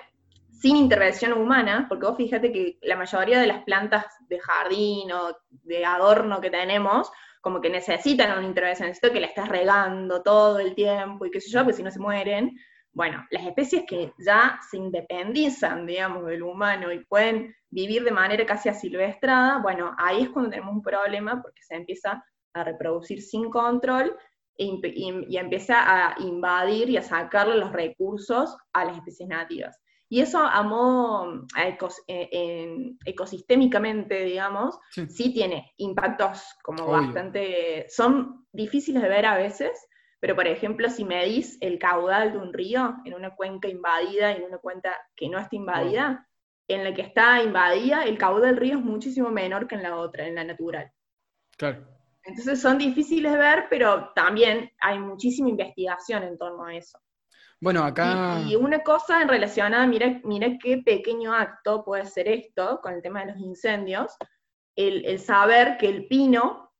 sin 0.60 0.76
intervención 0.76 1.34
humana, 1.34 1.86
porque 1.88 2.06
vos 2.06 2.18
fíjate 2.18 2.52
que 2.52 2.78
la 2.82 2.98
mayoría 2.98 3.40
de 3.40 3.48
las 3.48 3.64
plantas 3.64 4.06
de 4.28 4.40
jardín 4.40 5.12
o 5.12 5.38
de 5.50 5.86
adorno 5.86 6.42
que 6.42 6.50
tenemos, 6.50 7.10
como 7.42 7.62
que 7.62 7.70
necesitan 7.70 8.38
una 8.38 8.46
intervención, 8.46 8.90
necesito 8.90 9.14
que 9.14 9.22
la 9.22 9.28
estés 9.28 9.48
regando 9.48 10.22
todo 10.22 10.60
el 10.60 10.76
tiempo 10.76 11.26
y 11.26 11.32
qué 11.32 11.40
sé 11.40 11.50
yo, 11.50 11.62
porque 11.62 11.78
si 11.78 11.84
no 11.84 11.92
se 11.92 12.00
mueren. 12.00 12.58
Bueno, 12.92 13.26
las 13.30 13.46
especies 13.46 13.84
que 13.88 14.12
ya 14.18 14.60
se 14.70 14.78
independizan, 14.78 15.86
digamos, 15.86 16.26
del 16.26 16.44
humano 16.44 16.92
y 16.92 17.06
pueden 17.06 17.56
vivir 17.70 18.04
de 18.04 18.12
manera 18.12 18.46
casi 18.46 18.68
asilvestrada, 18.68 19.60
bueno, 19.60 19.96
ahí 19.98 20.24
es 20.24 20.30
cuando 20.30 20.50
tenemos 20.50 20.76
un 20.76 20.82
problema 20.82 21.42
porque 21.42 21.62
se 21.64 21.76
empieza 21.76 22.22
a 22.54 22.64
reproducir 22.64 23.22
sin 23.22 23.50
control 23.50 24.14
e 24.58 24.66
y, 24.66 25.38
empieza 25.38 25.76
a 25.78 26.20
invadir 26.20 26.90
y 26.90 26.98
a 26.98 27.02
sacarle 27.02 27.56
los 27.56 27.72
recursos 27.72 28.58
a 28.74 28.84
las 28.84 28.98
especies 28.98 29.30
nativas. 29.30 29.80
Y 30.10 30.22
eso 30.22 30.40
a 30.40 30.64
modo 30.64 31.46
eh, 31.56 32.96
ecosistémicamente, 33.06 34.24
digamos, 34.24 34.80
sí. 34.90 35.32
tiene 35.32 35.72
impactos 35.78 36.56
como 36.64 36.88
bastante, 36.88 37.86
son 37.90 38.48
difíciles 38.52 39.04
de 39.04 39.10
ver 39.10 39.28
a 39.28 39.38
veces, 39.38 39.88
pero 40.20 40.36
por 40.36 40.48
ejemplo, 40.48 40.90
si 40.90 41.06
medís 41.06 41.58
el 41.62 41.78
caudal 41.78 42.32
de 42.32 42.40
un 42.40 42.54
río 42.54 42.96
en 43.06 43.14
una 43.14 43.36
cuenca 43.36 43.70
invadida 43.70 44.32
y 44.32 44.38
en 44.38 44.46
una 44.46 44.58
cuenca 44.58 44.98
que 45.16 45.30
no 45.30 45.38
está 45.38 45.56
invadida, 45.56 46.28
en 46.68 46.84
la 46.84 46.94
que 46.94 47.04
está 47.04 47.42
invadida, 47.44 48.04
el 48.04 48.18
caudal 48.18 48.52
del 48.52 48.58
río 48.58 48.78
es 48.78 48.84
muchísimo 48.84 49.30
menor 49.30 49.68
que 49.68 49.76
en 49.76 49.84
la 49.84 49.96
otra, 49.96 50.28
en 50.28 50.36
la 50.36 50.44
natural. 50.44 50.92
Claro. 51.58 51.86
Entonces 52.24 52.62
son 52.62 52.78
difíciles 52.78 53.32
de 53.32 53.38
ver, 53.38 53.66
pero 53.70 54.12
también 54.14 54.72
hay 54.82 55.00
muchísima 55.00 55.50
investigación 55.50 56.24
en 56.24 56.38
torno 56.38 56.66
a 56.66 56.76
eso. 56.76 57.00
Bueno, 57.62 57.84
acá... 57.84 58.42
Y, 58.48 58.56
una 58.56 58.80
cosa 58.84 59.22
en 59.22 59.28
relacionada, 59.28 59.86
mira, 59.86 60.22
mira 60.24 60.58
qué 60.62 60.78
pequeño 60.78 61.34
acto 61.34 61.84
puede 61.84 62.06
ser 62.06 62.28
esto 62.28 62.80
con 62.82 62.94
el 62.94 63.02
tema 63.02 63.26
de 63.26 63.34
los 63.34 63.42
incendios, 63.42 64.16
el, 64.76 65.06
el 65.06 65.20
saber 65.20 65.78
que 65.78 65.90
el 65.90 66.08
pino 66.08 66.72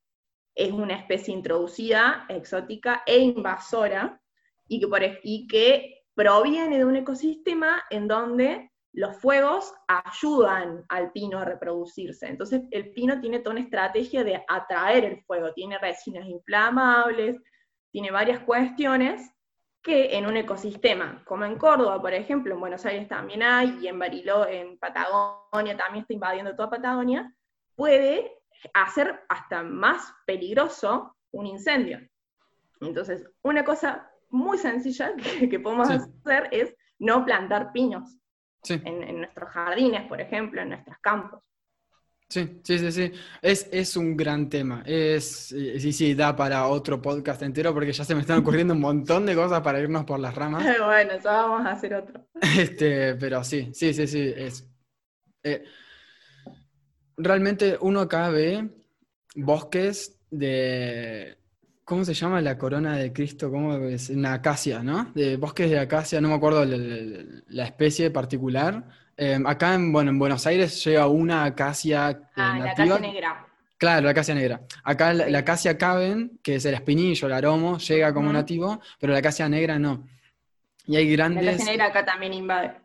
es 0.54 0.72
una 0.72 0.94
especie 0.94 1.34
introducida, 1.34 2.24
exótica 2.28 3.02
e 3.06 3.18
invasora, 3.18 4.20
y 4.68 4.80
que, 4.80 4.88
por, 4.88 5.02
y 5.22 5.46
que 5.48 6.04
proviene 6.14 6.78
de 6.78 6.84
un 6.84 6.96
ecosistema 6.96 7.82
en 7.90 8.08
donde 8.08 8.70
los 8.92 9.16
fuegos 9.18 9.72
ayudan 9.86 10.84
al 10.88 11.12
pino 11.12 11.38
a 11.38 11.44
reproducirse. 11.44 12.26
Entonces 12.26 12.62
el 12.70 12.92
pino 12.92 13.20
tiene 13.20 13.40
toda 13.40 13.56
una 13.56 13.64
estrategia 13.64 14.24
de 14.24 14.42
atraer 14.48 15.04
el 15.04 15.22
fuego, 15.24 15.52
tiene 15.52 15.78
resinas 15.78 16.26
inflamables, 16.26 17.36
tiene 17.92 18.10
varias 18.10 18.40
cuestiones 18.40 19.30
que 19.82 20.16
en 20.16 20.26
un 20.26 20.36
ecosistema, 20.36 21.22
como 21.24 21.44
en 21.44 21.56
Córdoba, 21.56 22.00
por 22.00 22.12
ejemplo, 22.12 22.54
en 22.54 22.60
Buenos 22.60 22.84
Aires 22.84 23.08
también 23.08 23.42
hay, 23.42 23.78
y 23.80 23.88
en 23.88 23.98
Bariló, 23.98 24.46
en 24.46 24.78
Patagonia, 24.78 25.76
también 25.76 26.02
está 26.02 26.12
invadiendo 26.12 26.54
toda 26.54 26.70
Patagonia, 26.70 27.34
puede 27.74 28.30
hacer 28.74 29.24
hasta 29.28 29.62
más 29.62 30.12
peligroso 30.26 31.16
un 31.32 31.46
incendio. 31.46 32.00
Entonces, 32.80 33.26
una 33.42 33.64
cosa 33.64 34.10
muy 34.28 34.58
sencilla 34.58 35.14
que, 35.50 35.60
podemos 35.60 35.90
hacer 35.90 36.48
es 36.50 36.74
no 36.98 37.24
plantar 37.24 37.72
pinos 37.72 38.18
en, 38.68 39.18
nuestros 39.18 39.50
jardines, 39.50 40.06
por 40.08 40.20
ejemplo, 40.20 40.60
en 40.60 40.70
nuestros 40.70 40.98
campos. 40.98 41.42
Sí, 42.30 42.60
sí, 42.62 42.78
sí, 42.78 42.92
sí. 42.92 43.12
Es, 43.42 43.68
es 43.72 43.96
un 43.96 44.16
gran 44.16 44.48
tema. 44.48 44.84
Es, 44.86 45.50
eh, 45.50 45.80
sí, 45.80 45.92
sí, 45.92 46.14
da 46.14 46.36
para 46.36 46.68
otro 46.68 47.02
podcast 47.02 47.42
entero 47.42 47.74
porque 47.74 47.92
ya 47.92 48.04
se 48.04 48.14
me 48.14 48.20
están 48.20 48.38
ocurriendo 48.40 48.72
un 48.72 48.80
montón 48.80 49.26
de 49.26 49.34
cosas 49.34 49.60
para 49.62 49.80
irnos 49.80 50.04
por 50.04 50.20
las 50.20 50.34
ramas. 50.34 50.64
bueno, 50.86 51.12
ya 51.22 51.32
vamos 51.32 51.66
a 51.66 51.72
hacer 51.72 51.94
otro. 51.94 52.24
Este, 52.56 53.16
pero 53.16 53.42
sí, 53.42 53.70
sí, 53.74 53.92
sí, 53.92 54.06
sí. 54.06 54.32
Es, 54.34 54.64
eh, 55.42 55.64
realmente 57.16 57.76
uno 57.80 58.00
acá 58.00 58.30
ve 58.30 58.70
bosques 59.34 60.20
de, 60.30 61.36
¿cómo 61.84 62.04
se 62.04 62.14
llama 62.14 62.40
la 62.40 62.56
corona 62.56 62.96
de 62.96 63.12
Cristo? 63.12 63.50
¿Cómo 63.50 63.74
es? 63.86 64.10
Una 64.10 64.34
acacia, 64.34 64.84
¿no? 64.84 65.10
De 65.16 65.36
bosques 65.36 65.68
de 65.68 65.80
acacia, 65.80 66.20
no 66.20 66.28
me 66.28 66.34
acuerdo 66.34 66.64
la, 66.64 67.64
especie 67.64 68.12
particular. 68.12 68.84
Em, 69.22 69.46
acá 69.46 69.74
en, 69.74 69.92
bueno, 69.92 70.10
en 70.10 70.18
Buenos 70.18 70.46
Aires 70.46 70.82
llega 70.82 71.06
una 71.06 71.44
acacia 71.44 72.10
eh, 72.10 72.16
ah, 72.36 72.58
la 72.58 72.70
acacia 72.70 72.98
negra. 72.98 73.46
Claro, 73.76 74.04
la 74.06 74.10
acacia 74.12 74.34
negra. 74.34 74.62
Acá 74.82 75.12
la, 75.12 75.38
acacia 75.38 75.76
caben, 75.76 76.40
que 76.42 76.54
es 76.54 76.64
el 76.64 76.72
espinillo, 76.72 77.26
el 77.26 77.34
aromo, 77.34 77.76
llega 77.76 78.14
como 78.14 78.32
nativo, 78.32 78.80
pero 78.98 79.12
la 79.12 79.18
acacia 79.18 79.46
negra 79.46 79.78
no. 79.78 80.06
Y 80.86 80.96
hay 80.96 81.12
grandes... 81.12 81.44
La 81.44 81.50
acacia 81.50 81.70
negra 81.70 81.86
acá 81.88 82.02
también 82.06 82.32
invade. 82.32 82.80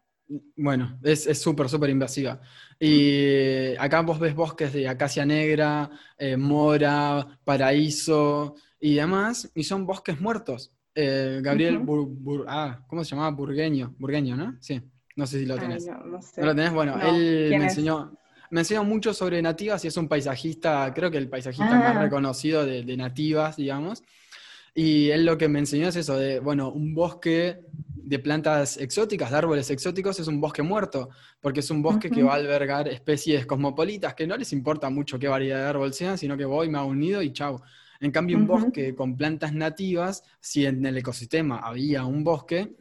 Bueno, 0.57 0.99
es 1.03 1.41
súper, 1.41 1.69
súper 1.69 1.89
invasiva. 1.89 2.41
Y 2.77 3.73
acá 3.77 4.01
vos 4.01 4.19
ves 4.19 4.35
bosques 4.35 4.73
de 4.73 4.89
acacia 4.89 5.25
negra, 5.25 5.89
eh, 6.17 6.35
mora, 6.35 7.39
paraíso 7.45 8.55
y 8.77 8.95
demás, 8.95 9.49
y 9.55 9.63
son 9.63 9.85
bosques 9.85 10.19
muertos. 10.19 10.73
Eh, 10.93 11.39
Gabriel, 11.41 11.81
ah, 12.45 12.81
¿cómo 12.87 13.05
se 13.05 13.11
llamaba? 13.11 13.31
Burgueño, 13.31 13.95
Burgueño, 13.97 14.35
¿no? 14.35 14.57
Sí, 14.59 14.81
no 15.15 15.27
sé 15.27 15.39
si 15.39 15.45
lo 15.45 15.57
tenés. 15.57 15.85
no, 15.87 15.97
no, 16.05 16.21
sé. 16.21 16.41
¿No 16.41 16.47
lo 16.47 16.55
tenés? 16.55 16.73
Bueno, 16.73 16.99
él 17.01 17.49
me 17.49 17.65
enseñó, 17.65 18.17
me 18.49 18.61
enseñó 18.61 18.83
mucho 18.83 19.13
sobre 19.13 19.41
nativas 19.41 19.83
y 19.85 19.87
es 19.87 19.97
un 19.97 20.07
paisajista, 20.07 20.91
creo 20.93 21.09
que 21.11 21.17
el 21.17 21.29
paisajista 21.29 21.75
más 21.75 21.95
ah. 21.95 22.01
reconocido 22.01 22.65
de, 22.65 22.83
de 22.83 22.97
nativas, 22.97 23.57
digamos. 23.57 24.03
Y 24.73 25.09
él 25.09 25.25
lo 25.25 25.37
que 25.37 25.47
me 25.47 25.59
enseñó 25.59 25.87
es 25.87 25.95
eso, 25.95 26.17
de, 26.17 26.39
bueno, 26.39 26.69
un 26.69 26.93
bosque 26.93 27.61
de 28.05 28.19
plantas 28.19 28.77
exóticas, 28.77 29.31
de 29.31 29.37
árboles 29.37 29.69
exóticos, 29.71 30.19
es 30.19 30.27
un 30.27 30.39
bosque 30.39 30.61
muerto, 30.61 31.09
porque 31.41 31.61
es 31.61 31.71
un 31.71 31.81
bosque 31.81 32.11
que 32.11 32.21
va 32.21 32.33
a 32.33 32.35
albergar 32.35 32.87
especies 32.87 33.47
cosmopolitas, 33.47 34.13
que 34.13 34.27
no 34.27 34.37
les 34.37 34.53
importa 34.53 34.89
mucho 34.91 35.17
qué 35.17 35.27
variedad 35.27 35.59
de 35.61 35.69
árbol 35.69 35.93
sean, 35.93 36.17
sino 36.17 36.37
que 36.37 36.45
voy, 36.45 36.69
me 36.69 36.77
hago 36.77 36.89
unido 36.89 37.21
y 37.23 37.33
chao. 37.33 37.63
En 37.99 38.11
cambio, 38.11 38.37
un 38.37 38.45
bosque 38.45 38.93
con 38.93 39.17
plantas 39.17 39.53
nativas, 39.53 40.23
si 40.39 40.65
en 40.65 40.85
el 40.85 40.97
ecosistema 40.97 41.59
había 41.59 42.05
un 42.05 42.23
bosque, 42.23 42.75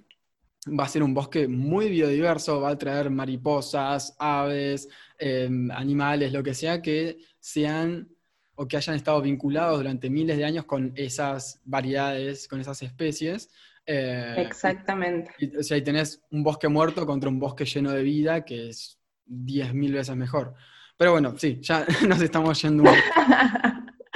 va 0.67 0.85
a 0.85 0.89
ser 0.89 1.03
un 1.03 1.15
bosque 1.15 1.47
muy 1.49 1.89
biodiverso, 1.89 2.61
va 2.61 2.71
a 2.71 2.79
traer 2.79 3.11
mariposas, 3.11 4.17
aves, 4.19 4.89
em, 5.19 5.71
animales, 5.71 6.33
lo 6.33 6.43
que 6.43 6.55
sea, 6.55 6.81
que 6.81 7.19
sean 7.39 8.09
o 8.57 8.69
que 8.69 8.77
hayan 8.77 8.97
estado 8.97 9.21
vinculados 9.21 9.79
durante 9.79 10.09
miles 10.09 10.37
de 10.37 10.45
años 10.45 10.65
con 10.65 10.93
esas 10.95 11.61
variedades, 11.65 12.47
con 12.47 12.61
esas 12.61 12.81
especies, 12.83 13.51
eh, 13.87 14.35
Exactamente. 14.39 15.31
o 15.59 15.63
sea, 15.63 15.75
ahí 15.75 15.83
tenés 15.83 16.23
un 16.31 16.43
bosque 16.43 16.69
muerto 16.69 17.05
contra 17.05 17.29
un 17.29 17.39
bosque 17.39 17.65
lleno 17.65 17.91
de 17.91 18.03
vida 18.03 18.45
que 18.45 18.71
es 18.71 18.99
10.000 19.27 19.93
veces 19.93 20.17
mejor. 20.17 20.55
Pero 20.97 21.13
bueno, 21.13 21.35
sí, 21.39 21.59
ya 21.61 21.85
nos 22.09 22.21
estamos 22.21 22.61
yendo. 22.63 22.85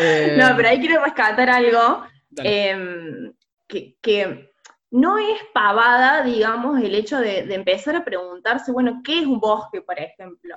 Eh, 0.01 0.37
no, 0.39 0.55
pero 0.57 0.69
ahí 0.69 0.79
quiero 0.79 1.05
rescatar 1.05 1.51
algo 1.51 2.05
em, 2.37 3.33
que, 3.67 4.53
no 4.91 5.19
es 5.19 5.39
pavada, 5.53 6.23
digamos, 6.23 6.81
el 6.81 6.95
hecho 6.95 7.19
de, 7.19 7.45
de 7.45 7.55
empezar 7.55 7.97
a 7.97 8.05
preguntarse, 8.05 8.73
bueno, 8.73 9.01
¿qué 9.05 9.21
es 9.21 9.27
un 9.27 9.41
bosque, 9.41 9.83
por 9.83 9.99
ejemplo? 9.99 10.57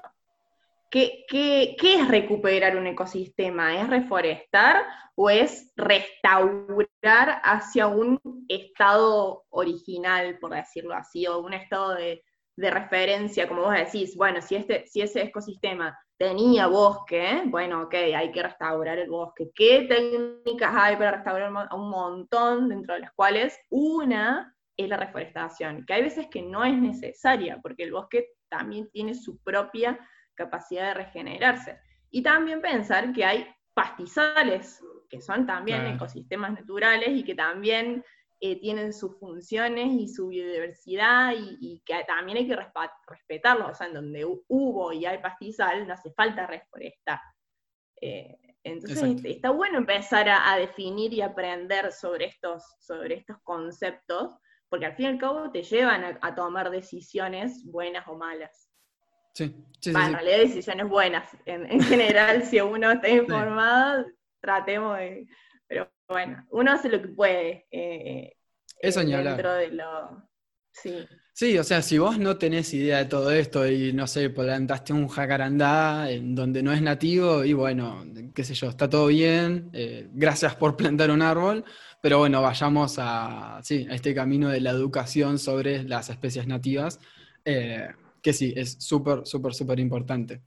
¿Qué, 0.92 1.78
es 1.82 2.08
recuperar 2.10 2.76
un 2.76 2.86
ecosistema? 2.86 3.80
¿Es 3.80 3.90
reforestar 3.90 4.86
o 5.16 5.30
es 5.30 5.72
restaurar 5.78 7.42
hacia 7.46 7.88
un 7.88 8.20
estado 8.50 9.46
original, 9.50 10.38
por 10.40 10.54
decirlo 10.54 10.94
así, 10.94 11.26
o 11.28 11.40
un 11.40 11.54
estado 11.54 11.96
de, 11.96 12.22
referencia, 12.58 13.48
como 13.48 13.62
vos 13.62 13.74
decís? 13.74 14.18
Bueno, 14.18 14.42
si, 14.42 14.56
este, 14.56 14.86
si 14.86 15.02
ese 15.02 15.22
ecosistema 15.22 15.98
tenía 16.22 16.68
bosque, 16.68 17.42
bueno, 17.46 17.82
ok, 17.82 17.96
hay 18.16 18.32
que 18.32 18.44
restaurar 18.44 19.00
el 19.00 19.10
bosque. 19.10 19.50
¿Qué 19.56 19.88
técnicas 19.90 20.72
hay 20.72 20.96
para 20.96 21.14
restaurar 21.14 21.52
un 21.74 21.90
montón, 21.90 22.70
dentro 22.70 22.94
de 22.94 23.00
las 23.00 23.12
cuales 23.14 23.60
una 23.72 24.56
es 24.78 24.88
la 24.88 24.98
reforestación, 24.98 25.84
que 25.84 25.94
hay 25.94 26.04
veces 26.04 26.28
que 26.28 26.44
no 26.44 26.64
es 26.64 26.78
necesaria, 26.78 27.58
porque 27.64 27.82
el 27.82 27.94
bosque 27.94 28.34
también 28.50 28.88
tiene 28.92 29.16
su 29.16 29.40
propia 29.40 29.98
capacidad 30.36 30.90
de 30.90 30.94
regenerarse. 30.94 31.80
Y 32.12 32.22
también 32.22 32.62
pensar 32.62 33.14
que 33.14 33.26
hay 33.26 33.48
pastizales, 33.74 34.80
que 35.10 35.22
son 35.22 35.48
también 35.48 35.88
ecosistemas 35.88 36.52
naturales 36.52 37.10
y 37.10 37.24
que 37.24 37.34
también 37.34 38.06
eh, 38.42 38.60
tienen 38.60 38.92
sus 38.92 39.18
funciones 39.20 39.94
y 39.94 40.08
su 40.08 40.30
biodiversidad 40.30 41.34
y, 41.38 41.82
que 41.86 42.04
también 42.06 42.40
hay 42.40 42.48
que 42.48 42.58
respetarlos. 43.08 43.70
O 43.70 43.74
sea, 43.76 43.88
en 43.88 43.94
donde 43.94 44.26
hubo 44.26 44.92
y 44.92 45.06
hay 45.06 45.20
pastizal, 45.20 45.88
no 45.88 45.94
hace 45.94 46.12
falta 46.12 46.48
reforestar. 46.48 47.20
Eh, 48.02 48.38
entonces 48.64 49.24
está 49.24 49.52
bueno 49.52 49.78
empezar 49.78 50.28
a, 50.28 50.56
definir 50.58 51.14
y 51.14 51.22
aprender 51.22 51.92
sobre 51.92 52.26
estos, 52.26 52.64
sobre 52.80 53.16
estos 53.16 53.38
conceptos, 53.44 54.36
porque 54.70 54.88
al 54.88 54.96
fin 54.96 55.06
y 55.06 55.10
al 55.10 55.18
cabo 55.18 55.52
te 55.52 55.64
llevan 55.64 56.20
a 56.22 56.36
tomar 56.36 56.70
decisiones 56.70 57.64
buenas 57.66 58.08
o 58.08 58.16
malas. 58.16 58.72
Sí, 59.34 59.56
sí, 59.80 59.92
bueno, 59.92 60.08
En 60.08 60.14
realidad 60.14 60.38
decisiones 60.40 60.90
buenas. 60.90 61.38
En, 61.46 61.82
general, 61.84 62.44
si 62.44 62.60
uno 62.60 62.92
está 62.92 63.10
informado, 63.10 64.06
tratemos 64.42 64.98
de... 64.98 65.28
Bueno, 66.12 66.46
uno 66.52 66.72
hace 66.72 66.90
lo 66.90 67.02
que 67.02 67.08
puede. 67.08 67.68
Eh, 67.72 68.34
Eso 68.80 69.02
eh, 69.02 69.06
ni 69.06 69.14
hablar. 69.14 69.36
dentro 69.36 69.54
de 69.54 69.68
lo... 69.70 70.30
Sí. 70.72 71.08
Sí, 71.34 71.58
o 71.58 71.64
sea, 71.64 71.82
si 71.82 71.98
vos 71.98 72.20
no 72.20 72.38
tenés 72.38 72.74
idea 72.74 72.98
de 73.00 73.06
todo 73.06 73.32
esto 73.32 73.66
y 73.68 73.94
no 73.94 74.06
sé, 74.06 74.30
plantaste 74.30 74.92
un 74.94 75.08
jacarandá 75.08 76.12
en 76.12 76.36
donde 76.36 76.62
no 76.62 76.74
es 76.74 76.82
nativo 76.82 77.46
y 77.46 77.54
bueno, 77.54 78.06
qué 78.36 78.44
sé 78.44 78.54
yo, 78.54 78.68
está 78.68 78.90
todo 78.90 79.08
bien, 79.08 79.70
eh, 79.74 80.10
gracias 80.14 80.56
por 80.56 80.76
plantar 80.76 81.10
un 81.10 81.22
árbol, 81.22 81.64
pero 82.02 82.20
bueno, 82.20 82.42
vayamos 82.42 82.98
a, 83.00 83.60
sí, 83.64 83.88
a 83.90 83.96
este 83.96 84.14
camino 84.14 84.50
de 84.50 84.60
la 84.60 84.72
educación 84.72 85.40
sobre 85.40 85.84
las 85.84 86.10
especies 86.10 86.48
nativas, 86.48 87.00
eh, 87.46 87.88
que 88.22 88.34
sí, 88.34 88.54
es 88.56 88.76
súper, 88.80 89.26
súper, 89.26 89.54
súper 89.54 89.80
importante. 89.80 90.42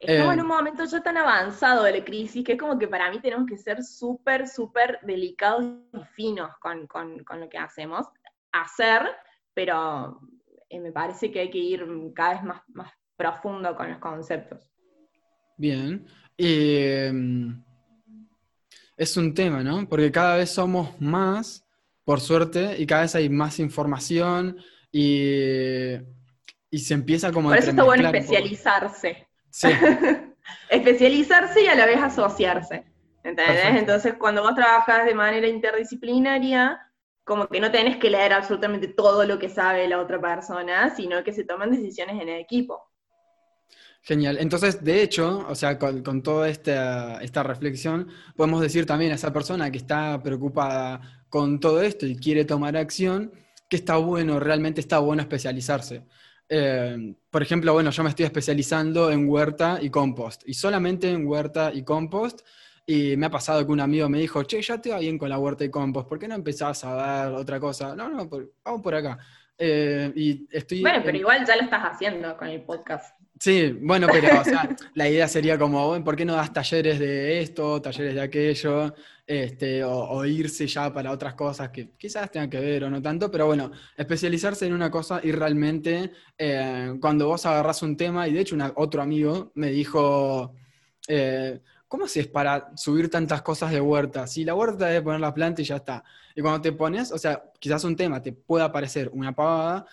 Estamos 0.00 0.32
en 0.32 0.38
Eh, 0.40 0.42
un 0.42 0.48
momento 0.48 0.84
ya 0.84 1.02
tan 1.02 1.16
avanzado 1.18 1.82
de 1.84 1.92
la 1.98 2.04
crisis 2.04 2.42
que 2.42 2.52
es 2.52 2.58
como 2.58 2.78
que 2.78 2.88
para 2.88 3.10
mí 3.10 3.20
tenemos 3.20 3.46
que 3.46 3.58
ser 3.58 3.82
súper, 3.84 4.48
súper 4.48 4.98
delicados 5.02 5.62
y 5.92 6.04
finos 6.14 6.50
con, 6.58 6.86
con- 6.86 7.22
con 7.22 7.40
lo 7.40 7.48
que 7.50 7.58
hacemos. 7.58 8.06
Hacer, 8.52 9.02
pero 9.52 10.18
eh, 10.70 10.80
me 10.80 10.90
parece 10.90 11.30
que 11.30 11.40
hay 11.40 11.50
que 11.50 11.58
ir 11.58 11.86
cada 12.14 12.32
vez 12.34 12.42
más, 12.44 12.62
más 12.68 12.90
profundo 13.16 13.76
con 13.76 13.90
los 13.90 13.98
conceptos. 13.98 14.66
Bien. 15.58 16.06
Mm, 16.38 17.52
es 18.96 19.16
un 19.18 19.34
tema, 19.34 19.62
¿no? 19.62 19.86
Porque 19.86 20.10
cada 20.10 20.36
vez 20.38 20.50
somos 20.50 20.98
más, 21.00 21.66
por 22.04 22.20
suerte, 22.20 22.76
y 22.80 22.86
cada 22.86 23.02
vez 23.02 23.14
hay 23.14 23.28
más 23.28 23.58
información 23.58 24.56
y, 24.90 25.92
y 26.70 26.78
se 26.78 26.94
empieza 26.94 27.30
como 27.30 27.50
a 27.50 27.52
Por 27.52 27.58
eso 27.58 27.70
está 27.70 27.84
bueno 27.84 28.08
especializarse. 28.08 29.26
Sí, 29.50 29.68
especializarse 30.70 31.62
y 31.62 31.66
a 31.66 31.74
la 31.74 31.86
vez 31.86 32.00
asociarse. 32.00 32.84
¿Entendés? 33.22 33.46
Perfecto. 33.46 33.78
Entonces, 33.78 34.14
cuando 34.18 34.42
vos 34.42 34.54
trabajas 34.54 35.04
de 35.04 35.14
manera 35.14 35.46
interdisciplinaria, 35.46 36.80
como 37.24 37.46
que 37.48 37.60
no 37.60 37.70
tenés 37.70 37.98
que 37.98 38.10
leer 38.10 38.32
absolutamente 38.32 38.88
todo 38.88 39.24
lo 39.24 39.38
que 39.38 39.48
sabe 39.48 39.86
la 39.88 40.00
otra 40.00 40.20
persona, 40.20 40.94
sino 40.96 41.22
que 41.22 41.32
se 41.32 41.44
toman 41.44 41.70
decisiones 41.70 42.20
en 42.20 42.28
el 42.28 42.40
equipo. 42.40 42.82
genial. 44.02 44.38
Entonces, 44.40 44.82
de 44.82 45.02
hecho, 45.02 45.46
o 45.48 45.54
sea, 45.54 45.78
con, 45.78 46.02
con 46.02 46.22
toda 46.22 46.48
esta, 46.48 47.20
esta 47.22 47.42
reflexión, 47.42 48.08
podemos 48.34 48.60
decir 48.62 48.86
también 48.86 49.12
a 49.12 49.16
esa 49.16 49.32
persona 49.32 49.70
que 49.70 49.78
está 49.78 50.20
preocupada 50.22 51.24
con 51.28 51.60
todo 51.60 51.82
esto 51.82 52.06
y 52.06 52.16
quiere 52.16 52.44
tomar 52.44 52.76
acción, 52.76 53.32
que 53.68 53.76
está 53.76 53.96
bueno, 53.96 54.40
realmente 54.40 54.80
está 54.80 54.98
bueno 54.98 55.22
especializarse. 55.22 56.06
Eh, 56.52 57.14
por 57.30 57.42
ejemplo, 57.42 57.72
bueno, 57.72 57.90
yo 57.90 58.02
me 58.02 58.08
estoy 58.10 58.24
especializando 58.26 59.08
en 59.12 59.28
huerta 59.28 59.78
y 59.80 59.88
compost, 59.88 60.42
y 60.46 60.54
solamente 60.54 61.08
en 61.08 61.24
huerta 61.26 61.70
y 61.72 61.84
compost, 61.84 62.40
y 62.84 63.16
me 63.16 63.26
ha 63.26 63.30
pasado 63.30 63.64
que 63.64 63.70
un 63.70 63.78
amigo 63.80 64.08
me 64.08 64.18
dijo, 64.18 64.42
che, 64.42 64.60
ya 64.60 64.80
te 64.80 64.90
va 64.90 64.98
bien 64.98 65.16
con 65.16 65.28
la 65.28 65.38
huerta 65.38 65.64
y 65.64 65.70
compost, 65.70 66.08
¿por 66.08 66.18
qué 66.18 66.26
no 66.26 66.34
empezás 66.34 66.82
a 66.84 66.94
dar 66.94 67.32
otra 67.34 67.60
cosa? 67.60 67.94
No, 67.94 68.08
no, 68.08 68.28
por- 68.28 68.50
vamos 68.64 68.82
por 68.82 68.94
acá. 68.96 69.16
Eh, 69.56 70.10
y 70.16 70.48
estoy 70.50 70.80
Bueno, 70.80 71.00
pero 71.04 71.16
igual 71.18 71.46
ya 71.46 71.54
lo 71.54 71.62
estás 71.62 71.82
haciendo 71.84 72.36
con 72.36 72.48
el 72.48 72.62
podcast. 72.62 73.14
Sí, 73.42 73.72
bueno, 73.80 74.06
pero 74.12 74.28
la 74.94 75.08
idea 75.08 75.26
sería 75.26 75.58
como, 75.58 76.04
¿por 76.04 76.14
qué 76.14 76.26
no 76.26 76.34
das 76.34 76.52
talleres 76.52 76.98
de 76.98 77.40
esto, 77.40 77.80
talleres 77.80 78.14
de 78.14 78.20
aquello, 78.20 78.94
este, 79.26 79.82
o, 79.82 79.90
o 80.10 80.24
irse 80.26 80.66
ya 80.66 80.92
para 80.92 81.10
otras 81.10 81.32
cosas 81.34 81.70
que 81.70 81.90
quizás 81.96 82.30
tengan 82.30 82.50
que 82.50 82.60
ver 82.60 82.84
o 82.84 82.90
no 82.90 83.00
tanto, 83.00 83.30
pero 83.30 83.46
bueno, 83.46 83.70
especializarse 83.96 84.66
en 84.66 84.74
una 84.74 84.90
cosa 84.90 85.20
y 85.24 85.32
realmente 85.32 86.12
eh, 86.36 86.94
cuando 87.00 87.28
vos 87.28 87.46
agarrás 87.46 87.82
un 87.82 87.96
tema, 87.96 88.28
y 88.28 88.34
de 88.34 88.40
hecho 88.40 88.54
una- 88.54 88.72
otro 88.76 89.00
amigo 89.00 89.52
me 89.54 89.70
dijo, 89.70 90.54
eh, 91.08 91.60
¿cómo 91.88 92.04
haces 92.04 92.26
para 92.28 92.70
subir 92.76 93.10
tantas 93.10 93.40
cosas 93.42 93.70
de 93.72 93.80
huerta? 93.80 94.26
Si 94.26 94.44
la 94.44 94.54
huerta 94.54 94.94
es 94.94 95.00
poner 95.02 95.20
la 95.20 95.32
planta 95.34 95.62
y 95.62 95.64
ya 95.64 95.76
está. 95.76 96.04
Y 96.34 96.42
cuando 96.42 96.60
te 96.60 96.72
pones, 96.72 97.10
o 97.12 97.18
sea, 97.18 97.42
quizás 97.58 97.84
un 97.84 97.96
tema 97.96 98.20
te 98.22 98.32
pueda 98.32 98.70
parecer 98.70 99.10
una 99.12 99.34
pavada, 99.34 99.86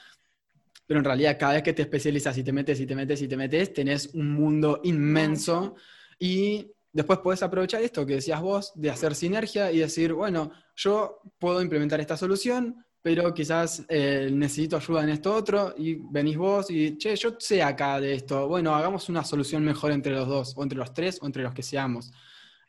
pero 0.88 1.00
en 1.00 1.04
realidad 1.04 1.38
cada 1.38 1.54
vez 1.54 1.64
que 1.64 1.74
te 1.74 1.84
especializas 1.84 2.38
y 2.38 2.44
te 2.44 2.54
metes 2.54 2.80
y 2.80 2.88
te 2.88 2.96
metes 2.96 3.22
y 3.22 3.28
te 3.28 3.38
metes, 3.38 3.74
tenés 3.74 4.08
un 4.14 4.32
mundo 4.32 4.80
inmenso 4.84 5.76
y 6.18 6.72
después 6.92 7.20
podés 7.20 7.44
aprovechar 7.44 7.84
esto 7.84 8.06
que 8.06 8.16
decías 8.16 8.42
vos, 8.42 8.72
de 8.74 8.90
hacer 8.90 9.14
sinergia 9.14 9.72
y 9.72 9.80
decir, 9.80 10.14
bueno, 10.14 10.52
yo 10.76 11.22
puedo 11.38 11.62
implementar 11.62 12.00
esta 12.00 12.16
solución, 12.18 12.84
pero 13.02 13.34
quizás 13.34 13.86
eh, 13.90 14.30
necesito 14.32 14.78
ayuda 14.78 15.04
en 15.04 15.10
esto 15.10 15.36
otro 15.36 15.76
y 15.78 15.96
venís 15.96 16.38
vos 16.38 16.72
y, 16.72 16.98
che, 16.98 17.16
yo 17.16 17.36
sé 17.38 17.62
acá 17.62 18.00
de 18.00 18.14
esto, 18.14 18.48
bueno, 18.48 18.74
hagamos 18.74 19.10
una 19.10 19.24
solución 19.24 19.64
mejor 19.64 19.92
entre 19.92 20.14
los 20.14 20.28
dos, 20.28 20.54
o 20.56 20.64
entre 20.64 20.78
los 20.78 20.94
tres, 20.94 21.20
o 21.22 21.26
entre 21.26 21.44
los 21.44 21.54
que 21.54 21.64
seamos. 21.64 22.12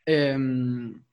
Em, 0.05 1.03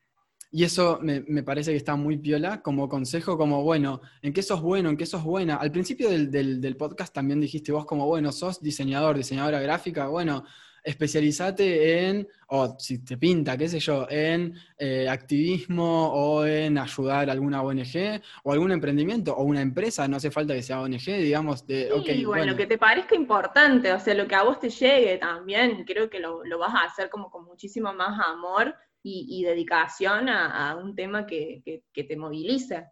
y 0.56 0.64
eso 0.64 0.98
me, 1.02 1.20
me 1.28 1.42
parece 1.42 1.70
que 1.72 1.76
está 1.76 1.96
muy 1.96 2.16
piola 2.16 2.62
como 2.62 2.88
consejo, 2.88 3.36
como 3.36 3.62
bueno, 3.62 4.00
¿en 4.22 4.32
qué 4.32 4.42
sos 4.42 4.60
bueno? 4.62 4.88
¿En 4.90 4.96
qué 4.96 5.04
sos 5.06 5.22
buena? 5.22 5.56
Al 5.56 5.70
principio 5.70 6.08
del, 6.08 6.30
del- 6.30 6.60
del 6.60 6.76
podcast 6.76 7.12
también 7.14 7.40
dijiste 7.40 7.72
vos 7.72 7.84
como, 7.84 8.06
bueno, 8.06 8.32
sos 8.32 8.62
diseñador, 8.62 9.16
diseñadora 9.16 9.60
gráfica, 9.60 10.06
bueno, 10.08 10.44
especializate 10.82 12.08
en, 12.08 12.28
o 12.48 12.76
si 12.78 13.04
te 13.04 13.16
pinta, 13.18 13.56
qué 13.56 13.68
sé 13.68 13.80
yo, 13.80 14.06
en 14.08 14.54
eh, 14.78 15.08
activismo 15.08 16.12
o 16.12 16.46
en 16.46 16.78
ayudar 16.78 17.28
a 17.28 17.32
alguna 17.32 17.62
ONG 17.62 18.20
o 18.44 18.52
algún 18.52 18.72
emprendimiento 18.72 19.34
o 19.36 19.42
una 19.44 19.60
empresa, 19.60 20.08
no 20.08 20.16
hace 20.16 20.30
falta 20.30 20.54
que 20.54 20.62
sea 20.62 20.80
ONG, 20.80 21.04
digamos, 21.18 21.66
de, 21.66 21.84
Sí, 21.86 21.92
ok, 21.92 22.06
bueno, 22.06 22.28
bueno, 22.28 22.56
que 22.56 22.66
te 22.66 22.78
parezca 22.78 23.14
importante, 23.14 23.92
o 23.92 24.00
sea, 24.00 24.14
lo 24.14 24.26
que 24.26 24.34
a 24.34 24.42
vos 24.44 24.58
te 24.58 24.70
llegue 24.70 25.18
también, 25.18 25.84
creo 25.84 26.08
que 26.08 26.18
lo, 26.20 26.44
lo 26.44 26.58
vas 26.58 26.74
a 26.74 26.84
hacer 26.84 27.10
como 27.10 27.30
con 27.30 27.44
muchísimo 27.44 27.92
más 27.92 28.18
amor 28.26 28.74
y, 29.06 29.26
y 29.40 29.44
dedicación 29.44 30.28
a, 30.28 30.70
a 30.70 30.76
un 30.76 30.94
tema 30.96 31.26
que, 31.26 31.62
que- 31.64 31.82
que 31.92 32.04
te 32.04 32.16
movilice. 32.16 32.86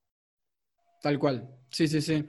Tal 1.01 1.19
cual, 1.19 1.49
sí, 1.71 1.87
sí, 1.89 2.01
sí. 2.01 2.25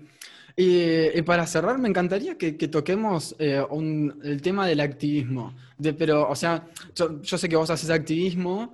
Y, 0.57 1.17
y 1.17 1.21
para 1.23 1.45
cerrar, 1.47 1.77
me 1.79 1.89
encantaría 1.89 2.37
que, 2.37 2.57
que 2.57 2.67
toquemos 2.67 3.35
eh, 3.39 3.61
un- 3.69 4.19
el 4.23 4.41
tema 4.41 4.67
del 4.67 4.79
activismo. 4.81 5.55
De- 5.77 5.93
pero, 5.93 6.29
o 6.29 6.35
sea, 6.35 6.65
yo, 6.95 7.21
yo 7.21 7.37
sé 7.37 7.47
que 7.49 7.55
vos 7.55 7.69
haces 7.69 7.89
activismo, 7.89 8.73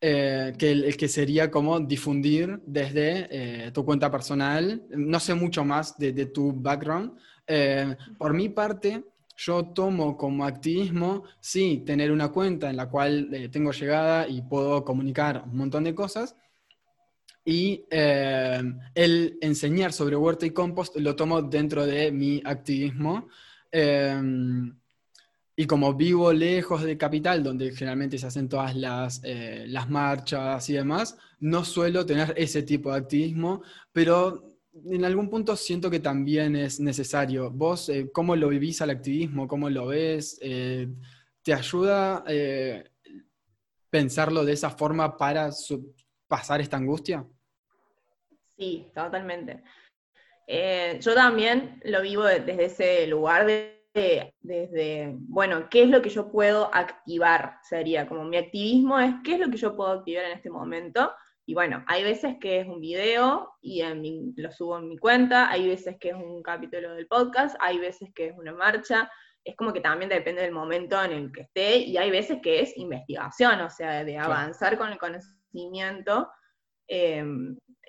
eh, 0.00 0.52
que, 0.58 0.70
el 0.72 0.96
que 0.96 1.08
sería 1.08 1.50
como 1.50 1.78
difundir 1.80 2.60
desde 2.66 3.28
eh, 3.66 3.70
tu 3.72 3.84
cuenta 3.84 4.10
personal. 4.10 4.82
No 4.90 5.20
sé 5.20 5.34
mucho 5.34 5.64
más 5.64 5.96
de, 5.98 6.12
de 6.12 6.26
tu 6.26 6.52
background. 6.52 7.12
Eh, 7.46 7.96
por 8.18 8.32
mi 8.34 8.48
parte, 8.48 9.04
yo 9.42 9.64
tomo 9.64 10.18
como 10.18 10.44
activismo, 10.44 11.24
sí, 11.40 11.82
tener 11.86 12.12
una 12.12 12.28
cuenta 12.28 12.68
en 12.68 12.76
la 12.76 12.90
cual 12.90 13.32
eh, 13.32 13.48
tengo 13.48 13.72
llegada 13.72 14.28
y 14.28 14.42
puedo 14.42 14.84
comunicar 14.84 15.44
un 15.46 15.56
montón 15.56 15.84
de 15.84 15.94
cosas. 15.94 16.36
Y 17.42 17.86
eh, 17.90 18.62
el 18.94 19.38
enseñar 19.40 19.94
sobre 19.94 20.14
huerta 20.14 20.44
y 20.44 20.50
compost 20.50 20.94
lo 20.96 21.16
tomo 21.16 21.40
dentro 21.40 21.86
de 21.86 22.12
mi 22.12 22.42
activismo. 22.44 23.28
Eh, 23.72 24.20
y 25.56 25.66
como 25.66 25.94
vivo 25.94 26.32
lejos 26.34 26.82
de 26.82 26.98
capital, 26.98 27.42
donde 27.42 27.72
generalmente 27.72 28.18
se 28.18 28.26
hacen 28.26 28.48
todas 28.48 28.74
las, 28.76 29.22
las 29.24 29.90
marchas 29.90 30.68
y 30.70 30.74
demás, 30.74 31.18
no 31.38 31.64
suelo 31.64 32.06
tener 32.06 32.32
ese 32.36 32.62
tipo 32.62 32.90
de 32.90 32.98
activismo, 32.98 33.62
pero 33.92 34.49
en 34.72 35.04
algún 35.04 35.28
punto 35.28 35.56
siento 35.56 35.90
que 35.90 36.00
también 36.00 36.56
es 36.56 36.80
necesario. 36.80 37.50
¿Vos 37.50 37.88
eh, 37.88 38.10
cómo 38.12 38.36
lo 38.36 38.48
vivís 38.48 38.80
al 38.82 38.90
activismo? 38.90 39.48
¿Cómo 39.48 39.68
lo 39.70 39.88
ves? 39.88 40.38
Eh, 40.42 40.88
¿te 41.42 41.52
ayuda 41.54 42.24
eh, 42.28 42.84
pensarlo 43.90 44.44
de 44.44 44.52
esa 44.52 44.70
forma 44.70 45.16
para 45.16 45.50
pasar 46.28 46.60
esta 46.60 46.76
angustia? 46.76 47.26
Sí, 48.56 48.90
totalmente. 48.94 49.62
Yo 51.00 51.14
también 51.14 51.80
lo 51.84 52.02
vivo 52.02 52.24
de- 52.24 52.40
desde 52.40 52.64
ese 52.64 53.06
lugar 53.06 53.46
de- 53.46 53.76
desde, 54.40 55.14
bueno, 55.18 55.68
¿qué 55.68 55.82
es 55.82 55.88
lo 55.90 56.00
que 56.02 56.10
yo 56.10 56.30
puedo 56.30 56.72
activar? 56.74 57.58
Sería 57.62 58.06
como 58.08 58.24
mi 58.24 58.36
activismo 58.36 58.98
es 59.00 59.14
qué 59.24 59.34
es 59.34 59.40
lo 59.40 59.50
que 59.50 59.56
yo 59.56 59.74
puedo 59.76 59.90
activar 59.90 60.24
en 60.26 60.32
este 60.32 60.50
momento. 60.50 61.10
Y 61.50 61.54
bueno, 61.54 61.82
hay 61.88 62.04
veces 62.04 62.36
que 62.40 62.60
es 62.60 62.68
un 62.68 62.78
video 62.78 63.54
y 63.60 63.80
en 63.80 64.00
mi- 64.00 64.32
lo 64.36 64.52
subo 64.52 64.78
en 64.78 64.86
mi 64.86 64.96
cuenta, 64.96 65.50
hay 65.50 65.66
veces 65.66 65.96
que 65.98 66.10
es 66.10 66.14
un 66.14 66.44
capítulo 66.44 66.94
del 66.94 67.08
podcast, 67.08 67.56
hay 67.58 67.76
veces 67.78 68.08
que 68.14 68.26
es 68.28 68.38
una 68.38 68.52
marcha, 68.52 69.10
es 69.42 69.56
como 69.56 69.72
que 69.72 69.80
también 69.80 70.08
depende 70.08 70.42
del 70.42 70.52
momento 70.52 71.02
en 71.02 71.10
el 71.10 71.32
que 71.32 71.40
esté, 71.40 71.78
y 71.78 71.96
hay 71.96 72.08
veces 72.12 72.38
que 72.40 72.60
es 72.60 72.76
investigación, 72.78 73.60
o 73.62 73.68
sea, 73.68 74.04
de 74.04 74.16
avanzar 74.16 74.78
con 74.78 74.92
el 74.92 74.98
conocimiento. 74.98 76.30
eh, 76.86 77.24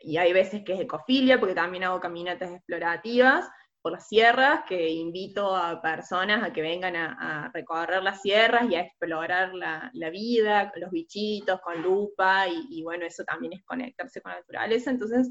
y 0.01 0.18
hay 0.18 0.34
veces 0.34 0.64
que 0.64 0.74
es 0.74 0.80
ecofilia, 0.80 1.39
porque 1.39 1.53
también 1.53 1.84
hago 1.84 1.99
caminatas 1.99 2.49
explorativas 2.49 3.47
por 3.82 3.94
las 3.94 4.08
sierras, 4.08 4.64
que 4.68 4.90
invito 4.90 5.56
a 5.56 5.82
personas 5.82 6.44
a 6.44 6.54
que 6.54 6.62
vengan 6.62 6.96
a, 6.96 7.52
recorrer 7.54 8.04
las 8.04 8.22
sierras 8.22 8.70
y 8.70 8.76
a 8.76 8.82
explorar 8.82 9.54
la, 9.54 9.90
la 9.94 10.10
vida, 10.10 10.72
los 10.76 10.92
bichitos, 10.92 11.60
con 11.62 11.82
lupa, 11.82 12.48
y, 12.48 12.82
bueno, 12.84 13.06
eso 13.06 13.24
también 13.24 13.54
es 13.54 13.64
conectarse 13.64 14.22
con 14.22 14.32
la 14.32 14.40
naturaleza. 14.40 14.92
Entonces, 14.92 15.30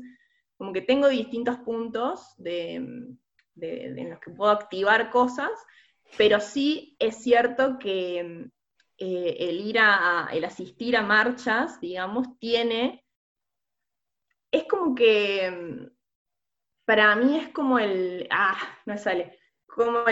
como 0.57 0.73
que 0.73 0.83
tengo 0.83 1.09
distintos 1.09 1.59
puntos 1.59 2.35
de, 2.37 2.75
en 2.75 4.11
los 4.11 4.19
que 4.21 4.31
puedo 4.31 4.51
activar 4.51 5.11
cosas, 5.11 5.51
pero 6.17 6.41
sí 6.41 6.97
es 6.99 7.23
cierto 7.23 7.79
que 7.79 8.51
eh, 8.99 9.37
el 9.39 9.61
ir 9.61 9.79
a, 9.79 10.29
el 10.33 10.45
asistir 10.45 10.97
a 10.97 11.03
marchas, 11.03 11.81
digamos, 11.81 12.39
tiene 12.39 13.05
es 14.51 14.65
como 14.65 14.95
que 14.95 15.89
para 16.91 17.15
mí 17.15 17.39
es 17.39 17.51
como 17.51 17.79
el, 17.79 18.27
ah, 18.33 18.59
no 18.85 18.99
sale, 18.99 19.39
como 19.65 20.03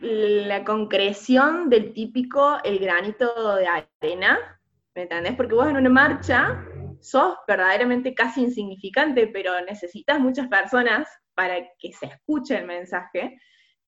la 0.00 0.64
concreción 0.64 1.70
del 1.70 1.92
típico 1.92 2.58
el 2.64 2.80
granito 2.80 3.54
de 3.54 3.68
arena, 3.68 4.60
¿me 4.96 5.02
entendés? 5.02 5.36
Porque 5.36 5.54
vos 5.54 5.68
en 5.68 5.76
una 5.76 5.88
marcha 5.88 6.66
sos 7.00 7.36
verdaderamente 7.46 8.12
casi 8.12 8.42
insignificante, 8.42 9.28
pero 9.28 9.60
necesitas 9.60 10.18
muchas 10.18 10.48
personas 10.48 11.08
para 11.32 11.64
que 11.78 11.92
se 11.92 12.06
escuche 12.06 12.58
el 12.58 12.66
mensaje. 12.66 13.40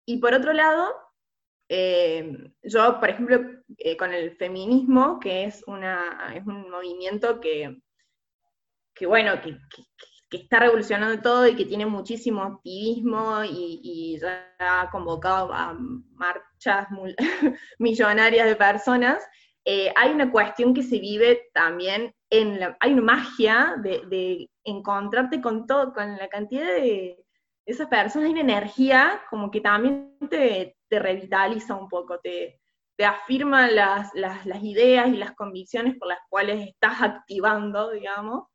Y 0.07 0.19
por 0.19 0.33
otro 0.33 0.53
lado, 0.53 0.95
eh, 1.69 2.53
yo, 2.63 3.01
por 3.01 3.11
ejemplo, 3.11 3.41
eh, 3.79 3.97
con 3.97 4.15
el 4.15 4.37
feminismo, 4.37 5.19
que 5.19 5.43
es, 5.43 5.65
una, 5.67 6.33
es 6.37 6.47
un 6.47 6.71
movimiento 6.71 7.41
que, 7.41 7.81
que 8.95 9.07
bueno, 9.07 9.43
que, 9.43 9.59
está 10.37 10.61
revolucionando 10.61 11.23
todo 11.23 11.47
y 11.47 11.57
que 11.57 11.65
tiene 11.65 11.87
muchísimo 11.87 12.43
activismo 12.43 13.43
y, 13.45 14.19
ya 14.21 14.55
ha 14.59 14.91
convocado 14.91 15.53
a 15.53 15.75
marchas 16.15 16.87
millonarias 17.79 18.47
de 18.47 18.57
personas, 18.57 19.27
eh, 19.65 19.93
hay 19.97 20.13
una 20.13 20.31
cuestión 20.31 20.75
que 20.75 20.83
se 20.83 20.99
vive 20.99 21.49
también 21.53 22.15
en 22.31 22.61
la, 22.61 22.77
hay 22.81 22.93
una 22.93 23.03
magia 23.03 23.75
de, 23.83 24.49
encontrarte 24.65 25.41
con 25.41 25.67
todo, 25.67 25.95
con 25.95 26.17
la 26.19 26.29
cantidad 26.29 26.67
de 26.67 27.25
esas 27.65 27.89
personas, 27.89 28.27
hay 28.27 28.33
una 28.33 28.41
energía 28.41 29.23
como 29.31 29.51
que 29.51 29.63
también 29.63 30.19
te, 30.29 30.77
revitaliza 30.91 31.75
un 31.75 31.89
poco, 31.89 32.19
te, 32.19 32.61
te 32.97 33.05
afirma 33.05 33.71
las, 33.71 34.11
ideas 34.63 35.09
y 35.09 35.17
las 35.17 35.33
convicciones 35.33 35.97
por 35.97 36.09
las 36.09 36.19
cuales 36.29 36.67
estás 36.67 37.01
activando, 37.01 37.91
digamos, 37.91 38.49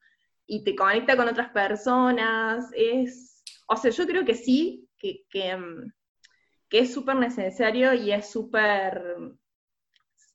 y 0.45 0.63
te 0.63 0.75
conecta 0.75 1.15
con 1.15 1.27
otras 1.27 1.49
personas. 1.49 2.69
Es, 2.75 3.43
o 3.67 3.75
sea, 3.75 3.91
yo 3.91 4.05
creo 4.05 4.25
que 4.25 4.35
sí, 4.35 4.89
que, 4.97 5.25
que, 5.29 5.55
mm, 5.55 5.91
es 6.71 6.91
súper 6.91 7.15
necesario 7.17 7.93
y 7.93 8.11
es 8.11 8.31
súper 8.31 9.03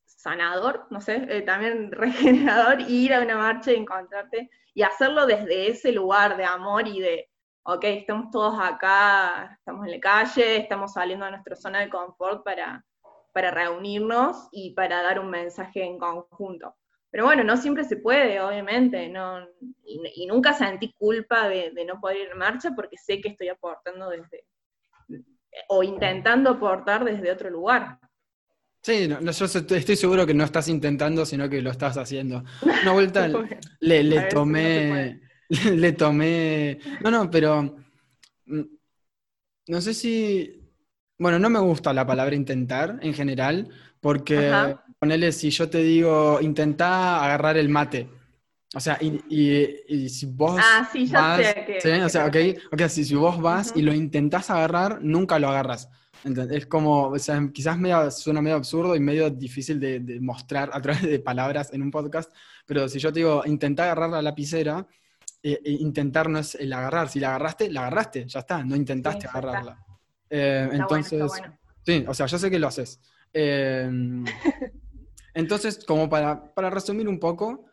sanador, 0.06 0.86
no 0.90 1.00
sé, 1.00 1.26
eh, 1.28 1.42
también 1.42 1.90
regenerador, 1.92 2.80
ir 2.82 3.14
a 3.14 3.22
una 3.22 3.36
marcha 3.36 3.72
y 3.72 3.76
encontrarte 3.76 4.50
y 4.74 4.82
hacerlo 4.82 5.26
desde 5.26 5.68
ese 5.68 5.90
lugar 5.90 6.36
de 6.36 6.44
amor 6.44 6.86
y 6.86 7.00
de, 7.00 7.28
ok, 7.64 7.82
estamos 7.84 8.30
todos 8.30 8.58
acá, 8.60 9.56
estamos 9.58 9.84
en 9.86 9.92
la 9.92 10.00
calle, 10.00 10.56
estamos 10.58 10.92
saliendo 10.92 11.24
de 11.24 11.32
nuestra 11.32 11.56
zona 11.56 11.80
de 11.80 11.90
confort 11.90 12.44
para, 12.44 12.84
para 13.32 13.50
reunirnos 13.50 14.48
y 14.52 14.74
para 14.74 15.02
dar 15.02 15.18
un 15.18 15.30
mensaje 15.30 15.84
en 15.84 15.98
conjunto. 15.98 16.77
Pero 17.10 17.24
bueno, 17.24 17.42
no 17.42 17.56
siempre 17.56 17.84
se 17.84 17.96
puede, 17.96 18.40
obviamente, 18.40 19.08
no, 19.08 19.40
y, 19.84 20.26
nunca 20.26 20.52
sentí 20.52 20.92
culpa 20.92 21.48
de, 21.48 21.72
no 21.86 22.00
poder 22.00 22.18
ir 22.18 22.28
en 22.32 22.38
marcha 22.38 22.72
porque 22.74 22.98
sé 22.98 23.20
que 23.20 23.30
estoy 23.30 23.48
aportando 23.48 24.10
desde, 24.10 24.44
o 25.68 25.82
intentando 25.82 26.50
aportar 26.50 27.04
desde 27.04 27.32
otro 27.32 27.48
lugar. 27.48 27.98
Sí, 28.82 29.08
yo 29.08 29.44
estoy 29.76 29.96
seguro 29.96 30.26
que 30.26 30.34
no 30.34 30.44
estás 30.44 30.68
intentando, 30.68 31.24
sino 31.24 31.48
que 31.48 31.62
lo 31.62 31.70
estás 31.70 31.96
haciendo. 31.96 32.44
Una 32.62 32.92
vuelta 32.92 33.26
le, 33.80 34.02
le 34.02 34.22
tomé, 34.24 35.20
le 35.74 35.92
tomé, 35.92 36.78
no, 37.02 37.10
no, 37.10 37.30
pero 37.30 37.76
mm, 38.44 38.62
no 39.68 39.80
sé 39.80 39.94
si, 39.94 40.62
bueno, 41.18 41.38
no 41.38 41.48
me 41.48 41.58
gusta 41.58 41.92
la 41.94 42.06
palabra 42.06 42.34
intentar 42.34 42.98
en 43.00 43.14
general, 43.14 43.68
porque 44.00 44.76
ponele, 44.98 45.32
si 45.32 45.50
yo 45.50 45.68
te 45.68 45.78
digo, 45.82 46.40
intenta 46.40 47.24
agarrar 47.24 47.56
el 47.56 47.68
mate. 47.68 48.08
O 48.74 48.80
sea, 48.80 48.98
y, 49.00 50.08
si 50.08 50.26
vos 50.26 50.60
ah, 50.62 50.86
sí, 50.92 51.06
ya 51.06 51.20
vas, 51.20 51.38
sé 51.38 51.78
¿sí? 51.80 51.88
o 51.88 52.08
sea, 52.08 52.26
okay, 52.26 52.56
si, 52.90 53.04
si, 53.04 53.14
vos 53.14 53.40
vas 53.40 53.72
y 53.74 53.80
lo 53.80 53.94
intentás 53.94 54.50
agarrar, 54.50 55.00
nunca 55.00 55.38
lo 55.38 55.48
agarras. 55.48 55.88
Es 56.50 56.66
como, 56.66 57.04
o 57.04 57.18
sea, 57.18 57.40
quizás 57.52 57.78
medio, 57.78 58.10
suena 58.10 58.42
medio 58.42 58.56
absurdo 58.56 58.94
y 58.94 59.00
medio 59.00 59.30
difícil 59.30 59.80
de, 59.80 60.18
mostrar 60.20 60.68
a 60.72 60.82
través 60.82 61.02
de 61.02 61.18
palabras 61.20 61.72
en 61.72 61.82
un 61.82 61.90
podcast, 61.90 62.30
pero 62.66 62.88
si 62.88 62.98
yo 62.98 63.12
te 63.12 63.20
digo, 63.20 63.42
intenta 63.46 63.84
agarrar 63.84 64.10
la 64.10 64.20
lapicera, 64.20 64.86
eh, 65.42 65.60
eh, 65.64 65.76
intentar 65.80 66.28
no 66.28 66.38
es 66.38 66.54
el 66.56 66.72
agarrar. 66.72 67.08
Si 67.08 67.20
la 67.20 67.28
agarraste, 67.28 67.70
la 67.70 67.82
agarraste, 67.82 68.26
ya 68.26 68.40
está, 68.40 68.62
no 68.64 68.76
intentaste 68.76 69.28
agarrarla. 69.28 69.78
Eh, 70.28 70.68
entonces, 70.72 71.32
sí, 71.86 72.04
o 72.06 72.12
sea, 72.12 72.26
yo 72.26 72.38
sé 72.38 72.50
que 72.50 72.58
lo 72.58 72.66
haces. 72.66 73.00
Em, 73.32 74.24
entonces, 75.38 75.84
como 75.84 76.08
para, 76.08 76.52
para, 76.52 76.68
resumir 76.68 77.06
un 77.08 77.20
poco, 77.20 77.64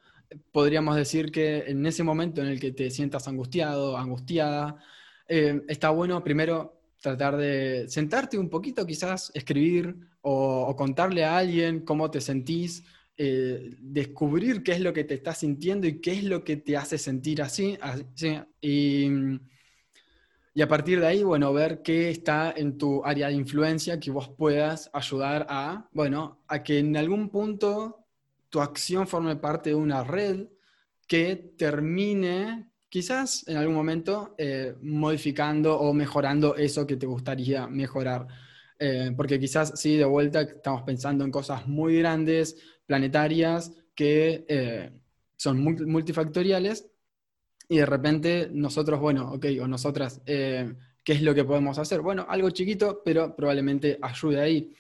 podríamos 0.52 0.96
decir 0.96 1.32
que 1.32 1.64
en 1.66 1.84
ese 1.88 2.04
momento 2.04 2.42
en 2.42 2.48
el 2.48 2.60
que 2.60 2.72
te 2.72 2.92
sientas 2.92 3.28
angustiado, 3.28 3.98
angustiada, 3.98 4.78
em, 5.28 5.64
está 5.68 5.90
bueno 5.90 6.24
primero 6.24 6.80
tratar 7.02 7.38
de 7.38 7.86
sentarte 7.90 8.38
un 8.38 8.50
poquito, 8.50 8.86
quizás 8.86 9.32
escribir 9.34 9.96
o, 10.22 10.76
contarle 10.76 11.26
a 11.26 11.38
alguien 11.38 11.80
cómo 11.80 12.12
te 12.12 12.22
sentís, 12.22 12.84
eh, 13.18 13.76
descubrir 13.80 14.62
qué 14.62 14.74
es 14.74 14.82
lo 14.82 14.94
que 14.94 15.04
te 15.04 15.16
estás 15.16 15.40
sintiendo 15.40 15.88
y 15.88 16.02
qué 16.02 16.12
es 16.12 16.24
lo 16.24 16.44
que 16.44 16.58
te 16.58 16.78
hace 16.78 17.00
sentir 17.00 17.42
así, 17.42 17.80
y 20.58 20.62
a 20.62 20.70
partir 20.70 21.02
de 21.02 21.08
ahí, 21.08 21.22
bueno, 21.22 21.52
ver 21.52 21.82
qué 21.82 22.10
está 22.10 22.54
en 22.56 22.78
tu 22.78 23.04
área 23.04 23.28
de 23.28 23.34
influencia 23.34 24.00
que 24.00 24.10
vos 24.10 24.30
puedas 24.30 24.90
ayudar 24.94 25.46
a, 25.50 25.90
bueno, 25.92 26.46
a 26.48 26.64
que 26.64 26.80
en 26.80 26.96
algún 26.96 27.30
punto 27.30 28.06
tu 28.50 28.62
acción 28.62 29.06
forme 29.06 29.36
parte 29.36 29.72
de 29.72 29.76
una 29.76 30.06
red 30.06 30.48
que 31.08 31.36
termine 31.58 32.72
quizás 32.88 33.46
en 33.50 33.58
algún 33.58 33.76
momento 33.76 34.34
eh, 34.38 34.76
modificando 34.82 35.78
o 35.78 35.94
mejorando 35.94 36.56
eso 36.56 36.88
que 36.88 36.96
te 36.96 37.06
gustaría 37.06 37.68
mejorar. 37.68 38.26
Eh, 38.80 39.12
porque 39.18 39.38
quizás 39.38 39.74
sí, 39.76 39.98
de 39.98 40.06
vuelta 40.06 40.40
estamos 40.44 40.84
pensando 40.84 41.26
en 41.26 41.32
cosas 41.32 41.68
muy 41.68 41.98
grandes, 41.98 42.56
planetarias, 42.86 43.74
que 43.94 44.46
eh, 44.48 44.90
son 45.36 45.62
multifactoriales 45.62 46.88
y 47.68 47.78
de 47.78 47.86
repente 47.86 48.50
nosotros, 48.52 49.00
bueno, 49.00 49.32
ok, 49.34 49.46
o 49.62 49.68
nosotras, 49.68 50.22
eh, 50.26 50.74
¿qué 51.04 51.14
es 51.14 51.22
lo 51.22 51.34
que 51.34 51.44
podemos 51.44 51.78
hacer? 51.78 52.02
Bueno, 52.02 52.26
algo 52.30 52.50
chiquito, 52.50 53.02
pero 53.04 53.36
probablemente 53.36 53.98
ayude 54.02 54.42
ahí. 54.42 54.74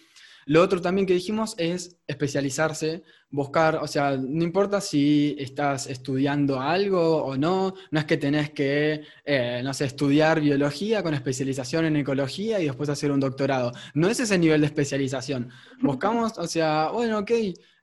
Lo 0.47 0.61
otro 0.61 0.79
también 0.79 1.07
que 1.07 1.13
dijimos 1.15 1.55
es 1.57 1.97
especializarse, 2.05 3.03
buscar, 3.31 3.77
o 3.77 3.87
sea, 3.87 4.15
no 4.15 4.43
importa 4.43 4.79
si 4.79 5.35
estás 5.39 5.87
estudiando 5.87 6.61
algo 6.61 7.23
o 7.23 7.35
no, 7.35 7.73
no 7.89 7.99
es 7.99 8.05
que 8.05 8.17
tenés 8.17 8.51
que, 8.51 9.01
eh, 9.25 9.61
no 9.63 9.73
sé, 9.73 9.85
estudiar 9.85 10.39
biología 10.39 11.01
con 11.01 11.15
especialización 11.15 11.85
en 11.85 11.95
ecología 11.95 12.59
y 12.59 12.65
después 12.65 12.89
hacer 12.89 13.11
un 13.11 13.19
doctorado. 13.19 13.71
No 13.95 14.07
es 14.07 14.19
ese 14.19 14.37
nivel 14.37 14.61
de 14.61 14.67
especialización. 14.67 15.49
Buscamos, 15.81 16.37
o 16.37 16.45
sea, 16.45 16.89
bueno, 16.91 17.19
ok, 17.19 17.31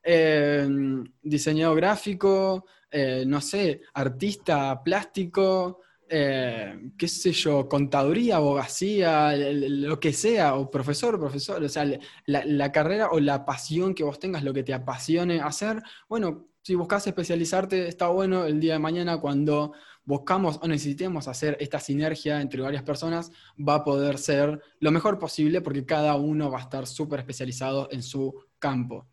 eh, 0.05 0.69
diseño 1.21 1.75
gráfico, 1.75 2.65
eh, 2.93 3.25
no 3.27 3.41
sé, 3.41 3.81
artista 3.95 4.83
plástico, 4.85 5.81
eh, 6.15 6.91
qué 6.99 7.09
sé 7.09 7.33
yo, 7.33 7.67
contaduría, 7.67 8.37
abogacía, 8.37 9.35
lo 9.35 9.99
que 9.99 10.13
sea, 10.13 10.57
o 10.57 10.71
profesor, 10.71 11.19
profesor, 11.19 11.65
o 11.65 11.69
sea, 11.71 11.87
la, 12.27 12.71
carrera 12.71 13.09
o 13.13 13.19
la 13.19 13.47
pasión 13.47 13.95
que 13.95 14.05
vos 14.05 14.19
tengas, 14.19 14.45
lo 14.45 14.53
que 14.53 14.63
te 14.63 14.75
apasione 14.75 15.41
hacer, 15.41 15.83
bueno, 16.11 16.49
si 16.61 16.75
buscas 16.75 17.07
especializarte, 17.07 17.89
está 17.89 18.09
bueno 18.09 18.45
el 18.45 18.61
día 18.61 18.75
de 18.75 18.79
mañana 18.79 19.19
cuando 19.23 19.73
buscamos 20.05 20.59
o 20.61 20.69
necesitemos 20.69 21.29
hacer 21.29 21.57
esta 21.61 21.81
sinergia 21.81 22.43
entre 22.43 22.61
varias 22.61 22.83
personas, 22.83 23.31
va 23.59 23.77
a 23.77 23.85
poder 23.85 24.19
ser 24.19 24.61
lo 24.81 24.91
mejor 24.91 25.19
posible 25.19 25.63
porque 25.63 25.87
cada 25.87 26.15
uno 26.17 26.51
va 26.51 26.59
a 26.59 26.63
estar 26.63 26.87
súper 26.87 27.21
especializado 27.21 27.89
en 27.91 28.03
su 28.03 28.35
campo. 28.59 29.09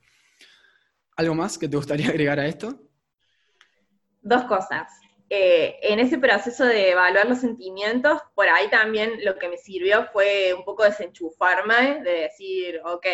¿Algo 1.16 1.34
más 1.34 1.58
que 1.58 1.70
te 1.70 1.78
gustaría 1.78 2.08
agregar 2.10 2.42
a 2.42 2.48
esto? 2.48 2.89
Dos 4.30 4.44
cosas. 4.46 4.88
Eh, 5.32 5.78
en 5.84 6.00
ese 6.00 6.18
proceso 6.18 6.66
de 6.66 6.92
evaluar 6.92 7.28
los 7.28 7.40
sentimientos, 7.40 8.20
por 8.34 8.48
ahí 8.50 8.68
también 8.70 9.24
lo 9.24 9.38
que 9.38 9.50
me 9.50 9.58
sirvió 9.58 10.08
fue 10.12 10.54
un 10.54 10.64
poco 10.64 10.84
desenchufarme, 10.84 12.02
de 12.04 12.12
decir, 12.22 12.82
ok, 12.84 13.06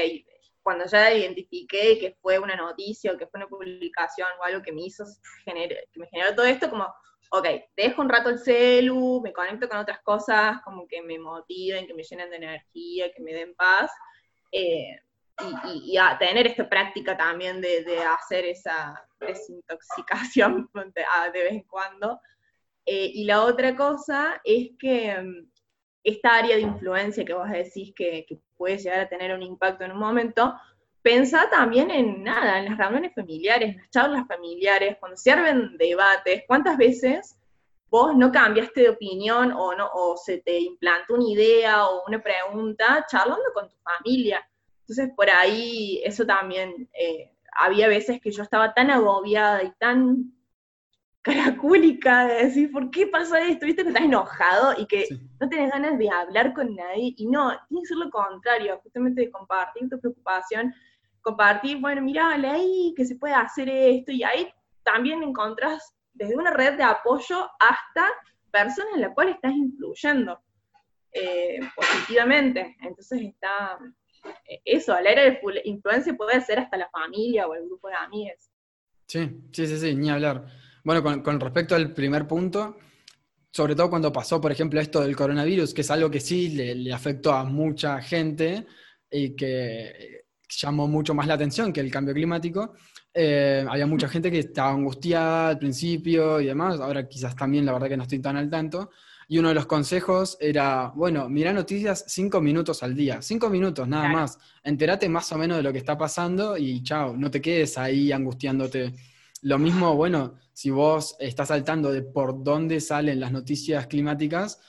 cuando 0.63 0.85
ya 0.85 1.13
identifiqué 1.13 1.99
que 1.99 2.15
fue 2.21 2.39
una 2.39 2.55
noticia 2.55 3.11
o 3.11 3.17
que 3.17 3.27
fue 3.27 3.39
una 3.39 3.49
publicación 3.49 4.27
o 4.39 4.43
algo 4.43 4.61
que 4.61 4.71
me 4.71 4.83
hizo, 4.83 5.03
que 5.45 5.53
me 5.95 6.07
generó 6.07 6.33
todo 6.33 6.45
esto, 6.45 6.69
como, 6.69 6.85
ok, 7.31 7.47
dejo 7.75 8.01
un 8.01 8.09
rato 8.09 8.29
el 8.29 8.39
celu, 8.39 9.21
me 9.21 9.33
conecto 9.33 9.67
con 9.67 9.77
otras 9.77 9.99
cosas, 10.01 10.61
como 10.63 10.87
que 10.87 11.01
me 11.01 11.19
motiven, 11.19 11.85
que 11.85 11.93
me 11.93 12.03
llenen 12.03 12.29
de 12.29 12.37
energía, 12.37 13.11
que 13.13 13.21
me 13.21 13.33
den 13.33 13.55
paz. 13.55 13.91
Eh, 14.51 15.01
y, 15.83 15.97
a 15.97 16.17
tener 16.17 16.47
esta 16.47 16.67
práctica 16.67 17.17
también 17.17 17.61
de, 17.61 17.85
hacer 18.03 18.45
esa 18.45 19.05
desintoxicación 19.19 20.69
de 21.33 21.43
vez 21.43 21.51
en 21.51 21.63
cuando. 21.63 22.19
Eh, 22.85 23.11
y 23.13 23.25
la 23.25 23.43
otra 23.43 23.75
cosa 23.75 24.39
es 24.43 24.69
que 24.77 25.15
mm, 25.19 25.49
esta 26.03 26.35
área 26.35 26.55
de 26.55 26.61
influencia 26.61 27.25
que 27.25 27.33
vos 27.33 27.49
decís 27.49 27.93
que, 27.95 28.25
que, 28.27 28.39
puede 28.57 28.77
llegar 28.77 29.01
a 29.01 29.09
tener 29.09 29.35
un 29.35 29.43
impacto 29.43 29.83
en 29.83 29.91
un 29.91 29.99
momento, 29.99 30.55
pensá 31.01 31.49
también 31.49 31.91
en 31.91 32.23
nada, 32.23 32.59
en 32.59 32.65
las 32.65 32.77
reuniones 32.77 33.13
familiares, 33.13 33.71
en 33.71 33.77
las 33.77 33.89
charlas 33.89 34.25
familiares, 34.27 34.95
cuando 34.97 35.17
se 35.17 35.31
armen 35.31 35.75
debates, 35.77 36.43
¿cuántas 36.47 36.77
veces 36.77 37.37
vos 37.89 38.15
no 38.15 38.31
cambiaste 38.31 38.81
de 38.81 38.89
opinión 38.89 39.53
o, 39.53 39.75
no, 39.75 39.89
o 39.93 40.17
se 40.17 40.39
te 40.39 40.59
implantó 40.59 41.13
una 41.15 41.29
idea 41.29 41.87
o 41.87 42.03
una 42.07 42.21
pregunta 42.21 43.05
charlando 43.09 43.53
con 43.53 43.69
tu 43.69 43.75
familia. 43.77 44.45
Entonces, 44.87 45.09
por 45.15 45.29
ahí, 45.29 45.99
eso 46.05 46.25
también, 46.25 46.87
eh, 46.93 47.31
había 47.59 47.87
veces 47.87 48.21
que 48.21 48.31
yo 48.31 48.43
estaba 48.43 48.73
tan 48.73 48.91
agobiada 48.91 49.63
y 49.63 49.71
tan 49.79 50.31
caracúlica 51.23 52.27
de 52.27 52.45
decir, 52.45 52.71
¿por 52.71 52.91
qué 52.91 53.07
pasa 53.07 53.41
esto? 53.41 53.65
Viste 53.65 53.81
que 53.81 53.89
estás 53.89 54.03
enojado 54.03 54.79
y 54.79 54.85
que 54.85 55.07
no 55.39 55.49
tienes 55.49 55.71
ganas 55.71 55.97
de 55.97 56.07
hablar 56.07 56.53
con 56.53 56.75
nadie. 56.75 57.15
Y 57.17 57.25
no, 57.25 57.49
tiene 57.67 57.81
que 57.81 57.87
ser 57.87 57.97
lo 57.97 58.11
contrario, 58.11 58.79
justamente 58.83 59.21
de 59.21 59.31
compartir 59.31 59.89
tu 59.89 59.99
preocupación, 59.99 60.71
compartir, 61.21 61.81
bueno, 61.81 62.03
mira, 62.03 62.37
leí 62.37 62.93
que 62.95 63.05
se 63.05 63.15
puede 63.15 63.33
hacer 63.33 63.67
esto, 63.69 64.11
y 64.11 64.21
ahí 64.23 64.47
también 64.83 65.23
encontrás 65.23 65.95
desde 66.13 66.37
una 66.37 66.51
red 66.51 66.77
de 66.77 66.83
apoyo 66.83 67.49
hasta 67.59 68.07
personas 68.51 68.93
en 68.93 69.01
las 69.01 69.13
cuales 69.15 69.35
estás 69.35 69.53
influyendo 69.53 70.39
eh, 71.11 71.59
positivamente. 71.75 72.75
Entonces 72.81 73.21
está 73.21 73.79
eso, 74.63 74.93
al 74.93 75.07
era 75.07 75.23
de 75.23 75.39
influencia 75.65 76.15
puede 76.15 76.41
ser 76.41 76.59
hasta 76.59 76.77
la 76.77 76.89
familia 76.89 77.47
o 77.47 77.55
el 77.55 77.65
grupo 77.65 77.87
de 77.87 77.95
amigos. 77.95 78.49
Sí, 79.07 79.29
sí, 79.51 79.67
sí, 79.67 79.77
sí, 79.77 79.95
ni 79.95 80.09
hablar. 80.09 80.45
Bueno, 80.83 81.23
con, 81.23 81.39
respecto 81.39 81.75
al 81.75 81.93
primer 81.93 82.27
punto, 82.27 82.77
sobre 83.51 83.75
todo 83.75 83.89
cuando 83.89 84.11
pasó, 84.11 84.39
por 84.39 84.51
ejemplo, 84.51 84.79
esto 84.79 85.01
del 85.01 85.15
coronavirus, 85.15 85.73
que 85.73 85.81
es 85.81 85.91
algo 85.91 86.09
que 86.09 86.19
sí 86.19 86.49
le, 86.49 86.93
afectó 86.93 87.33
a 87.33 87.43
mucha 87.43 88.01
gente 88.01 88.65
y 89.09 89.35
que 89.35 90.25
llamó 90.47 90.87
mucho 90.87 91.13
más 91.13 91.27
la 91.27 91.35
atención 91.35 91.73
que 91.73 91.81
el 91.81 91.91
cambio 91.91 92.13
climático. 92.13 92.73
Eh, 93.13 93.65
había 93.67 93.87
mucha 93.87 94.07
gente 94.07 94.29
que 94.29 94.39
estaba 94.39 94.71
angustiada 94.71 95.49
al 95.49 95.57
principio 95.57 96.41
y 96.41 96.47
demás, 96.47 96.79
ahora 96.79 97.07
quizás 97.07 97.35
también, 97.35 97.65
la 97.65 97.73
verdad 97.73 97.87
que 97.87 97.97
no 97.97 98.03
estoy 98.03 98.19
tan 98.19 98.37
al 98.37 98.49
tanto. 98.49 98.91
Y 99.27 99.39
uno 99.39 99.49
de 99.49 99.55
los 99.55 99.65
consejos 99.65 100.37
era, 100.39 100.91
bueno, 100.95 101.27
mira 101.29 101.51
noticias 101.51 102.05
cinco 102.07 102.41
minutos 102.41 102.83
al 102.83 102.95
día, 102.95 103.21
cinco 103.21 103.49
minutos 103.49 103.87
nada 103.87 104.09
más. 104.09 104.37
Entérate 104.63 105.09
más 105.09 105.31
o 105.31 105.37
menos 105.37 105.57
de 105.57 105.63
lo 105.63 105.71
que 105.71 105.79
está 105.79 105.97
pasando 105.97 106.57
y 106.57 106.83
chao, 106.83 107.15
no 107.17 107.31
te 107.31 107.41
quedes 107.41 107.77
ahí 107.77 108.11
angustiándote. 108.11 108.93
Lo 109.41 109.57
mismo, 109.59 109.95
bueno, 109.95 110.35
si 110.53 110.69
vos 110.69 111.15
estás 111.19 111.49
saltando 111.49 111.91
de 111.91 112.01
por 112.01 112.43
dónde 112.43 112.79
salen 112.79 113.19
las 113.19 113.31
noticias 113.31 113.87
climáticas, 113.87 114.59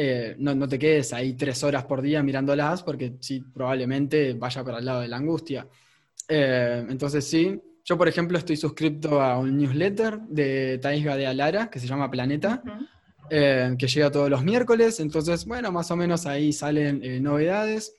eh, 0.00 0.36
no, 0.38 0.68
te 0.68 0.78
quedes 0.78 1.12
ahí 1.12 1.34
tres 1.34 1.62
horas 1.64 1.84
por 1.84 2.00
día 2.00 2.22
mirándolas, 2.22 2.82
porque 2.82 3.14
sí, 3.20 3.40
probablemente 3.40 4.34
vaya 4.34 4.62
para 4.62 4.78
el 4.78 4.84
lado 4.84 5.00
de 5.00 5.08
la 5.08 5.16
angustia. 5.16 5.66
Eh, 6.28 6.86
entonces 6.88 7.26
sí, 7.26 7.60
yo 7.84 7.98
por 7.98 8.06
ejemplo 8.06 8.38
estoy 8.38 8.56
suscrito 8.56 9.20
a 9.20 9.38
un 9.38 9.56
newsletter 9.56 10.20
de 10.20 10.78
Taisga 10.78 11.16
de 11.16 11.26
Alara, 11.26 11.70
que 11.70 11.80
se 11.80 11.86
llama 11.86 12.10
Planeta, 12.10 12.62
eh, 13.30 13.74
que 13.78 13.86
llega 13.86 14.10
todos 14.10 14.30
los 14.30 14.42
miércoles, 14.42 15.00
entonces 15.00 15.44
bueno, 15.44 15.72
más 15.72 15.90
o 15.90 15.96
menos 15.96 16.26
ahí 16.26 16.52
salen 16.52 17.22
novedades. 17.22 17.94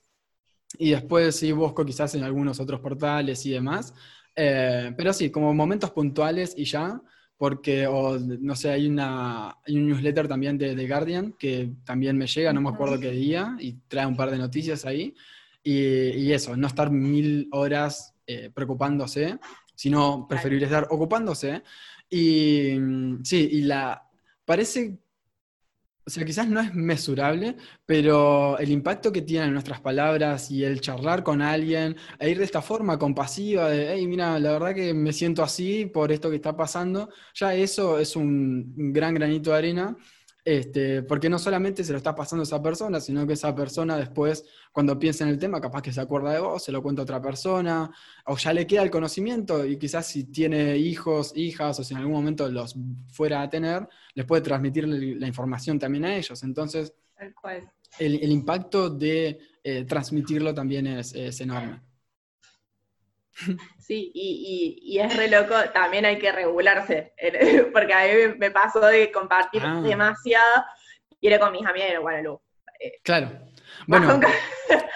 Y 0.78 0.92
después 0.92 1.36
sí 1.36 1.52
busco 1.52 1.84
quizás 1.84 2.14
en 2.16 2.24
algunos 2.24 2.60
otros 2.60 2.80
portales 2.80 3.46
y 3.46 3.52
demás. 3.52 3.94
pero 4.36 5.14
sí, 5.14 5.32
como 5.32 5.54
momentos 5.54 5.92
puntuales 5.92 6.54
y 6.56 6.66
ya 6.66 7.02
porque, 7.40 7.88
o, 7.88 8.20
no 8.20 8.54
sé, 8.54 8.70
hay, 8.70 8.86
una, 8.90 9.56
un 9.70 9.88
newsletter 9.88 10.28
también 10.28 10.58
de 10.58 10.76
The 10.76 10.88
Guardian 10.90 11.32
que 11.40 11.72
también 11.86 12.18
me 12.18 12.28
llega, 12.28 12.52
no 12.52 12.60
me 12.60 12.68
acuerdo 12.68 13.00
qué 13.00 13.12
día, 13.12 13.56
y 13.62 13.78
trae 13.88 14.06
un 14.06 14.18
par 14.18 14.30
de 14.30 14.38
noticias 14.38 14.86
ahí. 14.86 15.16
Y, 15.64 16.34
eso, 16.34 16.58
no 16.58 16.68
estar 16.68 16.92
mil 16.92 17.48
horas 17.54 18.14
eh, 18.28 18.52
preocupándose, 18.54 19.40
sino 19.74 20.28
preferible 20.28 20.66
estar 20.66 20.88
ocupándose. 20.90 21.64
Y 22.10 22.76
mm, 22.78 23.24
sí, 23.24 23.48
y 23.54 23.62
la, 23.62 24.06
parece 24.44 25.00
o 26.10 26.12
sea, 26.12 26.26
quizás 26.26 26.47
no 26.49 26.60
es 26.60 26.74
mesurable, 26.74 27.55
pero 27.86 28.57
el 28.57 28.72
impacto 28.72 29.12
que 29.12 29.22
tienen 29.22 29.53
nuestras 29.53 29.80
palabras 29.80 30.49
y 30.49 30.64
el 30.64 30.82
charlar 30.82 31.24
con 31.24 31.39
alguien, 31.39 31.95
e 32.18 32.32
ir 32.32 32.39
de 32.39 32.45
esta 32.45 32.64
forma 32.64 32.97
compasiva, 32.97 33.70
de, 33.70 33.93
hey, 33.93 34.07
mira, 34.07 34.39
la 34.39 34.53
verdad 34.53 34.74
que 34.74 34.91
me 34.91 35.14
siento 35.14 35.43
así 35.43 35.86
por 35.86 36.12
esto 36.12 36.32
que 36.32 36.38
está 36.38 36.57
pasando, 36.57 37.10
ya 37.36 37.53
eso 37.53 37.99
es 37.99 38.16
un 38.16 38.91
gran 38.91 39.14
granito 39.14 39.51
de 39.51 39.57
arena 39.57 39.95
este, 40.46 41.04
porque 41.04 41.30
no 41.30 41.38
solamente 41.38 41.84
se 41.84 41.92
lo 41.92 41.98
está 41.98 42.16
pasando 42.16 42.42
a 42.42 42.44
esa 42.44 42.62
persona, 42.62 43.00
sino 43.00 43.26
que 43.28 43.34
esa 43.34 43.54
persona 43.54 43.98
después, 43.98 44.46
cuando 44.72 44.98
piensa 44.98 45.24
en 45.24 45.32
el 45.32 45.40
tema, 45.40 45.60
capaz 45.60 45.82
que 45.82 45.92
se 45.92 46.02
acuerda 46.02 46.32
de 46.32 46.40
vos, 46.40 46.64
se 46.64 46.72
lo 46.72 46.82
cuenta 46.82 47.02
a 47.02 47.04
otra 47.04 47.22
persona, 47.22 47.92
o 48.26 48.38
ya 48.38 48.54
le 48.54 48.66
queda 48.66 48.84
el 48.84 48.90
conocimiento 48.90 49.66
y 49.66 49.78
quizás 49.78 50.08
si 50.08 50.26
tiene 50.26 50.78
hijos, 50.78 51.34
hijas, 51.36 51.80
o 51.80 51.84
si 51.84 51.94
en 51.94 52.00
algún 52.00 52.14
momento 52.14 52.50
los 52.50 52.76
fuera 53.10 53.42
a 53.42 53.50
tener, 53.50 53.88
les 54.14 54.26
puede 54.26 54.42
transmitir 54.42 54.88
la 54.88 55.28
información 55.28 55.78
también 55.78 56.06
a 56.06 56.16
ellos. 56.16 56.42
Entonces, 56.44 56.94
el, 57.98 58.32
impacto 58.32 58.90
de 58.90 59.40
eh, 59.64 59.84
transmitirlo 59.86 60.54
también 60.54 60.88
es 60.88 61.42
enorme. 61.42 61.89
Sí, 63.80 64.12
y, 64.14 65.00
es 65.00 65.18
re 65.18 65.30
loco, 65.30 65.56
también 65.74 66.06
hay 66.06 66.20
que 66.20 66.32
regularse, 66.32 67.12
porque 67.74 67.92
a 67.92 68.04
mí 68.04 68.36
me 68.38 68.52
pasó 68.52 68.82
de 68.82 69.12
compartir 69.12 69.64
ah. 69.66 69.82
demasiado 69.82 70.64
y 71.20 71.28
era 71.28 71.40
con 71.40 71.52
mis 71.52 71.66
amigas, 71.66 72.00
bueno, 72.00 72.44
eh, 72.80 73.00
claro. 73.04 73.32
Bueno, 73.88 74.20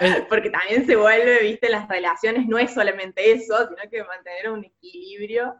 eh, 0.00 0.26
porque 0.28 0.50
también 0.50 0.86
se 0.86 0.96
vuelve, 0.96 1.42
viste, 1.42 1.68
las 1.68 1.88
relaciones 1.88 2.46
no 2.46 2.58
es 2.58 2.72
solamente 2.72 3.32
eso, 3.32 3.68
sino 3.68 3.90
que 3.90 4.04
mantener 4.04 4.50
un 4.50 4.64
equilibrio. 4.64 5.54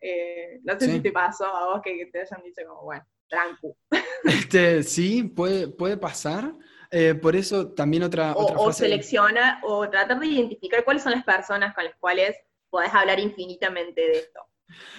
Eh, 0.00 0.60
no 0.62 0.78
sé 0.78 0.90
si 0.90 1.00
te 1.00 1.12
pasó 1.12 1.46
a 1.46 1.66
vos 1.66 1.80
que, 1.82 2.06
te 2.12 2.20
hayan 2.20 2.42
dicho 2.42 2.62
como, 2.66 2.82
bueno, 2.82 3.06
tranquilo. 3.28 3.76
Este, 4.24 4.82
sí, 4.82 5.22
puede, 5.22 5.68
puede 5.68 5.96
pasar. 5.96 6.52
Eh, 6.90 7.14
por 7.14 7.36
eso 7.36 7.68
también 7.68 8.02
otra, 8.02 8.34
o, 8.34 8.72
selecciona 8.72 9.60
o 9.64 9.88
tratar 9.88 10.20
de 10.20 10.26
identificar 10.26 10.84
cuáles 10.84 11.02
son 11.02 11.12
las 11.12 11.24
personas 11.24 11.74
con 11.74 11.84
las 11.84 11.94
cuales 11.96 12.36
podés 12.70 12.92
hablar 12.94 13.18
infinitamente 13.18 14.00
de 14.00 14.12
esto. 14.12 14.40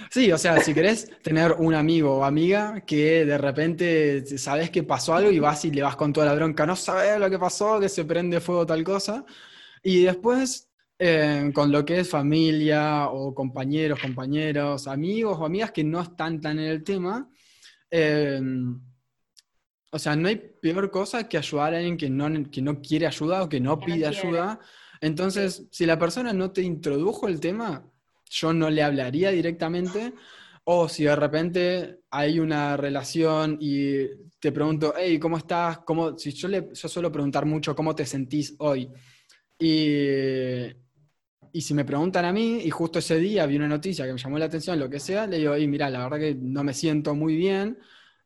Sí, 0.10 0.32
o 0.32 0.38
sea, 0.38 0.60
si 0.62 0.74
querés 0.74 1.12
tener 1.22 1.54
un 1.54 1.74
amigo 1.74 2.18
o 2.18 2.24
amiga 2.24 2.82
que 2.86 3.26
de 3.26 3.38
repente 3.38 4.26
sabes 4.38 4.70
que 4.70 4.84
pasó 4.84 5.14
algo 5.14 5.30
y 5.30 5.40
vas 5.40 5.66
y 5.66 5.72
le 5.72 5.82
vas 5.82 5.96
con 5.96 6.14
toda 6.14 6.28
la 6.28 6.36
bronca, 6.36 6.66
no 6.66 6.76
sabes 6.76 7.20
lo 7.20 7.30
que 7.30 7.38
pasó, 7.38 7.80
que 7.80 7.90
se 7.90 8.06
prende 8.06 8.40
fuego 8.40 8.66
tal 8.66 8.84
cosa, 8.84 9.26
y 9.84 10.04
después 10.04 10.70
eh, 11.00 11.52
con 11.54 11.72
lo 11.72 11.86
que 11.86 12.00
es 12.00 12.10
familia 12.10 13.10
o 13.10 13.36
compañeros, 13.36 14.00
compañeros, 14.00 14.88
amigos 14.88 15.38
o 15.40 15.46
amigas 15.46 15.72
que 15.72 15.84
no 15.84 16.02
están 16.02 16.40
tan 16.40 16.58
en 16.60 16.66
el 16.66 16.84
tema, 16.84 17.30
eh, 17.92 18.40
o 19.90 20.00
sea, 20.00 20.16
no 20.16 20.28
hay 20.28 20.36
peor 20.36 20.92
cosa 20.92 21.28
que 21.30 21.38
ayudar 21.38 21.74
a 21.74 21.78
alguien 21.78 21.98
que 21.98 22.10
no, 22.10 22.28
que 22.52 22.62
no 22.62 22.82
quiere 22.82 23.08
ayuda 23.08 23.44
o 23.44 23.50
que 23.50 23.60
no 23.60 23.80
pide 23.80 24.06
ayuda. 24.06 24.60
Entonces, 25.00 25.68
si 25.72 25.86
la 25.86 25.98
persona 25.98 26.34
no 26.34 26.52
te 26.52 26.62
introdujo 26.62 27.28
el 27.28 27.40
tema, 27.40 27.90
yo 28.30 28.54
no 28.54 28.70
le 28.70 28.84
hablaría 28.84 29.32
directamente. 29.32 30.14
O 30.66 30.90
si 30.90 31.06
de 31.06 31.16
repente 31.16 32.00
hay 32.10 32.40
una 32.40 32.76
relación 32.76 33.58
y 33.62 34.06
te 34.40 34.52
pregunto, 34.52 34.94
hey, 34.98 35.18
¿cómo 35.18 35.38
estás? 35.38 35.80
¿Cómo? 35.80 36.18
Si 36.18 36.34
yo, 36.34 36.50
le, 36.50 36.70
yo 36.74 36.90
suelo 36.90 37.10
preguntar 37.10 37.46
mucho, 37.46 37.74
¿cómo 37.74 37.96
te 37.96 38.06
sentís 38.06 38.56
hoy? 38.60 38.90
Y, 39.58 40.68
y 41.54 41.62
si 41.62 41.74
me 41.74 41.86
preguntan 41.86 42.26
a 42.26 42.34
mí, 42.34 42.60
y 42.66 42.70
justo 42.70 43.00
ese 43.00 43.18
día 43.18 43.46
vi 43.46 43.56
una 43.56 43.70
noticia 43.70 44.06
que 44.06 44.12
me 44.12 44.20
llamó 44.20 44.38
la 44.38 44.46
atención, 44.46 44.78
lo 44.78 44.90
que 44.90 45.00
sea, 45.00 45.26
le 45.26 45.38
digo, 45.38 45.54
hey, 45.56 45.68
mira, 45.68 45.90
la 45.90 46.04
verdad 46.04 46.20
que 46.20 46.36
no 46.36 46.66
me 46.66 46.74
siento 46.74 47.16
muy 47.16 47.38
bien. 47.38 47.80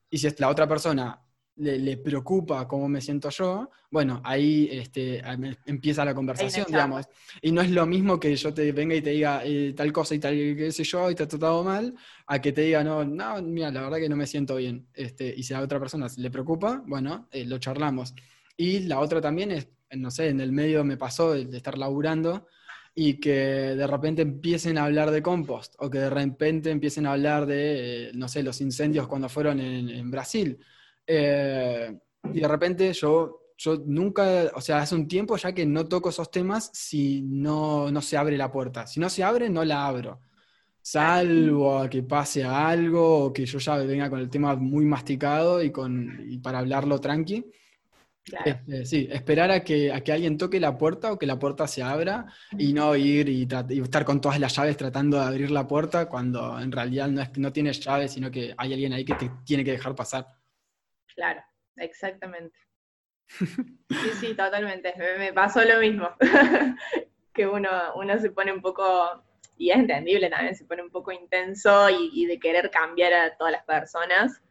Y 0.10 0.18
si 0.18 0.26
es 0.26 0.40
la 0.40 0.50
otra 0.50 0.68
persona 0.68 1.22
le, 1.56 1.98
preocupa 1.98 2.68
cómo 2.68 2.88
me 2.88 3.02
siento 3.02 3.30
yo, 3.30 3.70
bueno, 3.90 4.22
ahí 4.24 4.70
este, 4.72 5.22
empieza 5.66 6.06
la 6.06 6.16
conversación, 6.16 6.66
digamos. 6.68 7.06
Y 7.42 7.52
no 7.52 7.62
es 7.62 7.70
lo 7.72 7.86
mismo 7.86 8.20
que 8.20 8.36
yo 8.36 8.54
te 8.54 8.72
venga 8.72 8.96
y 8.96 9.02
te 9.02 9.12
diga 9.12 9.42
eh, 9.44 9.74
tal 9.76 9.92
cosa 9.92 10.16
y 10.16 10.20
tal, 10.20 10.34
qué 10.34 10.72
sé 10.72 10.84
yo, 10.84 11.12
y 11.12 11.16
te 11.16 11.24
ha 11.24 11.28
tratado 11.28 11.64
mal, 11.64 11.94
a 12.28 12.42
que 12.42 12.52
te 12.52 12.62
diga, 12.62 12.84
no, 12.84 13.04
no, 13.04 13.42
mira, 13.42 13.72
la 13.72 13.82
verdad 13.82 13.98
que 13.98 14.10
no 14.10 14.16
me 14.16 14.28
siento 14.28 14.56
bien. 14.56 14.88
Este, 14.94 15.34
y 15.36 15.44
si 15.44 15.54
a 15.54 15.62
otra 15.62 15.80
persona 15.80 16.08
le 16.16 16.32
preocupa, 16.32 16.82
bueno, 16.86 17.28
eh, 17.32 17.46
lo 17.46 17.58
charlamos. 17.60 18.14
Y 18.58 18.80
la 18.82 19.00
otra 19.00 19.22
también 19.22 19.52
es, 19.52 19.68
no 19.92 20.10
sé, 20.10 20.30
en 20.30 20.40
el 20.42 20.52
medio 20.52 20.84
me 20.84 20.98
pasó 20.98 21.34
de, 21.34 21.56
estar 21.56 21.78
laburando 21.78 22.48
y 22.96 23.20
que 23.20 23.32
de 23.32 23.88
repente 23.88 24.22
empiecen 24.22 24.78
a 24.78 24.86
hablar 24.86 25.12
de 25.12 25.22
compost 25.22 25.76
o 25.80 25.90
que 25.90 26.00
de 26.00 26.10
repente 26.10 26.72
empiecen 26.72 27.06
a 27.06 27.14
hablar 27.14 27.46
de, 27.46 28.10
eh, 28.10 28.12
no 28.14 28.28
sé, 28.28 28.44
los 28.44 28.60
incendios 28.62 29.08
cuando 29.08 29.30
fueron 29.30 29.60
en, 29.60 29.90
en 29.90 30.12
Brasil 30.12 30.60
eh, 31.14 32.00
y 32.34 32.40
de 32.40 32.48
repente 32.48 32.94
yo, 32.94 33.42
yo 33.58 33.78
nunca, 33.86 34.50
o 34.56 34.62
sea, 34.62 34.80
hace 34.80 34.96
un 34.96 35.08
tiempo 35.08 35.36
ya 35.36 35.54
que 35.54 35.66
no 35.66 35.86
toco 35.86 36.10
esos 36.10 36.32
temas 36.32 36.70
si 36.74 37.22
no, 37.22 37.92
no 37.92 38.02
se 38.02 38.16
abre 38.18 38.38
la 38.38 38.52
puerta. 38.52 38.88
Si 38.88 39.00
no 39.00 39.10
se 39.10 39.24
abre, 39.24 39.50
no 39.50 39.66
la 39.66 39.86
abro. 39.86 40.22
Salvo 40.82 41.80
a 41.80 41.90
que 41.90 42.02
pase 42.04 42.44
algo 42.44 43.26
o 43.26 43.34
que 43.34 43.46
yo 43.46 43.60
ya 43.60 43.76
venga 43.78 44.10
con 44.10 44.20
el 44.20 44.30
tema 44.30 44.56
muy 44.56 44.86
masticado 44.86 45.62
y, 45.62 45.72
con, 45.72 46.26
y 46.28 46.38
para 46.38 46.60
hablarlo 46.60 47.00
tranqui. 47.00 47.46
Este, 48.46 48.86
sí, 48.86 49.08
esperar 49.12 49.52
a 49.52 49.64
que, 49.64 49.92
a 49.92 50.02
que 50.02 50.12
alguien 50.14 50.38
toque 50.38 50.60
la 50.60 50.78
puerta 50.78 51.12
o 51.12 51.18
que 51.18 51.26
la 51.26 51.40
puerta 51.40 51.68
se 51.68 51.82
abra 51.82 52.28
y 52.58 52.72
no 52.72 52.96
ir 52.96 53.28
y, 53.28 53.48
estar 53.82 54.06
con 54.06 54.22
todas 54.22 54.40
las 54.40 54.56
llaves 54.56 54.78
tratando 54.78 55.18
de 55.18 55.24
abrir 55.24 55.52
la 55.52 55.68
puerta 55.68 56.08
cuando 56.08 56.60
en 56.60 56.72
realidad 56.72 57.10
no, 57.10 57.22
es, 57.22 57.38
no 57.38 57.52
tienes 57.52 57.80
llaves, 57.80 58.14
sino 58.14 58.32
que 58.32 58.54
hay 58.58 58.74
alguien 58.74 58.94
ahí 58.94 59.04
que 59.04 59.16
te 59.16 59.32
tiene 59.44 59.64
que 59.64 59.72
dejar 59.72 59.96
pasar. 59.96 60.41
Claro, 61.22 61.44
exactamente. 61.78 62.58
Sí, 63.90 64.10
sí, 64.20 64.28
totalmente. 64.36 64.94
Me, 65.20 65.32
pasó 65.34 65.64
lo 65.64 65.80
mismo. 65.80 66.10
que 67.34 67.46
uno, 67.46 67.70
uno 67.96 68.18
se 68.20 68.32
pone 68.32 68.52
un 68.52 68.62
poco, 68.62 69.24
y 69.58 69.70
es 69.70 69.78
entendible 69.78 70.30
también, 70.30 70.56
se 70.56 70.66
pone 70.66 70.82
un 70.82 70.90
poco 70.90 71.12
intenso 71.12 71.88
y 71.90 72.26
de 72.26 72.40
querer 72.40 72.72
cambiar 72.72 73.14
a 73.14 73.38
todas 73.38 73.52
las 73.52 73.64
personas 73.66 74.42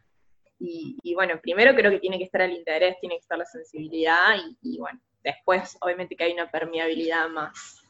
y, 0.60 1.14
bueno, 1.14 1.40
primero 1.40 1.74
creo 1.74 1.90
que 1.90 2.00
tiene 2.00 2.18
que 2.18 2.24
estar 2.24 2.42
el 2.42 2.52
interés, 2.52 3.00
tiene 3.00 3.16
que 3.16 3.22
estar 3.22 3.38
la 3.38 3.46
sensibilidad 3.46 4.36
y, 4.60 4.78
bueno, 4.78 5.00
después 5.24 5.76
obviamente 5.80 6.14
que 6.14 6.24
hay 6.24 6.32
una 6.34 6.50
permeabilidad 6.50 7.28
más, 7.30 7.82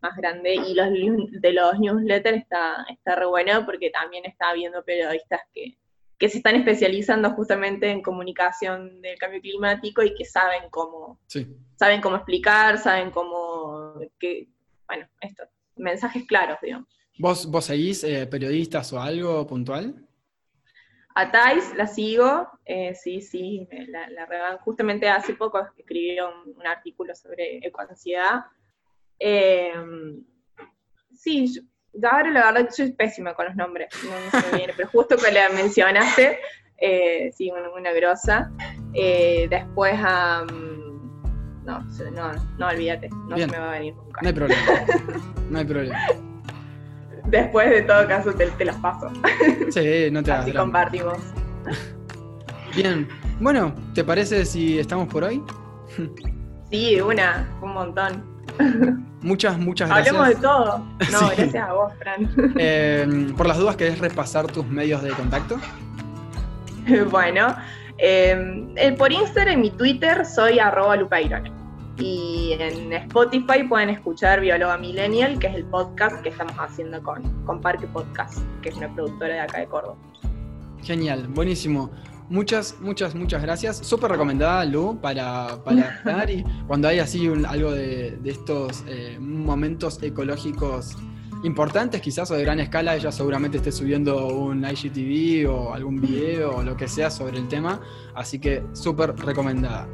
más 0.00 0.16
grande 0.16 0.54
y 0.54 0.74
los 0.74 0.88
de 1.40 1.52
los 1.52 1.78
newsletters 1.78 2.38
está, 2.38 2.86
está 2.88 3.14
re 3.16 3.26
bueno 3.26 3.66
porque 3.66 3.90
también 3.90 4.24
está 4.24 4.48
habiendo 4.48 4.82
periodistas 4.82 5.40
que, 5.52 5.76
que 6.18 6.28
se 6.28 6.38
están 6.38 6.56
especializando 6.56 7.30
justamente 7.32 7.90
en 7.90 8.02
comunicación 8.02 9.02
del 9.02 9.18
cambio 9.18 9.40
climático 9.40 10.02
y 10.02 10.14
que 10.14 10.24
saben 10.24 10.70
cómo, 10.70 11.20
saben 11.76 12.00
cómo 12.00 12.16
explicar, 12.16 12.78
saben 12.78 13.10
cómo, 13.10 14.00
que, 14.18 14.48
bueno, 14.86 15.06
esto, 15.20 15.44
mensajes 15.76 16.24
claros, 16.26 16.58
digamos. 16.62 16.88
¿Vos, 17.18 17.50
vos 17.50 17.64
seguís 17.64 18.04
eh, 18.04 18.26
periodistas 18.26 18.92
o 18.92 19.00
algo 19.00 19.46
puntual? 19.46 20.06
A 21.14 21.30
Thais 21.30 21.74
la 21.74 21.86
sigo, 21.86 22.46
eh, 22.66 22.94
sí, 22.94 23.22
sí, 23.22 23.66
la, 23.88 24.08
la 24.10 24.58
Justamente 24.58 25.08
hace 25.08 25.34
poco 25.34 25.58
escribió 25.76 26.28
un, 26.44 26.66
artículo 26.66 27.14
sobre 27.14 27.58
ecoansiedad. 27.66 28.40
Eh, 29.18 29.72
sí, 31.14 31.46
yo, 32.00 32.08
ahora 32.10 32.30
la 32.30 32.52
verdad 32.52 32.70
soy 32.70 32.92
pésima 32.92 33.34
con 33.34 33.46
los 33.46 33.56
nombres, 33.56 33.88
no 34.04 34.40
me 34.50 34.58
viene, 34.58 34.72
pero 34.76 34.88
justo 34.88 35.16
que 35.16 35.32
la 35.32 35.48
mencionaste, 35.50 36.38
eh, 36.78 37.30
sí, 37.34 37.50
una, 37.50 37.70
una 37.70 37.92
grosa. 37.92 38.50
Eh, 38.94 39.46
después 39.50 39.94
a... 39.96 40.44
no, 41.64 41.80
no, 42.12 42.32
no, 42.58 42.68
olvídate, 42.68 43.08
no 43.28 43.36
se 43.36 43.46
me 43.46 43.58
va 43.58 43.68
a 43.70 43.72
venir 43.72 43.94
nunca. 43.94 44.20
No 44.22 44.28
hay 44.28 44.34
problema, 44.34 44.62
no 45.50 45.58
hay 45.58 45.64
problema. 45.64 45.98
Después 47.26 47.70
de 47.70 47.82
todo 47.82 48.06
caso 48.06 48.32
te, 48.32 48.46
te 48.46 48.64
las 48.64 48.76
paso. 48.76 49.10
Sí, 49.70 50.08
no 50.12 50.22
te 50.22 50.30
Así 50.30 50.52
compartimos. 50.52 51.18
Bien, 52.74 53.08
bueno, 53.40 53.74
¿te 53.94 54.04
parece 54.04 54.44
si 54.44 54.78
estamos 54.78 55.08
por 55.08 55.24
hoy? 55.24 55.42
Sí, 56.70 57.00
una, 57.00 57.48
un 57.62 57.72
montón. 57.72 58.35
Muchas, 59.22 59.58
muchas 59.58 59.88
gracias. 59.88 60.14
Hablemos 60.14 60.28
de 60.28 60.34
todo. 60.36 60.78
No, 61.12 61.28
gracias 61.36 61.68
a 61.68 61.72
vos, 61.72 61.92
Fran. 61.98 62.54
Eh, 62.58 63.32
por 63.36 63.46
las 63.46 63.58
dudas, 63.58 63.76
¿querés 63.76 63.98
repasar 63.98 64.46
tus 64.46 64.66
medios 64.66 65.02
de 65.02 65.10
contacto? 65.10 65.58
bueno, 67.10 67.54
eh, 67.98 68.94
por 68.98 69.12
Instagram 69.12 69.64
y 69.64 69.70
Twitter 69.70 70.24
soy 70.24 70.58
arroba 70.58 70.96
y 71.98 72.52
en 72.58 72.92
Spotify 72.92 73.62
pueden 73.66 73.88
escuchar 73.88 74.40
Bióloga 74.40 74.76
Millennial, 74.76 75.38
que 75.38 75.46
es 75.46 75.54
el 75.54 75.64
podcast 75.64 76.22
que 76.22 76.28
estamos 76.28 76.54
haciendo 76.58 77.02
con, 77.02 77.22
con 77.44 77.60
Parque 77.60 77.86
Podcast, 77.86 78.38
que 78.60 78.68
es 78.68 78.76
una 78.76 78.92
productora 78.94 79.34
de 79.34 79.40
acá 79.40 79.60
de 79.60 79.66
Córdoba. 79.66 79.96
Genial, 80.82 81.26
buenísimo. 81.28 81.90
Muchas, 82.28 82.76
muchas, 82.80 83.14
muchas 83.14 83.42
gracias. 83.42 83.78
Súper 83.78 84.10
recomendada, 84.10 84.64
Lu, 84.64 84.98
para, 85.00 85.62
para 85.64 85.80
estar 85.96 86.28
y 86.30 86.44
cuando 86.66 86.88
hay 86.88 86.98
así 86.98 87.30
algo 87.48 87.72
de, 87.72 88.18
estos 88.24 88.84
eh, 88.88 89.18
momentos 89.20 90.02
ecológicos 90.02 90.96
importantes, 91.44 92.00
quizás 92.00 92.30
o 92.30 92.34
de 92.34 92.42
gran 92.42 92.58
escala, 92.60 92.96
ella 92.96 93.12
seguramente 93.12 93.58
esté 93.58 93.70
subiendo 93.70 94.26
un 94.26 94.64
IGTV 94.64 95.48
o 95.48 95.74
algún 95.74 96.00
video 96.00 96.56
o 96.56 96.62
lo 96.62 96.76
que 96.76 96.88
sea 96.88 97.10
sobre 97.10 97.38
el 97.38 97.48
tema. 97.48 97.80
Así 98.14 98.38
que 98.38 98.64
súper 98.72 99.14
recomendada. 99.16 99.86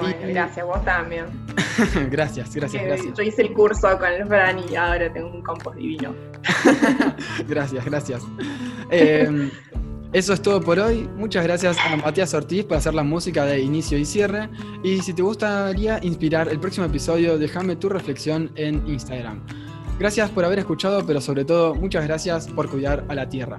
Bueno, 0.00 0.18
gracias, 0.28 0.66
vos 0.66 0.84
también. 0.84 1.26
gracias, 2.10 2.54
gracias, 2.54 2.84
gracias. 2.84 3.14
Yo 3.14 3.22
hice 3.22 3.42
el 3.42 3.52
curso 3.52 3.98
con 3.98 4.12
el 4.12 4.26
Fran 4.26 4.58
y 4.70 4.76
ahora 4.76 5.10
tengo 5.12 5.28
un 5.28 5.42
compost 5.42 5.76
divino. 5.76 6.14
gracias, 7.48 7.84
gracias. 7.84 8.22
Em, 8.90 9.50
eso 10.12 10.32
es 10.32 10.42
todo 10.42 10.60
por 10.60 10.78
hoy. 10.78 11.08
Muchas 11.16 11.44
gracias 11.44 11.76
a 11.78 11.96
Matías 11.96 12.32
Ortiz 12.34 12.64
por 12.64 12.76
hacer 12.76 12.94
la 12.94 13.02
música 13.02 13.44
de 13.44 13.60
inicio 13.60 13.98
y 13.98 14.04
cierre. 14.04 14.48
Y 14.82 15.02
si 15.02 15.12
te 15.12 15.22
gustaría 15.22 15.98
inspirar 16.02 16.48
el 16.48 16.58
próximo 16.60 16.86
episodio, 16.86 17.38
déjame 17.38 17.76
tu 17.76 17.88
reflexión 17.88 18.50
en 18.54 18.86
Instagram. 18.86 19.40
Gracias 19.98 20.30
por 20.30 20.44
haber 20.44 20.58
escuchado, 20.58 21.06
pero 21.06 21.20
sobre 21.20 21.44
todo 21.44 21.74
muchas 21.74 22.04
gracias 22.06 22.48
por 22.48 22.68
cuidar 22.70 23.04
a 23.08 23.14
la 23.14 23.28
Tierra. 23.28 23.58